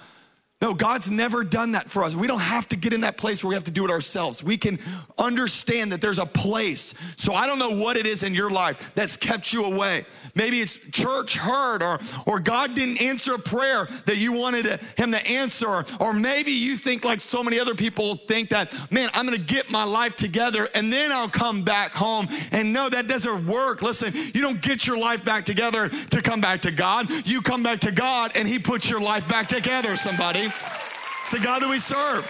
No, 0.63 0.73
God's 0.73 1.11
never 1.11 1.45
done 1.45 1.73
that 1.73 1.91
for 1.91 2.03
us. 2.03 2.15
We 2.15 2.27
don't 2.27 2.41
have 2.41 2.67
to 2.71 2.77
get 2.77 2.95
in 2.95 3.03
that 3.03 3.19
place 3.19 3.45
where 3.45 3.51
we 3.51 3.55
have 3.55 3.65
to 3.65 3.71
do 3.71 3.85
it 3.85 3.91
ourselves. 3.91 4.43
We 4.43 4.57
can 4.57 4.79
understand 5.19 5.93
that 5.93 6.01
there's 6.01 6.19
a 6.19 6.25
place. 6.25 6.95
So 7.19 7.35
I 7.35 7.47
don't 7.47 7.59
know 7.59 7.73
what 7.73 7.99
it 7.99 8.07
is 8.07 8.23
in 8.23 8.35
your 8.35 8.49
life 8.49 8.93
that's 8.95 9.19
kept 9.19 9.53
you 9.53 9.67
away. 9.67 10.07
Maybe 10.35 10.63
it's 10.63 10.77
church 10.93 11.37
hurt 11.37 11.83
or, 11.83 12.01
or 12.27 12.41
God 12.41 12.75
didn't 12.75 13.03
answer 13.03 13.35
a 13.35 13.39
prayer 13.39 13.87
that 14.07 14.17
you 14.17 14.33
wanted 14.33 14.65
to, 14.65 14.77
him 14.97 15.13
to 15.13 15.27
answer. 15.27 15.69
Or, 15.69 15.85
or 16.01 16.13
maybe 16.15 16.53
you 16.53 16.77
think 16.77 17.05
like 17.05 17.21
so 17.21 17.43
many 17.43 17.61
other 17.61 17.75
people 17.75 18.17
think 18.17 18.49
that, 18.49 18.75
man, 18.91 19.11
I'm 19.13 19.27
going 19.27 19.39
to 19.39 19.45
get 19.45 19.71
my 19.71 19.85
life 19.85 20.17
together 20.17 20.71
and 20.75 20.91
then 20.91 21.13
I'll 21.13 21.29
come 21.29 21.65
back 21.65 21.93
home. 21.93 22.29
And 22.51 22.73
no, 22.73 22.89
that 22.89 23.09
doesn't 23.09 23.47
work. 23.47 23.83
Listen, 23.83 24.15
you 24.15 24.41
don't 24.41 24.63
get 24.63 24.87
your 24.87 24.97
life 24.97 25.23
back 25.23 25.45
together 25.45 25.91
to 25.91 26.23
come 26.23 26.41
back 26.41 26.63
to 26.63 26.71
God. 26.71 27.11
You 27.27 27.43
come 27.43 27.63
back 27.63 27.81
to 27.81 27.93
God 27.93 28.33
and 28.35 28.49
he 28.49 28.59
puts 28.59 28.89
your 28.89 29.01
life 29.03 29.29
back 29.29 29.49
together, 29.49 29.97
somebody. 29.97 30.46
It's 30.47 31.31
the 31.31 31.41
God 31.41 31.63
that 31.63 31.69
we 31.69 31.79
serve. 31.79 32.25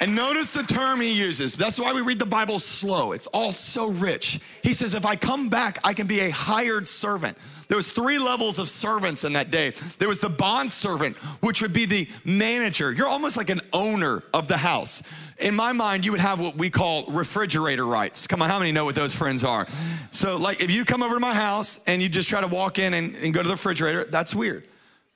And 0.00 0.14
notice 0.14 0.52
the 0.52 0.62
term 0.62 1.00
he 1.00 1.12
uses. 1.12 1.56
That's 1.56 1.78
why 1.78 1.92
we 1.92 2.02
read 2.02 2.20
the 2.20 2.26
Bible 2.26 2.60
slow. 2.60 3.10
It's 3.12 3.26
all 3.28 3.50
so 3.50 3.88
rich. 3.88 4.38
He 4.62 4.72
says, 4.72 4.94
if 4.94 5.04
I 5.04 5.16
come 5.16 5.48
back, 5.48 5.80
I 5.82 5.92
can 5.92 6.06
be 6.06 6.20
a 6.20 6.30
hired 6.30 6.86
servant. 6.86 7.36
There 7.66 7.76
was 7.76 7.90
three 7.90 8.20
levels 8.20 8.60
of 8.60 8.68
servants 8.68 9.24
in 9.24 9.32
that 9.32 9.50
day. 9.50 9.72
There 9.98 10.06
was 10.06 10.20
the 10.20 10.28
bond 10.28 10.72
servant, 10.72 11.16
which 11.42 11.62
would 11.62 11.72
be 11.72 11.84
the 11.84 12.08
manager. 12.24 12.92
You're 12.92 13.08
almost 13.08 13.36
like 13.36 13.50
an 13.50 13.60
owner 13.72 14.22
of 14.32 14.46
the 14.46 14.56
house. 14.56 15.02
In 15.38 15.56
my 15.56 15.72
mind, 15.72 16.04
you 16.04 16.12
would 16.12 16.20
have 16.20 16.38
what 16.38 16.56
we 16.56 16.70
call 16.70 17.06
refrigerator 17.06 17.84
rights. 17.84 18.28
Come 18.28 18.40
on, 18.40 18.48
how 18.48 18.60
many 18.60 18.70
know 18.70 18.84
what 18.84 18.94
those 18.94 19.14
friends 19.14 19.42
are? 19.42 19.66
So, 20.12 20.36
like, 20.36 20.62
if 20.62 20.70
you 20.70 20.84
come 20.84 21.02
over 21.02 21.14
to 21.14 21.20
my 21.20 21.34
house 21.34 21.80
and 21.88 22.00
you 22.00 22.08
just 22.08 22.28
try 22.28 22.40
to 22.40 22.48
walk 22.48 22.78
in 22.78 22.94
and, 22.94 23.16
and 23.16 23.34
go 23.34 23.42
to 23.42 23.48
the 23.48 23.54
refrigerator, 23.54 24.04
that's 24.04 24.32
weird. 24.32 24.64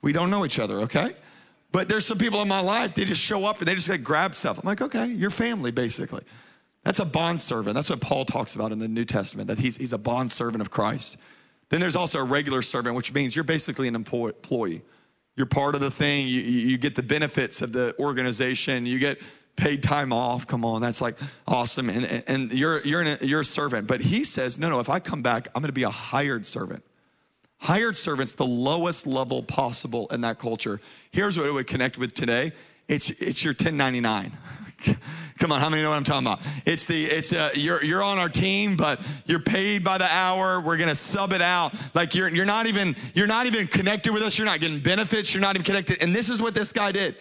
We 0.03 0.11
don't 0.13 0.29
know 0.29 0.45
each 0.45 0.59
other, 0.59 0.81
okay? 0.81 1.15
But 1.71 1.89
there's 1.89 2.05
some 2.05 2.19
people 2.19 2.41
in 2.43 2.47
my 2.47 2.59
life, 2.59 2.93
they 2.93 3.05
just 3.05 3.21
show 3.21 3.45
up 3.45 3.57
and 3.57 3.67
they 3.67 3.73
just 3.73 3.89
like 3.89 4.03
grab 4.03 4.35
stuff. 4.35 4.59
I'm 4.59 4.65
like, 4.65 4.81
okay, 4.81 5.07
you're 5.07 5.31
family, 5.31 5.71
basically. 5.71 6.23
That's 6.83 6.99
a 6.99 7.05
bond 7.05 7.41
servant. 7.41 7.73
That's 7.73 7.89
what 7.89 8.01
Paul 8.01 8.25
talks 8.25 8.53
about 8.53 8.71
in 8.71 8.77
the 8.77 8.87
New 8.87 9.05
Testament, 9.05 9.47
that 9.47 9.57
he's, 9.57 9.77
he's 9.77 9.93
a 9.93 9.97
bond 9.97 10.31
servant 10.31 10.61
of 10.61 10.69
Christ. 10.69 11.17
Then 11.69 11.79
there's 11.79 11.95
also 11.95 12.19
a 12.19 12.23
regular 12.23 12.61
servant, 12.61 12.95
which 12.95 13.13
means 13.13 13.35
you're 13.35 13.43
basically 13.43 13.87
an 13.87 13.95
employee. 13.95 14.83
You're 15.35 15.47
part 15.47 15.73
of 15.73 15.81
the 15.81 15.89
thing. 15.89 16.27
You, 16.27 16.41
you 16.41 16.77
get 16.77 16.95
the 16.95 17.01
benefits 17.01 17.61
of 17.61 17.71
the 17.71 17.95
organization. 17.97 18.85
You 18.85 18.99
get 18.99 19.19
paid 19.55 19.81
time 19.81 20.11
off. 20.11 20.45
Come 20.45 20.65
on, 20.65 20.81
that's 20.81 21.01
like 21.01 21.15
awesome. 21.47 21.89
And, 21.89 22.23
and 22.27 22.51
you're, 22.51 22.81
you're, 22.81 23.01
a, 23.01 23.25
you're 23.25 23.41
a 23.41 23.45
servant. 23.45 23.87
But 23.87 24.01
he 24.01 24.25
says, 24.25 24.59
no, 24.59 24.69
no, 24.69 24.79
if 24.79 24.89
I 24.89 24.99
come 24.99 25.21
back, 25.21 25.47
I'm 25.55 25.63
to 25.63 25.71
be 25.71 25.83
a 25.83 25.89
hired 25.89 26.45
servant. 26.45 26.83
Hired 27.63 27.95
servants, 27.95 28.33
the 28.33 28.45
lowest 28.45 29.07
level 29.07 29.41
possible 29.41 30.09
in 30.09 30.19
that 30.19 30.37
culture. 30.37 30.81
Here's 31.11 31.37
what 31.37 31.47
it 31.47 31.53
would 31.53 31.65
connect 31.65 31.97
with 31.97 32.13
today. 32.13 32.51
It's, 32.89 33.09
it's 33.11 33.41
your 33.41 33.53
1099. 33.53 34.37
Come 35.39 35.51
on, 35.53 35.61
how 35.61 35.69
many 35.69 35.81
know 35.81 35.89
what 35.89 35.95
I'm 35.95 36.03
talking 36.03 36.27
about? 36.27 36.41
It's 36.65 36.85
the 36.85 37.05
it's 37.05 37.31
uh, 37.31 37.51
you're 37.55 37.81
you're 37.81 38.03
on 38.03 38.17
our 38.17 38.27
team, 38.27 38.75
but 38.75 38.99
you're 39.25 39.39
paid 39.39 39.81
by 39.81 39.97
the 39.97 40.11
hour. 40.11 40.59
We're 40.59 40.75
gonna 40.75 40.93
sub 40.93 41.31
it 41.31 41.41
out. 41.41 41.73
Like 41.95 42.13
you're 42.13 42.27
you're 42.27 42.45
not 42.45 42.67
even 42.67 42.97
you're 43.13 43.27
not 43.27 43.45
even 43.45 43.67
connected 43.67 44.13
with 44.13 44.23
us. 44.23 44.37
You're 44.37 44.45
not 44.45 44.59
getting 44.59 44.81
benefits. 44.81 45.33
You're 45.33 45.41
not 45.41 45.55
even 45.55 45.63
connected. 45.63 46.01
And 46.01 46.13
this 46.13 46.29
is 46.29 46.41
what 46.41 46.53
this 46.53 46.73
guy 46.73 46.91
did. 46.91 47.15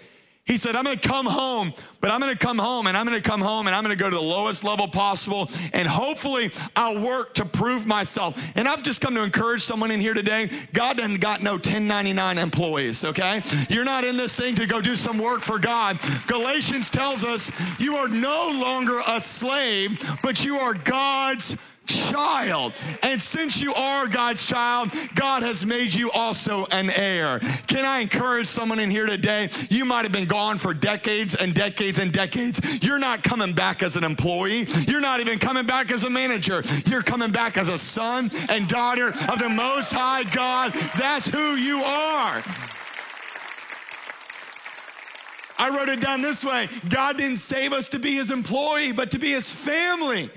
He 0.45 0.59
said, 0.59 0.75
I'm 0.75 0.83
going 0.83 0.99
to 0.99 1.09
come 1.09 1.27
home, 1.27 1.73
but 2.01 2.11
I'm 2.11 2.21
going 2.21 2.33
to 2.33 2.39
come 2.39 2.59
home 2.59 2.89
and 2.89 2.97
I'm 2.97 3.07
going 3.07 3.21
to 3.21 3.29
come 3.29 3.41
home 3.41 3.69
and 3.69 3.77
I'm 3.77 3.85
going 3.85 3.97
to 3.97 4.03
go 4.03 4.11
to 4.11 4.17
the 4.17 4.21
lowest 4.21 4.65
level 4.65 4.89
possible. 4.89 5.49
And 5.73 5.87
hopefully 5.87 6.51
I'll 6.75 7.01
work 7.01 7.35
to 7.35 7.45
prove 7.45 7.87
myself. 7.87 8.37
And 8.57 8.67
I've 8.67 8.83
just 8.83 9.01
come 9.01 9.15
to 9.15 9.23
encourage 9.23 9.63
someone 9.63 9.93
in 9.93 10.01
here 10.01 10.15
today. 10.15 10.51
God 10.73 10.97
doesn't 10.97 11.21
got 11.21 11.43
no 11.43 11.53
1099 11.53 12.39
employees, 12.39 13.05
okay? 13.05 13.41
You're 13.69 13.85
not 13.85 14.03
in 14.03 14.17
this 14.17 14.37
thing 14.37 14.57
to 14.57 14.67
go 14.67 14.81
do 14.81 14.97
some 14.97 15.17
work 15.17 15.43
for 15.43 15.61
God. 15.61 16.01
Galatians 16.27 16.91
tells 16.91 17.23
us 17.25 17.53
you 17.79 17.95
are 17.95 18.09
no 18.09 18.51
longer 18.53 19.01
a 19.07 19.21
slave, 19.21 20.03
but 20.25 20.45
you 20.45 20.59
are 20.59 20.75
God's 20.75 21.57
child. 21.87 22.73
And 23.03 23.21
since 23.21 23.61
you 23.61 23.75
are 23.75 24.07
God's 24.07 24.47
child, 24.47 24.91
God 25.15 25.43
has 25.43 25.65
made 25.65 25.93
you 25.93 26.11
also 26.11 26.67
an 26.67 26.91
heir. 26.91 27.41
Can 27.67 27.85
I 27.85 28.01
encourage 28.01 28.47
someone 28.47 28.79
in 28.79 28.91
here 28.91 29.07
today? 29.07 29.51
You 29.71 29.85
might 29.85 30.03
have 30.03 30.13
been 30.13 30.29
gone 30.29 30.59
for 30.59 30.75
decades 30.75 31.35
and 31.35 31.55
decades 31.55 31.99
and 31.99 32.13
decades. 32.13 32.61
You're 32.83 32.99
not 32.99 33.23
coming 33.23 33.53
back 33.53 33.83
as 33.83 33.97
an 33.97 34.05
employee. 34.05 34.67
You're 34.87 35.01
not 35.01 35.21
even 35.21 35.39
coming 35.39 35.67
back 35.67 35.91
as 35.91 36.05
a 36.05 36.11
manager. 36.11 36.63
You're 36.87 37.03
coming 37.03 37.33
back 37.33 37.57
as 37.57 37.69
a 37.69 37.79
son 37.79 38.31
and 38.49 38.69
daughter 38.69 39.09
of 39.09 39.39
the 39.39 39.49
Most 39.49 39.93
High 39.93 40.25
God. 40.25 40.73
That's 40.97 41.27
who 41.27 41.57
you 41.57 41.83
are. 41.83 42.43
I 45.59 45.69
wrote 45.69 45.89
it 45.89 46.01
down 46.01 46.23
this 46.23 46.45
way 46.45 46.69
God 46.89 47.19
didn't 47.19 47.37
save 47.37 47.73
us 47.73 47.89
to 47.91 47.99
be 47.99 48.13
his 48.13 48.31
employee, 48.31 48.93
but 48.93 49.11
to 49.13 49.19
be 49.19 49.31
his 49.31 49.53
family. 49.53 50.31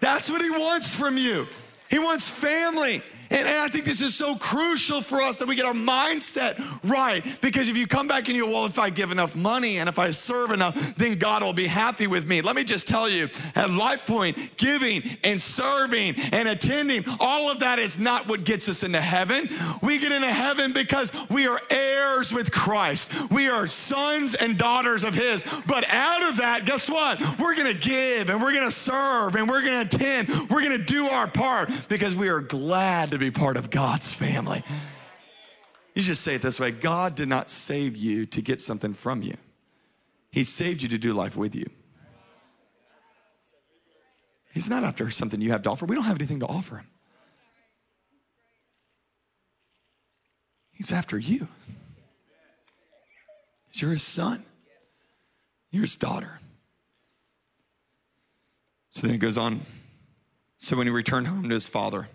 That's 0.00 0.30
what 0.30 0.42
he 0.42 0.50
wants 0.50 0.94
from 0.94 1.16
you. 1.16 1.46
He 1.88 1.98
wants 1.98 2.28
family. 2.28 3.02
And, 3.30 3.46
and, 3.46 3.58
I 3.58 3.68
think 3.68 3.84
this 3.84 4.00
is 4.00 4.14
so 4.14 4.36
crucial 4.36 5.00
for 5.02 5.20
us 5.20 5.38
that 5.38 5.48
we 5.48 5.54
get 5.54 5.66
our 5.66 5.74
mindset 5.74 6.58
right. 6.88 7.24
Because 7.40 7.68
if 7.68 7.76
you 7.76 7.86
come 7.86 8.08
back 8.08 8.28
and 8.28 8.36
you, 8.36 8.46
well, 8.46 8.64
if 8.64 8.78
I 8.78 8.88
give 8.88 9.12
enough 9.12 9.34
money 9.36 9.78
and 9.78 9.88
if 9.88 9.98
I 9.98 10.10
serve 10.10 10.50
enough, 10.50 10.96
then 10.96 11.18
God 11.18 11.42
will 11.42 11.52
be 11.52 11.66
happy 11.66 12.06
with 12.06 12.26
me. 12.26 12.40
Let 12.40 12.56
me 12.56 12.64
just 12.64 12.88
tell 12.88 13.08
you 13.08 13.24
at 13.54 13.68
LifePoint, 13.68 14.56
giving 14.56 15.02
and 15.24 15.40
serving 15.40 16.14
and 16.32 16.48
attending, 16.48 17.04
all 17.20 17.50
of 17.50 17.60
that 17.60 17.78
is 17.78 17.98
not 17.98 18.26
what 18.28 18.44
gets 18.44 18.68
us 18.68 18.82
into 18.82 19.00
heaven. 19.00 19.48
We 19.82 19.98
get 19.98 20.12
into 20.12 20.32
heaven 20.32 20.72
because 20.72 21.12
we 21.28 21.46
are 21.46 21.60
heirs 21.70 22.32
with 22.32 22.50
Christ. 22.50 23.12
We 23.30 23.48
are 23.48 23.66
sons 23.66 24.34
and 24.34 24.56
daughters 24.56 25.04
of 25.04 25.14
His. 25.14 25.44
But 25.66 25.84
out 25.90 26.22
of 26.30 26.38
that, 26.38 26.64
guess 26.64 26.88
what? 26.88 27.20
We're 27.38 27.54
going 27.54 27.72
to 27.72 27.78
give 27.78 28.30
and 28.30 28.42
we're 28.42 28.52
going 28.52 28.68
to 28.68 28.72
serve 28.72 29.36
and 29.36 29.48
we're 29.48 29.62
going 29.62 29.86
to 29.86 29.96
attend. 29.96 30.28
We're 30.50 30.62
going 30.62 30.78
to 30.78 30.78
do 30.78 31.08
our 31.08 31.26
part 31.26 31.70
because 31.88 32.14
we 32.14 32.28
are 32.28 32.40
glad 32.40 33.17
be 33.18 33.30
part 33.30 33.56
of 33.56 33.70
God's 33.70 34.12
family. 34.12 34.62
You 35.94 36.02
just 36.02 36.22
say 36.22 36.34
it 36.34 36.42
this 36.42 36.60
way 36.60 36.70
God 36.70 37.14
did 37.14 37.28
not 37.28 37.50
save 37.50 37.96
you 37.96 38.26
to 38.26 38.42
get 38.42 38.60
something 38.60 38.94
from 38.94 39.22
you, 39.22 39.34
He 40.30 40.44
saved 40.44 40.82
you 40.82 40.88
to 40.90 40.98
do 40.98 41.12
life 41.12 41.36
with 41.36 41.54
you. 41.54 41.68
He's 44.52 44.70
not 44.70 44.82
after 44.82 45.10
something 45.10 45.40
you 45.40 45.52
have 45.52 45.62
to 45.62 45.70
offer. 45.70 45.86
We 45.86 45.94
don't 45.94 46.04
have 46.04 46.16
anything 46.16 46.40
to 46.40 46.46
offer 46.46 46.78
Him. 46.78 46.86
He's 50.72 50.92
after 50.92 51.18
you. 51.18 51.48
You're 53.72 53.92
His 53.92 54.02
son, 54.02 54.44
you're 55.70 55.82
His 55.82 55.96
daughter. 55.96 56.40
So 58.90 59.06
then 59.06 59.14
it 59.14 59.18
goes 59.18 59.38
on. 59.38 59.60
So 60.56 60.76
when 60.76 60.88
he 60.88 60.92
returned 60.92 61.28
home 61.28 61.44
to 61.44 61.54
his 61.54 61.68
father, 61.68 62.08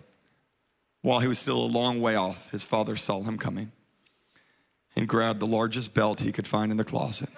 while 1.04 1.20
he 1.20 1.28
was 1.28 1.38
still 1.38 1.62
a 1.62 1.66
long 1.66 2.00
way 2.00 2.14
off, 2.14 2.50
his 2.50 2.64
father 2.64 2.96
saw 2.96 3.20
him 3.20 3.36
coming 3.36 3.70
and 4.96 5.06
grabbed 5.06 5.38
the 5.38 5.46
largest 5.46 5.92
belt 5.92 6.20
he 6.20 6.32
could 6.32 6.46
find 6.46 6.72
in 6.72 6.78
the 6.78 6.84
closet. 6.84 7.28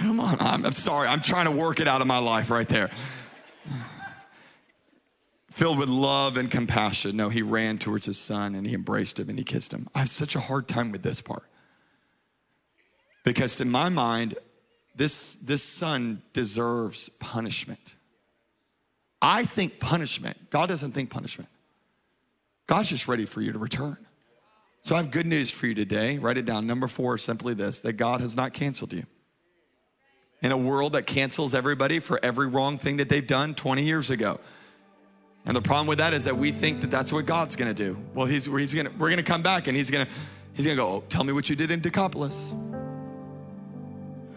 Come 0.00 0.20
on, 0.20 0.36
I'm, 0.38 0.66
I'm, 0.66 0.74
sorry, 0.74 1.08
I'm 1.08 1.22
trying 1.22 1.46
to 1.46 1.50
work 1.50 1.80
it 1.80 1.88
out 1.88 2.02
of 2.02 2.06
my 2.06 2.18
life 2.18 2.50
right 2.50 2.68
there. 2.68 2.90
Filled 5.50 5.78
with 5.78 5.88
love 5.88 6.36
and 6.36 6.50
compassion, 6.50 7.16
no, 7.16 7.30
he 7.30 7.40
ran 7.40 7.78
towards 7.78 8.04
his 8.04 8.18
son 8.18 8.54
and 8.54 8.66
he 8.66 8.74
embraced 8.74 9.18
him 9.18 9.30
and 9.30 9.38
he 9.38 9.44
kissed 9.44 9.72
him. 9.72 9.88
I 9.94 10.00
have 10.00 10.10
such 10.10 10.36
a 10.36 10.40
hard 10.40 10.68
time 10.68 10.92
with 10.92 11.02
this 11.02 11.22
part. 11.22 11.44
Because 13.24 13.58
in 13.62 13.70
my 13.70 13.88
mind, 13.88 14.34
this, 14.94 15.36
this 15.36 15.62
son 15.62 16.20
deserves 16.34 17.08
punishment. 17.08 17.94
I 19.22 19.44
think 19.44 19.80
punishment. 19.80 20.50
God 20.50 20.68
doesn't 20.68 20.92
think 20.92 21.10
punishment. 21.10 21.50
God's 22.66 22.88
just 22.88 23.08
ready 23.08 23.26
for 23.26 23.40
you 23.40 23.52
to 23.52 23.58
return. 23.58 23.96
So 24.82 24.94
I 24.94 24.98
have 25.02 25.10
good 25.10 25.26
news 25.26 25.50
for 25.50 25.66
you 25.66 25.74
today. 25.74 26.18
Write 26.18 26.38
it 26.38 26.46
down. 26.46 26.66
Number 26.66 26.88
four, 26.88 27.16
is 27.16 27.22
simply 27.22 27.52
this 27.52 27.80
that 27.82 27.94
God 27.94 28.20
has 28.20 28.36
not 28.36 28.54
canceled 28.54 28.92
you. 28.92 29.04
In 30.42 30.52
a 30.52 30.56
world 30.56 30.94
that 30.94 31.06
cancels 31.06 31.54
everybody 31.54 31.98
for 31.98 32.18
every 32.22 32.46
wrong 32.46 32.78
thing 32.78 32.96
that 32.96 33.10
they've 33.10 33.26
done 33.26 33.54
20 33.54 33.82
years 33.82 34.08
ago. 34.08 34.40
And 35.44 35.54
the 35.54 35.60
problem 35.60 35.86
with 35.86 35.98
that 35.98 36.14
is 36.14 36.24
that 36.24 36.36
we 36.36 36.50
think 36.50 36.80
that 36.80 36.90
that's 36.90 37.12
what 37.12 37.26
God's 37.26 37.56
going 37.56 37.74
to 37.74 37.84
do. 37.84 37.98
Well, 38.14 38.26
he's, 38.26 38.46
he's 38.46 38.72
gonna, 38.72 38.90
we're 38.98 39.08
going 39.08 39.18
to 39.18 39.22
come 39.22 39.42
back 39.42 39.66
and 39.66 39.76
he's 39.76 39.90
going 39.90 40.06
to 40.06 40.12
he's 40.54 40.64
gonna 40.64 40.76
go, 40.76 40.88
oh, 40.88 41.04
tell 41.08 41.24
me 41.24 41.32
what 41.32 41.50
you 41.50 41.56
did 41.56 41.70
in 41.70 41.80
Decapolis. 41.80 42.54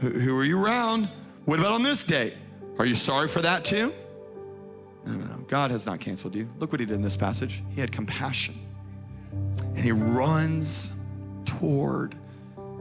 Who, 0.02 0.10
who 0.10 0.38
are 0.38 0.44
you 0.44 0.62
around? 0.62 1.10
What 1.46 1.60
about 1.60 1.72
on 1.72 1.84
this 1.84 2.04
day? 2.04 2.34
Are 2.80 2.86
you 2.86 2.96
sorry 2.96 3.28
for 3.28 3.42
that 3.42 3.64
too? 3.64 3.94
No, 5.06 5.14
no, 5.14 5.26
no. 5.26 5.38
God 5.48 5.72
has 5.72 5.86
not 5.86 6.00
canceled 6.00 6.36
you. 6.36 6.50
Look 6.60 6.72
what 6.72 6.80
he 6.80 6.86
did 6.86 6.96
in 6.96 7.02
this 7.02 7.18
passage. 7.18 7.64
He 7.70 7.82
had 7.82 7.92
compassion. 7.92 8.60
And 9.32 9.80
he 9.80 9.92
runs 9.92 10.92
toward 11.46 12.16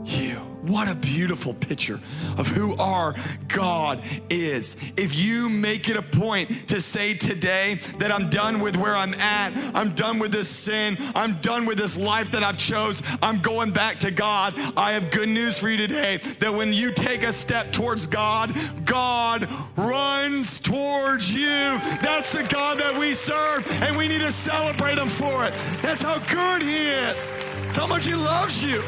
you. 0.05 0.52
What 0.63 0.89
a 0.89 0.95
beautiful 0.95 1.55
picture 1.55 1.99
of 2.39 2.47
who 2.47 2.77
our 2.77 3.17
God 3.49 4.01
is. 4.31 4.77
If 4.97 5.19
you 5.19 5.49
make 5.49 5.89
it 5.89 5.97
a 5.97 6.03
point 6.03 6.69
to 6.69 6.81
say 6.81 7.15
today 7.15 7.81
that 7.99 8.13
I'm 8.13 8.31
done 8.31 8.61
with 8.61 8.77
where 8.77 8.95
I'm 8.95 9.13
at, 9.15 9.53
I'm 9.75 9.93
done 9.95 10.21
with 10.21 10.31
this 10.31 10.49
sin, 10.49 10.97
I'm 11.17 11.41
done 11.41 11.67
with 11.67 11.79
this 11.79 11.97
life 11.97 12.31
that 12.31 12.45
I've 12.45 12.59
chose, 12.59 13.03
I'm 13.21 13.41
going 13.41 13.73
back 13.73 13.99
to 14.01 14.13
God. 14.13 14.55
I 14.77 14.93
have 14.93 15.11
good 15.11 15.29
news 15.29 15.59
for 15.59 15.69
you 15.69 15.77
today 15.77 16.19
that 16.39 16.55
when 16.55 16.73
you 16.73 16.93
take 16.93 17.25
a 17.25 17.33
step 17.33 17.73
towards 17.73 18.07
God, 18.07 18.55
God 18.85 19.49
runs 19.77 20.61
towards 20.61 21.35
you. 21.35 21.79
That's 22.03 22.33
the 22.33 22.45
God 22.45 22.79
that 22.79 22.97
we 22.97 23.15
serve, 23.15 23.69
and 23.83 23.97
we 23.97 24.07
need 24.07 24.21
to 24.21 24.33
celebrate 24.33 24.99
him 24.99 25.09
for 25.09 25.45
it. 25.45 25.53
That's 25.83 26.03
how 26.03 26.19
good 26.33 26.63
he 26.63 26.89
is. 26.89 27.33
That's 27.63 27.77
how 27.77 27.89
much 27.89 28.07
he 28.07 28.15
loves 28.15 28.63
you. 28.63 28.81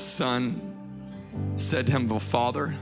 Son 0.00 0.60
said 1.56 1.86
to 1.86 1.92
him, 1.92 2.08
Well, 2.08 2.18
Father, 2.18 2.74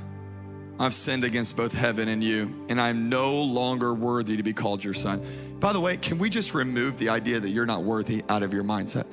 I've 0.79 0.95
sinned 0.95 1.25
against 1.25 1.57
both 1.57 1.75
heaven 1.75 2.09
and 2.09 2.25
you, 2.25 2.65
and 2.69 2.81
I'm 2.81 3.09
no 3.09 3.35
longer 3.43 3.93
worthy 3.93 4.37
to 4.37 4.43
be 4.43 4.53
called 4.53 4.83
your 4.83 4.95
son. 4.95 5.25
By 5.61 5.73
the 5.75 5.81
way, 5.81 5.97
can 5.99 6.19
we 6.19 6.31
just 6.31 6.55
remove 6.55 6.99
the 6.99 7.11
idea 7.11 7.39
that 7.39 7.51
you're 7.51 7.67
not 7.67 7.83
worthy 7.83 8.25
out 8.29 8.43
of 8.43 8.55
your 8.55 8.65
mindset? 8.65 9.07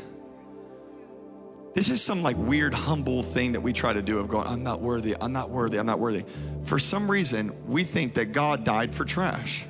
This 1.73 1.89
is 1.89 2.01
some 2.01 2.23
like 2.23 2.37
weird, 2.37 2.73
humble 2.73 3.21
thing 3.21 3.51
that 3.51 3.61
we 3.61 3.73
try 3.73 3.93
to 3.93 4.01
do 4.01 4.17
of 4.17 4.29
going, 4.29 4.47
I'm 4.47 4.63
not 4.63 4.81
worthy, 4.81 5.15
I'm 5.19 5.33
not 5.33 5.49
worthy, 5.49 5.77
I'm 5.77 5.85
not 5.85 5.99
worthy. 5.99 6.23
For 6.63 6.79
some 6.79 7.11
reason, 7.11 7.53
we 7.67 7.83
think 7.83 8.15
that 8.15 8.31
God 8.31 8.63
died 8.63 8.95
for 8.95 9.05
trash. 9.05 9.65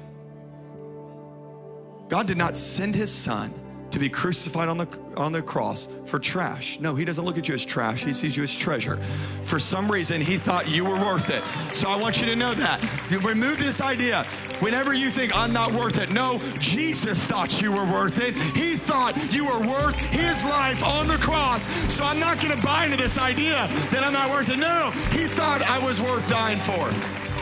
God 2.08 2.28
did 2.28 2.38
not 2.38 2.56
send 2.56 2.96
his 2.96 3.12
son 3.12 3.54
to 3.98 4.04
be 4.04 4.10
crucified 4.10 4.70
on 4.70 4.78
the, 4.78 4.88
on 5.16 5.32
the 5.32 5.42
cross 5.42 5.88
for 6.06 6.20
trash. 6.20 6.80
No, 6.80 6.94
he 6.94 7.04
doesn't 7.04 7.26
look 7.26 7.38
at 7.38 7.48
you 7.48 7.56
as 7.56 7.66
trash. 7.66 8.04
He 8.04 8.14
sees 8.14 8.38
you 8.38 8.44
as 8.44 8.56
treasure. 8.56 9.00
For 9.42 9.58
some 9.60 9.92
reason, 9.92 10.22
he 10.22 10.38
thought 10.38 10.68
you 10.70 10.86
were 10.86 11.00
worth 11.00 11.30
it. 11.30 11.44
So 11.74 11.90
I 11.90 11.98
want 11.98 12.20
you 12.20 12.28
to 12.28 12.36
know 12.36 12.54
that. 12.54 12.80
Remove 13.24 13.58
this 13.58 13.82
idea. 13.82 14.24
Whenever 14.60 14.94
you 14.94 15.10
think 15.10 15.36
I'm 15.36 15.52
not 15.52 15.72
worth 15.72 15.98
it, 15.98 16.12
no, 16.12 16.40
Jesus 16.60 17.24
thought 17.24 17.62
you 17.62 17.72
were 17.72 17.86
worth 17.86 18.22
it. 18.22 18.36
He 18.36 18.78
thought 18.78 19.16
you 19.34 19.46
were 19.46 19.60
worth 19.60 19.96
his 19.96 20.46
life 20.46 20.84
on 20.84 21.08
the 21.08 21.18
cross. 21.18 21.68
So 21.94 22.04
I'm 22.04 22.20
not 22.20 22.40
going 22.40 22.56
to 22.56 22.64
buy 22.64 22.86
into 22.86 22.98
this 22.98 23.18
idea 23.18 23.68
that 23.92 24.04
I'm 24.04 24.14
not 24.14 24.30
worth 24.30 24.50
it. 24.50 24.58
No, 24.58 24.92
he 25.12 25.26
thought 25.26 25.64
I 25.64 25.84
was 25.84 26.02
worth 26.02 26.28
dying 26.30 26.60
for. 26.60 26.88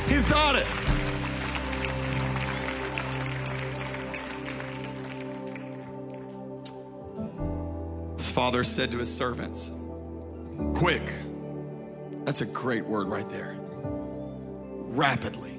He 0.10 0.22
thought 0.22 0.56
it. 0.56 0.85
Father 8.36 8.66
said 8.66 8.92
to 8.92 8.98
his 8.98 9.10
servants, 9.10 9.72
Quick. 10.74 11.02
That's 12.26 12.42
a 12.42 12.46
great 12.46 12.86
word 12.86 13.08
right 13.08 13.28
there. 13.30 13.56
Rapidly, 14.92 15.58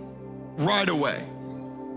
right 0.58 0.88
away. 0.90 1.26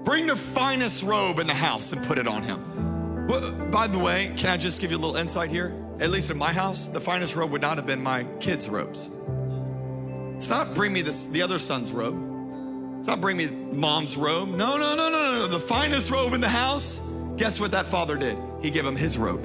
Bring 0.06 0.26
the 0.26 0.38
finest 0.38 1.04
robe 1.04 1.40
in 1.40 1.48
the 1.48 1.54
house 1.54 1.92
and 1.92 2.02
put 2.06 2.18
it 2.18 2.28
on 2.28 2.44
him. 2.44 3.28
By 3.70 3.88
the 3.88 4.00
way, 4.00 4.34
can 4.38 4.52
I 4.52 4.56
just 4.56 4.80
give 4.80 4.92
you 4.92 4.98
a 4.98 5.02
little 5.02 5.18
insight 5.18 5.50
here? 5.50 5.76
At 6.00 6.12
least 6.12 6.32
in 6.32 6.38
my 6.38 6.54
house, 6.54 6.86
the 6.88 7.02
finest 7.02 7.36
robe 7.36 7.52
would 7.52 7.62
not 7.62 7.76
have 7.76 7.86
been 7.86 8.02
my 8.02 8.24
kids' 8.40 8.70
robes. 8.70 9.10
It's 10.36 10.50
not 10.50 10.74
bring 10.74 10.94
me 10.94 11.02
this, 11.02 11.26
the 11.26 11.42
other 11.42 11.60
son's 11.60 11.92
robe. 11.92 12.16
It's 13.00 13.08
not 13.08 13.20
bring 13.20 13.36
me 13.36 13.48
mom's 13.48 14.16
robe. 14.16 14.48
No, 14.48 14.78
no, 14.78 14.96
no, 14.96 15.10
no, 15.10 15.40
no. 15.40 15.48
The 15.48 15.60
finest 15.60 16.10
robe 16.10 16.34
in 16.34 16.40
the 16.40 16.48
house. 16.48 17.02
Guess 17.36 17.60
what 17.60 17.72
that 17.72 17.86
father 17.86 18.16
did? 18.16 18.38
He 18.62 18.72
gave 18.72 18.86
him 18.86 18.96
his 18.96 19.18
robe 19.18 19.44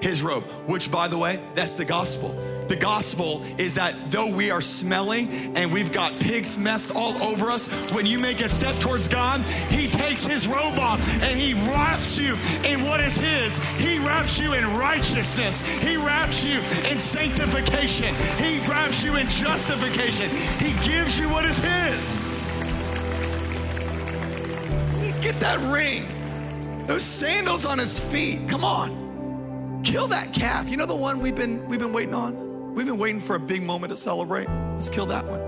his 0.00 0.22
robe, 0.22 0.44
which, 0.66 0.90
by 0.90 1.08
the 1.08 1.18
way, 1.18 1.40
that's 1.54 1.74
the 1.74 1.84
gospel. 1.84 2.34
The 2.68 2.76
gospel 2.76 3.42
is 3.56 3.74
that 3.74 3.94
though 4.10 4.30
we 4.30 4.50
are 4.50 4.60
smelling 4.60 5.56
and 5.56 5.72
we've 5.72 5.90
got 5.90 6.12
pig's 6.20 6.58
mess 6.58 6.90
all 6.90 7.20
over 7.22 7.50
us, 7.50 7.66
when 7.92 8.04
you 8.04 8.18
make 8.18 8.42
a 8.42 8.48
step 8.48 8.78
towards 8.78 9.08
God, 9.08 9.40
He 9.70 9.88
takes 9.88 10.24
His 10.24 10.46
robe 10.46 10.78
off 10.78 11.00
and 11.22 11.38
He 11.38 11.54
wraps 11.54 12.18
you 12.18 12.36
in 12.64 12.84
what 12.84 13.00
is 13.00 13.16
His. 13.16 13.58
He 13.78 13.98
wraps 13.98 14.38
you 14.38 14.52
in 14.52 14.64
righteousness. 14.76 15.62
He 15.62 15.96
wraps 15.96 16.44
you 16.44 16.60
in 16.90 17.00
sanctification. 17.00 18.14
He 18.36 18.58
wraps 18.68 19.02
you 19.02 19.16
in 19.16 19.26
justification. 19.30 20.28
He 20.58 20.72
gives 20.86 21.18
you 21.18 21.30
what 21.30 21.46
is 21.46 21.58
His. 21.58 22.22
Get 25.22 25.40
that 25.40 25.58
ring, 25.72 26.06
those 26.86 27.02
sandals 27.02 27.64
on 27.64 27.78
His 27.78 27.98
feet. 27.98 28.46
Come 28.46 28.62
on. 28.62 29.07
Kill 29.84 30.08
that 30.08 30.32
calf. 30.32 30.68
You 30.68 30.76
know 30.76 30.86
the 30.86 30.94
one 30.94 31.20
we've 31.20 31.34
been 31.34 31.66
we've 31.68 31.80
been 31.80 31.92
waiting 31.92 32.14
on? 32.14 32.74
We've 32.74 32.86
been 32.86 32.98
waiting 32.98 33.20
for 33.20 33.36
a 33.36 33.40
big 33.40 33.62
moment 33.62 33.90
to 33.90 33.96
celebrate. 33.96 34.48
Let's 34.72 34.88
kill 34.88 35.06
that 35.06 35.26
one. 35.26 35.40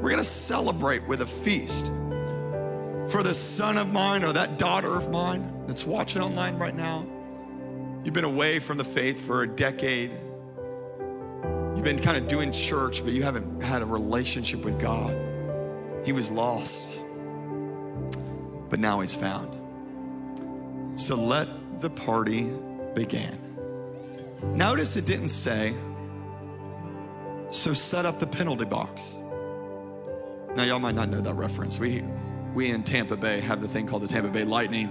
We're 0.00 0.10
going 0.10 0.18
to 0.18 0.24
celebrate 0.24 1.06
with 1.08 1.22
a 1.22 1.26
feast 1.26 1.86
for 3.10 3.22
the 3.22 3.34
son 3.34 3.78
of 3.78 3.92
mine 3.92 4.22
or 4.22 4.32
that 4.32 4.58
daughter 4.58 4.94
of 4.94 5.10
mine 5.10 5.64
that's 5.66 5.86
watching 5.86 6.22
online 6.22 6.58
right 6.58 6.76
now. 6.76 7.06
You've 8.04 8.14
been 8.14 8.24
away 8.24 8.58
from 8.58 8.78
the 8.78 8.84
faith 8.84 9.26
for 9.26 9.42
a 9.42 9.48
decade. 9.48 10.12
You've 11.74 11.84
been 11.84 12.00
kind 12.00 12.16
of 12.16 12.28
doing 12.28 12.52
church, 12.52 13.02
but 13.02 13.12
you 13.12 13.22
haven't 13.22 13.60
had 13.60 13.82
a 13.82 13.86
relationship 13.86 14.64
with 14.64 14.80
God. 14.80 15.16
He 16.04 16.12
was 16.12 16.30
lost, 16.30 17.00
but 18.68 18.78
now 18.78 19.00
he's 19.00 19.14
found. 19.14 19.56
So 20.98 21.16
let 21.16 21.48
the 21.80 21.90
party 21.90 22.52
begin. 22.94 23.47
Notice 24.42 24.96
it 24.96 25.04
didn't 25.04 25.28
say, 25.28 25.74
so 27.50 27.74
set 27.74 28.04
up 28.04 28.20
the 28.20 28.26
penalty 28.26 28.64
box. 28.64 29.16
Now, 30.54 30.64
y'all 30.64 30.78
might 30.78 30.94
not 30.94 31.08
know 31.08 31.20
that 31.20 31.34
reference. 31.34 31.78
We, 31.78 32.02
we 32.54 32.70
in 32.70 32.82
Tampa 32.82 33.16
Bay 33.16 33.40
have 33.40 33.60
the 33.60 33.68
thing 33.68 33.86
called 33.86 34.02
the 34.02 34.08
Tampa 34.08 34.30
Bay 34.30 34.44
Lightning 34.44 34.90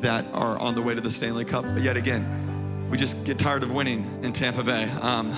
that 0.00 0.26
are 0.32 0.58
on 0.58 0.74
the 0.74 0.82
way 0.82 0.94
to 0.94 1.00
the 1.00 1.10
Stanley 1.10 1.44
Cup. 1.44 1.64
But 1.64 1.82
yet 1.82 1.96
again, 1.96 2.88
we 2.90 2.96
just 2.96 3.24
get 3.24 3.38
tired 3.38 3.62
of 3.62 3.72
winning 3.72 4.20
in 4.22 4.32
Tampa 4.32 4.62
Bay. 4.62 4.84
Um, 5.00 5.34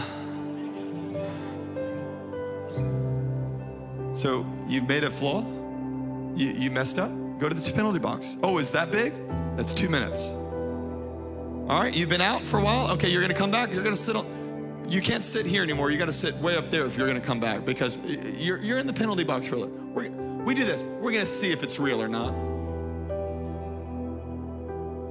so 4.13 4.47
you've 4.69 4.89
made 4.89 5.05
a 5.05 5.11
flaw? 5.11 5.41
You, 6.37 6.49
you 6.49 6.71
messed 6.71 6.99
up? 6.99 7.11
Go 7.39 7.49
to 7.49 7.55
the 7.55 7.73
penalty 7.73 7.99
box. 7.99 8.37
Oh, 8.43 8.59
is 8.59 8.71
that 8.73 8.91
big? 8.91 9.15
That's 9.57 9.73
two 9.73 9.89
minutes. 9.89 10.33
All 11.71 11.81
right, 11.81 11.95
you've 11.95 12.09
been 12.09 12.21
out 12.21 12.45
for 12.45 12.59
a 12.59 12.63
while. 12.65 12.91
Okay, 12.95 13.09
you're 13.09 13.21
going 13.21 13.31
to 13.31 13.39
come 13.39 13.53
back. 13.53 13.73
You're 13.73 13.85
going 13.85 13.95
to 13.95 14.03
sit 14.03 14.17
on. 14.17 14.85
You 14.89 15.01
can't 15.01 15.23
sit 15.23 15.47
here 15.47 15.63
anymore. 15.63 15.93
You 15.93 15.99
got 15.99 16.07
to 16.07 16.13
sit 16.13 16.35
way 16.39 16.57
up 16.57 16.69
there 16.69 16.85
if 16.85 16.97
you're 16.97 17.07
going 17.07 17.21
to 17.21 17.25
come 17.25 17.39
back 17.39 17.65
because 17.65 18.01
you're, 18.05 18.59
you're 18.59 18.81
in 18.81 18.89
the 18.89 18.93
penalty 18.93 19.23
box 19.23 19.47
for 19.47 19.55
it. 19.55 19.69
We're, 19.69 20.11
we 20.43 20.53
do 20.53 20.65
this. 20.65 20.83
We're 20.83 21.13
going 21.13 21.25
to 21.25 21.31
see 21.31 21.53
if 21.53 21.63
it's 21.63 21.79
real 21.79 22.03
or 22.03 22.09
not. 22.09 22.35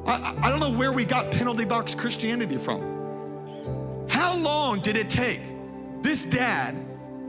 I, 0.05 0.38
I 0.47 0.49
don't 0.49 0.60
know 0.60 0.78
where 0.78 0.91
we 0.91 1.05
got 1.05 1.32
penalty 1.32 1.64
box 1.64 1.95
Christianity 1.95 2.57
from. 2.57 2.82
How 4.10 4.36
long 4.36 4.82
did 4.82 4.97
it 4.97 5.10
take 5.10 5.39
this 6.01 6.26
dad 6.26 6.76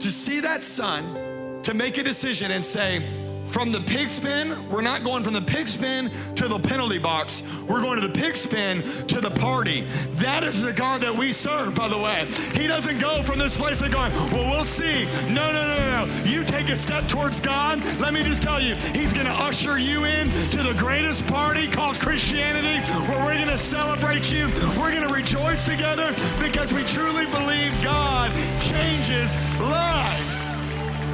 to 0.00 0.08
see 0.10 0.40
that 0.40 0.64
son 0.64 1.62
to 1.62 1.72
make 1.72 1.98
a 1.98 2.02
decision 2.02 2.50
and 2.50 2.64
say, 2.64 2.98
from 3.44 3.72
the 3.72 3.80
pig 3.80 4.10
pen, 4.22 4.68
we're 4.68 4.80
not 4.80 5.02
going 5.02 5.24
from 5.24 5.34
the 5.34 5.42
pig 5.42 5.68
pen 5.78 6.10
to 6.36 6.48
the 6.48 6.58
penalty 6.58 6.98
box. 6.98 7.42
We're 7.68 7.80
going 7.80 8.00
to 8.00 8.06
the 8.06 8.12
pig 8.12 8.36
pen 8.48 8.82
to 9.08 9.20
the 9.20 9.30
party. 9.30 9.84
That 10.14 10.44
is 10.44 10.62
the 10.62 10.72
God 10.72 11.00
that 11.00 11.14
we 11.14 11.32
serve, 11.32 11.74
by 11.74 11.88
the 11.88 11.98
way. 11.98 12.26
He 12.54 12.66
doesn't 12.66 12.98
go 12.98 13.22
from 13.22 13.38
this 13.38 13.56
place 13.56 13.80
of 13.82 13.90
going, 13.90 14.12
well, 14.30 14.50
we'll 14.50 14.64
see. 14.64 15.04
No, 15.28 15.52
no, 15.52 15.76
no, 15.76 16.06
no. 16.06 16.24
You 16.24 16.44
take 16.44 16.68
a 16.68 16.76
step 16.76 17.08
towards 17.08 17.40
God. 17.40 17.82
Let 17.98 18.14
me 18.14 18.22
just 18.22 18.42
tell 18.42 18.60
you, 18.60 18.74
He's 18.94 19.12
going 19.12 19.26
to 19.26 19.32
usher 19.32 19.78
you 19.78 20.04
in 20.04 20.30
to 20.50 20.62
the 20.62 20.74
greatest 20.74 21.26
party 21.26 21.68
called 21.68 21.98
Christianity, 21.98 22.80
where 23.08 23.24
we're 23.24 23.34
going 23.34 23.48
to 23.48 23.58
celebrate 23.58 24.32
you. 24.32 24.46
We're 24.78 24.94
going 24.94 25.06
to 25.06 25.12
rejoice 25.12 25.64
together 25.64 26.14
because 26.40 26.72
we 26.72 26.84
truly 26.84 27.26
believe 27.26 27.72
God 27.82 28.30
changes 28.60 29.34
lives. 29.60 30.50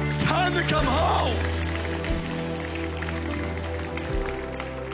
It's 0.01 0.23
time 0.23 0.53
to 0.53 0.61
come 0.63 0.85
home. 0.85 1.66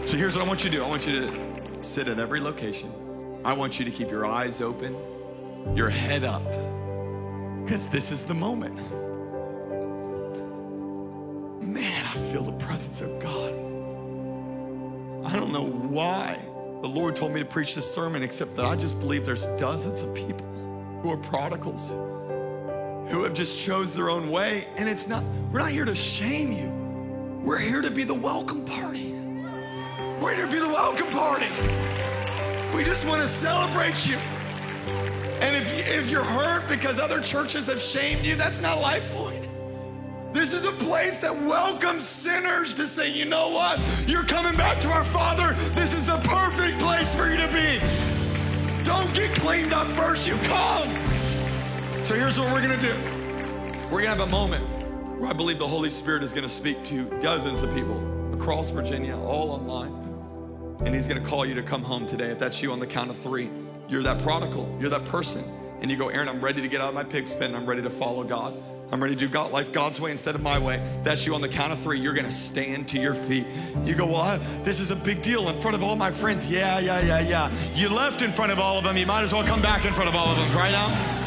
So 0.05 0.17
here's 0.17 0.35
what 0.35 0.43
I 0.43 0.47
want 0.47 0.65
you 0.65 0.69
to 0.69 0.77
do 0.77 0.83
I 0.83 0.87
want 0.87 1.07
you 1.07 1.21
to 1.21 1.81
sit 1.81 2.09
at 2.09 2.19
every 2.19 2.41
location. 2.41 2.91
I 3.45 3.53
want 3.53 3.79
you 3.79 3.85
to 3.85 3.91
keep 3.91 4.11
your 4.11 4.25
eyes 4.25 4.59
open, 4.59 4.95
your 5.77 5.89
head 5.89 6.25
up, 6.25 6.43
because 7.63 7.87
this 7.87 8.11
is 8.11 8.25
the 8.25 8.33
moment. 8.33 8.75
Man, 11.61 12.05
I 12.05 12.17
feel 12.31 12.43
the 12.43 12.65
presence 12.65 12.99
of 12.99 13.17
God. 13.21 13.53
I 15.25 15.37
don't 15.37 15.53
know 15.53 15.65
why 15.65 16.37
the 16.81 16.89
Lord 16.89 17.15
told 17.15 17.31
me 17.31 17.39
to 17.39 17.45
preach 17.45 17.73
this 17.73 17.89
sermon, 17.89 18.23
except 18.23 18.57
that 18.57 18.65
I 18.65 18.75
just 18.75 18.99
believe 18.99 19.25
there's 19.25 19.47
dozens 19.57 20.01
of 20.01 20.13
people 20.13 20.45
who 21.01 21.11
are 21.11 21.17
prodigals, 21.17 21.91
who 23.09 23.23
have 23.23 23.33
just 23.33 23.57
chose 23.57 23.95
their 23.95 24.09
own 24.09 24.29
way. 24.29 24.67
And 24.75 24.89
it's 24.89 25.07
not, 25.07 25.23
we're 25.49 25.59
not 25.59 25.71
here 25.71 25.85
to 25.85 25.95
shame 25.95 26.51
you. 26.51 26.67
We're 27.41 27.59
here 27.59 27.81
to 27.81 27.89
be 27.89 28.03
the 28.03 28.13
welcome 28.13 28.65
party. 28.65 29.02
We're 30.23 30.35
here 30.35 30.45
to 30.45 30.51
be 30.53 30.59
the 30.59 30.69
welcome 30.69 31.07
party. 31.07 31.47
We 32.73 32.85
just 32.85 33.05
want 33.05 33.21
to 33.21 33.27
celebrate 33.27 34.07
you. 34.07 34.15
And 35.41 35.53
if, 35.53 35.77
you, 35.77 35.83
if 35.83 36.09
you're 36.09 36.23
hurt 36.23 36.65
because 36.69 36.97
other 36.97 37.19
churches 37.19 37.67
have 37.67 37.81
shamed 37.81 38.23
you, 38.23 38.37
that's 38.37 38.61
not 38.61 38.79
Life 38.79 39.03
Point. 39.11 39.49
This 40.31 40.53
is 40.53 40.63
a 40.63 40.71
place 40.71 41.17
that 41.17 41.35
welcomes 41.35 42.07
sinners 42.07 42.73
to 42.75 42.87
say, 42.87 43.11
you 43.11 43.25
know 43.25 43.49
what? 43.49 43.81
You're 44.07 44.23
coming 44.23 44.55
back 44.55 44.79
to 44.83 44.89
our 44.91 45.03
Father. 45.03 45.55
This 45.71 45.93
is 45.93 46.07
the 46.07 46.15
perfect 46.19 46.79
place 46.79 47.13
for 47.13 47.29
you 47.29 47.35
to 47.35 47.47
be. 47.49 47.81
Don't 48.85 49.13
get 49.13 49.35
cleaned 49.35 49.73
up 49.73 49.87
first, 49.87 50.25
you 50.25 50.35
come. 50.43 50.87
So 52.01 52.15
here's 52.15 52.39
what 52.39 52.49
we're 52.53 52.65
going 52.65 52.79
to 52.79 52.85
do 52.87 52.95
we're 53.91 54.03
going 54.03 54.17
to 54.17 54.21
have 54.21 54.21
a 54.21 54.27
moment 54.27 54.63
where 55.19 55.29
I 55.29 55.33
believe 55.33 55.59
the 55.59 55.67
Holy 55.67 55.89
Spirit 55.89 56.23
is 56.23 56.31
going 56.31 56.43
to 56.43 56.49
speak 56.49 56.81
to 56.85 57.03
dozens 57.19 57.61
of 57.61 57.75
people 57.75 58.33
across 58.33 58.69
Virginia, 58.69 59.17
all 59.17 59.51
online. 59.51 60.02
And 60.85 60.93
He's 60.93 61.07
going 61.07 61.21
to 61.21 61.27
call 61.27 61.45
you 61.45 61.55
to 61.55 61.63
come 61.63 61.81
home 61.81 62.05
today. 62.05 62.29
If 62.29 62.39
that's 62.39 62.61
you 62.61 62.71
on 62.71 62.79
the 62.79 62.87
count 62.87 63.09
of 63.09 63.17
three, 63.17 63.49
you're 63.87 64.03
that 64.03 64.21
prodigal, 64.21 64.77
you're 64.79 64.89
that 64.89 65.05
person. 65.05 65.43
And 65.81 65.91
you 65.91 65.97
go, 65.97 66.09
Aaron, 66.09 66.29
I'm 66.29 66.41
ready 66.41 66.61
to 66.61 66.67
get 66.67 66.81
out 66.81 66.89
of 66.89 66.95
my 66.95 67.03
pig's 67.03 67.33
pen. 67.33 67.55
I'm 67.55 67.65
ready 67.65 67.81
to 67.81 67.89
follow 67.89 68.23
God. 68.23 68.53
I'm 68.91 69.01
ready 69.01 69.15
to 69.15 69.19
do 69.19 69.27
God, 69.27 69.51
life 69.51 69.71
God's 69.71 69.99
way 69.99 70.11
instead 70.11 70.35
of 70.35 70.41
my 70.41 70.59
way. 70.59 70.79
That's 71.03 71.25
you 71.25 71.33
on 71.33 71.41
the 71.41 71.49
count 71.49 71.73
of 71.73 71.79
three. 71.79 71.99
You're 71.99 72.13
going 72.13 72.25
to 72.25 72.31
stand 72.31 72.87
to 72.89 72.99
your 72.99 73.15
feet. 73.15 73.47
You 73.83 73.95
go, 73.95 74.05
well, 74.05 74.39
this 74.63 74.79
is 74.79 74.91
a 74.91 74.95
big 74.95 75.23
deal 75.23 75.49
in 75.49 75.59
front 75.59 75.75
of 75.75 75.83
all 75.83 75.95
my 75.95 76.11
friends. 76.11 76.49
Yeah, 76.49 76.77
yeah, 76.79 77.01
yeah, 77.01 77.19
yeah. 77.19 77.51
You 77.73 77.89
left 77.89 78.21
in 78.21 78.31
front 78.31 78.51
of 78.51 78.59
all 78.59 78.77
of 78.77 78.83
them. 78.83 78.95
You 78.95 79.07
might 79.07 79.23
as 79.23 79.33
well 79.33 79.43
come 79.43 79.63
back 79.63 79.85
in 79.85 79.93
front 79.93 80.09
of 80.09 80.15
all 80.15 80.27
of 80.27 80.37
them 80.37 80.55
right 80.55 80.71
now. 80.71 81.22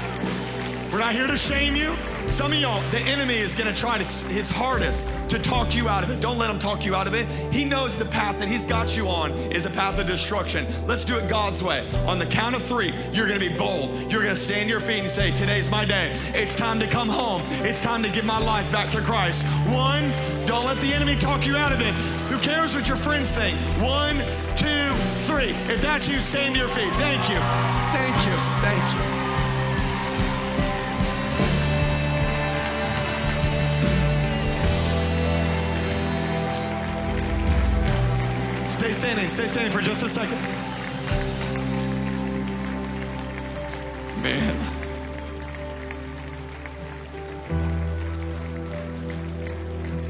We're 0.93 0.99
not 0.99 1.15
here 1.15 1.27
to 1.27 1.37
shame 1.37 1.75
you. 1.75 1.95
Some 2.27 2.53
of 2.53 2.59
y'all, 2.59 2.83
the 2.91 3.01
enemy 3.01 3.37
is 3.37 3.55
going 3.55 3.73
to 3.73 3.79
try 3.79 3.99
his 3.99 4.49
hardest 4.49 5.09
to 5.31 5.39
talk 5.39 5.75
you 5.75 5.89
out 5.89 6.05
of 6.05 6.11
it. 6.11 6.21
Don't 6.21 6.39
let 6.39 6.49
him 6.49 6.59
talk 6.59 6.85
you 6.85 6.95
out 6.95 7.07
of 7.07 7.15
it. 7.15 7.27
He 7.53 7.65
knows 7.65 7.97
the 7.97 8.05
path 8.05 8.39
that 8.39 8.49
he's 8.49 8.67
got 8.67 8.97
you 8.97 9.09
on 9.09 9.33
is 9.51 9.67
a 9.67 9.71
path 9.71 9.99
of 9.99 10.07
destruction. 10.07 10.67
Let's 10.87 11.05
do 11.05 11.17
it 11.17 11.29
God's 11.29 11.63
way. 11.63 11.87
On 12.07 12.19
the 12.19 12.27
count 12.27 12.55
of 12.55 12.63
three, 12.63 12.93
you're 13.13 13.27
going 13.27 13.41
to 13.41 13.49
be 13.49 13.57
bold. 13.57 13.91
You're 14.11 14.23
going 14.23 14.35
to 14.35 14.41
stand 14.41 14.69
your 14.69 14.81
feet 14.81 15.01
and 15.01 15.11
say, 15.11 15.33
Today's 15.33 15.69
my 15.69 15.85
day. 15.85 16.13
It's 16.35 16.55
time 16.55 16.79
to 16.81 16.87
come 16.87 17.09
home. 17.09 17.43
It's 17.65 17.81
time 17.81 18.03
to 18.03 18.09
give 18.09 18.25
my 18.25 18.39
life 18.39 18.71
back 18.71 18.91
to 18.91 19.01
Christ. 19.01 19.43
One, 19.69 20.11
don't 20.47 20.67
let 20.67 20.81
the 20.81 20.93
enemy 20.93 21.17
talk 21.17 21.47
you 21.47 21.57
out 21.57 21.73
of 21.73 21.81
it. 21.81 21.93
Who 22.31 22.39
cares 22.39 22.75
what 22.75 22.87
your 22.87 22.97
friends 22.97 23.33
think? 23.33 23.59
One, 23.81 24.19
two, 24.57 24.95
three. 25.27 25.51
If 25.73 25.81
that's 25.83 26.09
you, 26.09 26.21
stand 26.21 26.55
to 26.55 26.61
your 26.61 26.69
feet. 26.69 26.93
Thank 26.95 27.29
you. 27.29 27.39
Thank 27.93 28.17
you. 28.27 28.35
Thank 28.63 29.11
you. 29.11 29.16
Stay 38.79 38.93
standing. 38.93 39.29
Stay 39.31 39.47
standing 39.47 39.73
for 39.73 39.81
just 39.81 40.03
a 40.03 40.09
second. 40.09 40.39
Man. 44.23 44.55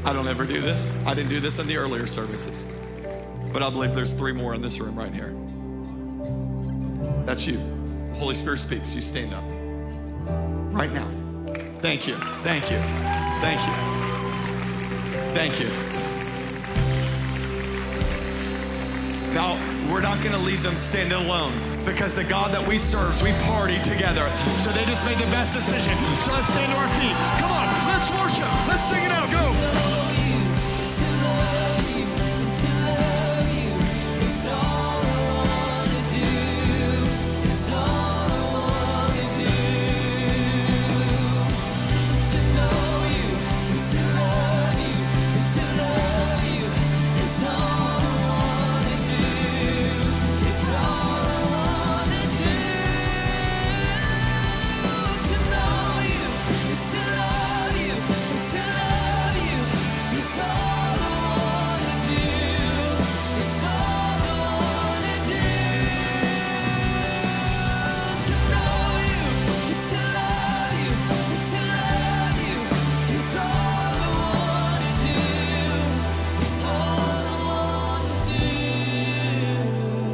I 0.05 0.11
don't 0.11 0.27
ever 0.27 0.45
do 0.45 0.59
this. 0.59 0.97
I 1.05 1.13
didn't 1.13 1.29
do 1.29 1.39
this 1.39 1.59
in 1.59 1.67
the 1.67 1.77
earlier 1.77 2.07
services. 2.07 2.65
But 3.53 3.63
I 3.63 3.69
believe 3.69 3.95
there's 3.95 4.11
three 4.11 4.33
more 4.33 4.53
in 4.53 4.61
this 4.61 4.81
room 4.81 4.99
right 4.99 5.13
here. 5.13 5.33
That's 7.25 7.47
you. 7.47 7.57
The 8.09 8.19
Holy 8.19 8.35
Spirit 8.35 8.59
speaks. 8.59 8.93
You 8.93 9.01
stand 9.01 9.33
up. 9.33 9.45
Right 10.73 10.91
now. 10.91 11.09
Thank 11.79 12.05
you. 12.05 12.15
Thank 12.43 12.69
you. 12.69 12.79
Thank 13.39 13.61
you. 13.65 13.73
Thank 15.33 15.59
you. 15.61 15.96
Now, 19.33 19.57
we're 19.91 20.01
not 20.01 20.19
going 20.19 20.33
to 20.33 20.41
leave 20.41 20.63
them 20.63 20.77
standing 20.77 21.17
alone 21.17 21.53
because 21.85 22.13
the 22.13 22.23
God 22.23 22.53
that 22.53 22.65
we 22.67 22.77
serve, 22.77 23.21
we 23.21 23.31
party 23.47 23.79
together. 23.79 24.29
So 24.59 24.71
they 24.71 24.85
just 24.85 25.05
made 25.05 25.17
the 25.17 25.29
best 25.31 25.53
decision. 25.53 25.95
So 26.19 26.33
let's 26.33 26.47
stand 26.47 26.71
to 26.71 26.77
our 26.77 26.89
feet. 26.99 27.15
Come 27.39 27.51
on, 27.51 27.67
let's 27.87 28.11
worship. 28.11 28.51
Let's 28.67 28.83
sing 28.83 29.03
it 29.03 29.11
out. 29.11 29.31
Go. 29.31 29.46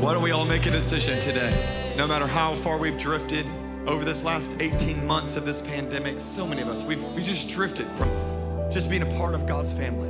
Why 0.04 0.14
don't 0.14 0.22
we 0.22 0.32
all 0.32 0.44
make 0.44 0.66
a 0.66 0.70
decision 0.70 1.18
today? 1.22 1.94
No 1.96 2.06
matter 2.06 2.28
how 2.28 2.56
far 2.56 2.78
we've 2.78 2.98
drifted 2.98 3.46
over 3.88 4.04
this 4.04 4.22
last 4.22 4.54
18 4.60 5.08
months 5.08 5.38
of 5.38 5.46
this 5.46 5.62
pandemic, 5.62 6.20
so 6.20 6.46
many 6.46 6.62
of 6.62 6.68
us, 6.68 6.84
we've 6.84 7.02
we 7.14 7.24
just 7.24 7.48
drifted 7.48 7.88
from 7.92 8.10
just 8.70 8.90
being 8.90 9.04
a 9.04 9.18
part 9.18 9.34
of 9.34 9.48
God's 9.48 9.72
family. 9.72 10.10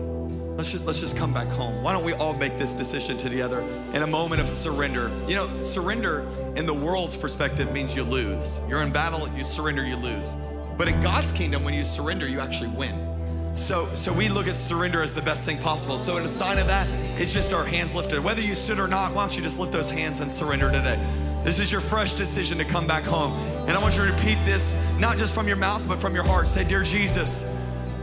Let's 0.57 0.71
just, 0.71 0.83
let's 0.87 0.99
just 0.99 1.15
come 1.15 1.31
back 1.31 1.47
home. 1.49 1.83
Why 1.83 1.93
don't 1.93 2.03
we 2.03 2.13
all 2.13 2.33
make 2.33 2.57
this 2.57 2.73
decision 2.73 3.17
together 3.17 3.61
in 3.93 4.01
a 4.01 4.07
moment 4.07 4.41
of 4.41 4.49
surrender? 4.49 5.11
You 5.27 5.35
know, 5.35 5.59
surrender 5.59 6.27
in 6.55 6.65
the 6.65 6.73
world's 6.73 7.15
perspective 7.15 7.71
means 7.71 7.95
you 7.95 8.01
lose. 8.01 8.59
You're 8.67 8.81
in 8.81 8.91
battle, 8.91 9.29
you 9.37 9.43
surrender, 9.43 9.85
you 9.85 9.95
lose. 9.95 10.33
But 10.75 10.87
in 10.87 10.99
God's 11.01 11.31
kingdom, 11.31 11.63
when 11.63 11.75
you 11.75 11.85
surrender, 11.85 12.27
you 12.27 12.39
actually 12.39 12.69
win. 12.69 13.12
So, 13.53 13.87
so 13.93 14.11
we 14.11 14.29
look 14.29 14.47
at 14.47 14.57
surrender 14.57 15.03
as 15.03 15.13
the 15.13 15.21
best 15.21 15.45
thing 15.45 15.59
possible. 15.59 15.99
So, 15.99 16.17
in 16.17 16.23
a 16.23 16.29
sign 16.29 16.57
of 16.57 16.65
that, 16.67 16.87
it's 17.19 17.31
just 17.31 17.53
our 17.53 17.63
hands 17.63 17.95
lifted. 17.95 18.23
Whether 18.23 18.41
you 18.41 18.55
stood 18.55 18.79
or 18.79 18.87
not, 18.87 19.13
why 19.13 19.23
don't 19.23 19.37
you 19.37 19.43
just 19.43 19.59
lift 19.59 19.71
those 19.71 19.91
hands 19.91 20.21
and 20.21 20.31
surrender 20.31 20.71
today? 20.71 20.99
This 21.43 21.59
is 21.59 21.71
your 21.71 21.81
fresh 21.81 22.13
decision 22.13 22.57
to 22.57 22.65
come 22.65 22.87
back 22.87 23.03
home. 23.03 23.33
And 23.67 23.71
I 23.71 23.79
want 23.79 23.95
you 23.95 24.05
to 24.05 24.11
repeat 24.11 24.43
this, 24.43 24.75
not 24.97 25.17
just 25.17 25.35
from 25.35 25.47
your 25.47 25.57
mouth, 25.57 25.87
but 25.87 25.99
from 25.99 26.15
your 26.15 26.23
heart. 26.23 26.47
Say, 26.47 26.63
Dear 26.63 26.81
Jesus, 26.81 27.45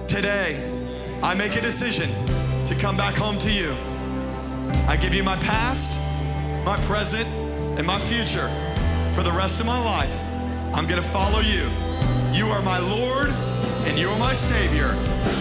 today 0.07 0.63
I 1.21 1.35
make 1.35 1.57
a 1.57 1.61
decision 1.61 2.11
to 2.67 2.77
come 2.79 2.97
back 2.97 3.17
home 3.17 3.37
to 3.39 3.51
you. 3.51 3.73
I 4.87 4.97
give 4.97 5.15
you 5.15 5.25
my 5.25 5.37
past, 5.37 5.99
my 6.65 6.77
present, 6.87 7.27
and 7.77 7.85
my 7.85 7.99
future 7.99 8.49
for 9.15 9.25
the 9.25 9.33
rest 9.33 9.59
of 9.59 9.67
my 9.67 9.83
life. 9.83 10.17
I'm 10.73 10.87
going 10.87 11.03
to 11.03 11.09
follow 11.09 11.41
you. 11.41 11.69
You 12.33 12.47
are 12.47 12.63
my 12.63 12.79
Lord 12.79 13.31
and 13.87 13.99
you 13.99 14.09
are 14.09 14.19
my 14.19 14.33
Savior. 14.33 14.93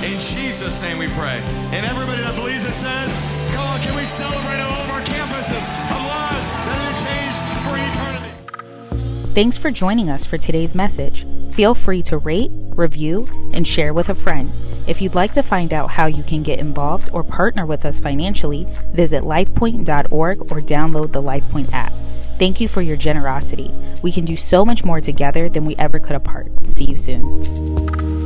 In 0.03 0.19
Jesus' 0.19 0.81
name 0.81 0.97
we 0.97 1.07
pray. 1.07 1.41
And 1.71 1.85
everybody 1.85 2.21
that 2.21 2.35
believes 2.35 2.63
it 2.63 2.73
says, 2.73 3.11
come 3.53 3.65
on, 3.67 3.81
can 3.81 3.95
we 3.95 4.05
celebrate 4.05 4.59
all 4.59 4.81
of 4.81 4.89
our 4.91 5.01
campuses 5.01 5.63
of 5.91 6.01
lives 6.07 6.47
that 6.65 6.79
are 6.85 6.95
changed 7.05 7.39
for 7.65 7.75
eternity? 7.77 9.33
Thanks 9.33 9.57
for 9.57 9.71
joining 9.71 10.09
us 10.09 10.25
for 10.25 10.37
today's 10.37 10.75
message. 10.75 11.25
Feel 11.51 11.75
free 11.75 12.01
to 12.03 12.17
rate, 12.17 12.51
review, 12.53 13.27
and 13.53 13.67
share 13.67 13.93
with 13.93 14.09
a 14.09 14.15
friend. 14.15 14.51
If 14.87 15.01
you'd 15.01 15.15
like 15.15 15.33
to 15.33 15.43
find 15.43 15.73
out 15.73 15.91
how 15.91 16.07
you 16.07 16.23
can 16.23 16.41
get 16.41 16.59
involved 16.59 17.09
or 17.13 17.23
partner 17.23 17.65
with 17.65 17.85
us 17.85 17.99
financially, 17.99 18.65
visit 18.91 19.23
lifepoint.org 19.23 20.51
or 20.51 20.59
download 20.61 21.11
the 21.11 21.21
LifePoint 21.21 21.71
app. 21.73 21.93
Thank 22.39 22.61
you 22.61 22.67
for 22.67 22.81
your 22.81 22.95
generosity. 22.95 23.73
We 24.01 24.11
can 24.11 24.23
do 24.23 24.37
so 24.37 24.65
much 24.65 24.85
more 24.85 25.01
together 25.01 25.49
than 25.49 25.65
we 25.65 25.75
ever 25.75 25.99
could 25.99 26.15
apart. 26.15 26.51
See 26.77 26.85
you 26.85 26.95
soon. 26.95 28.18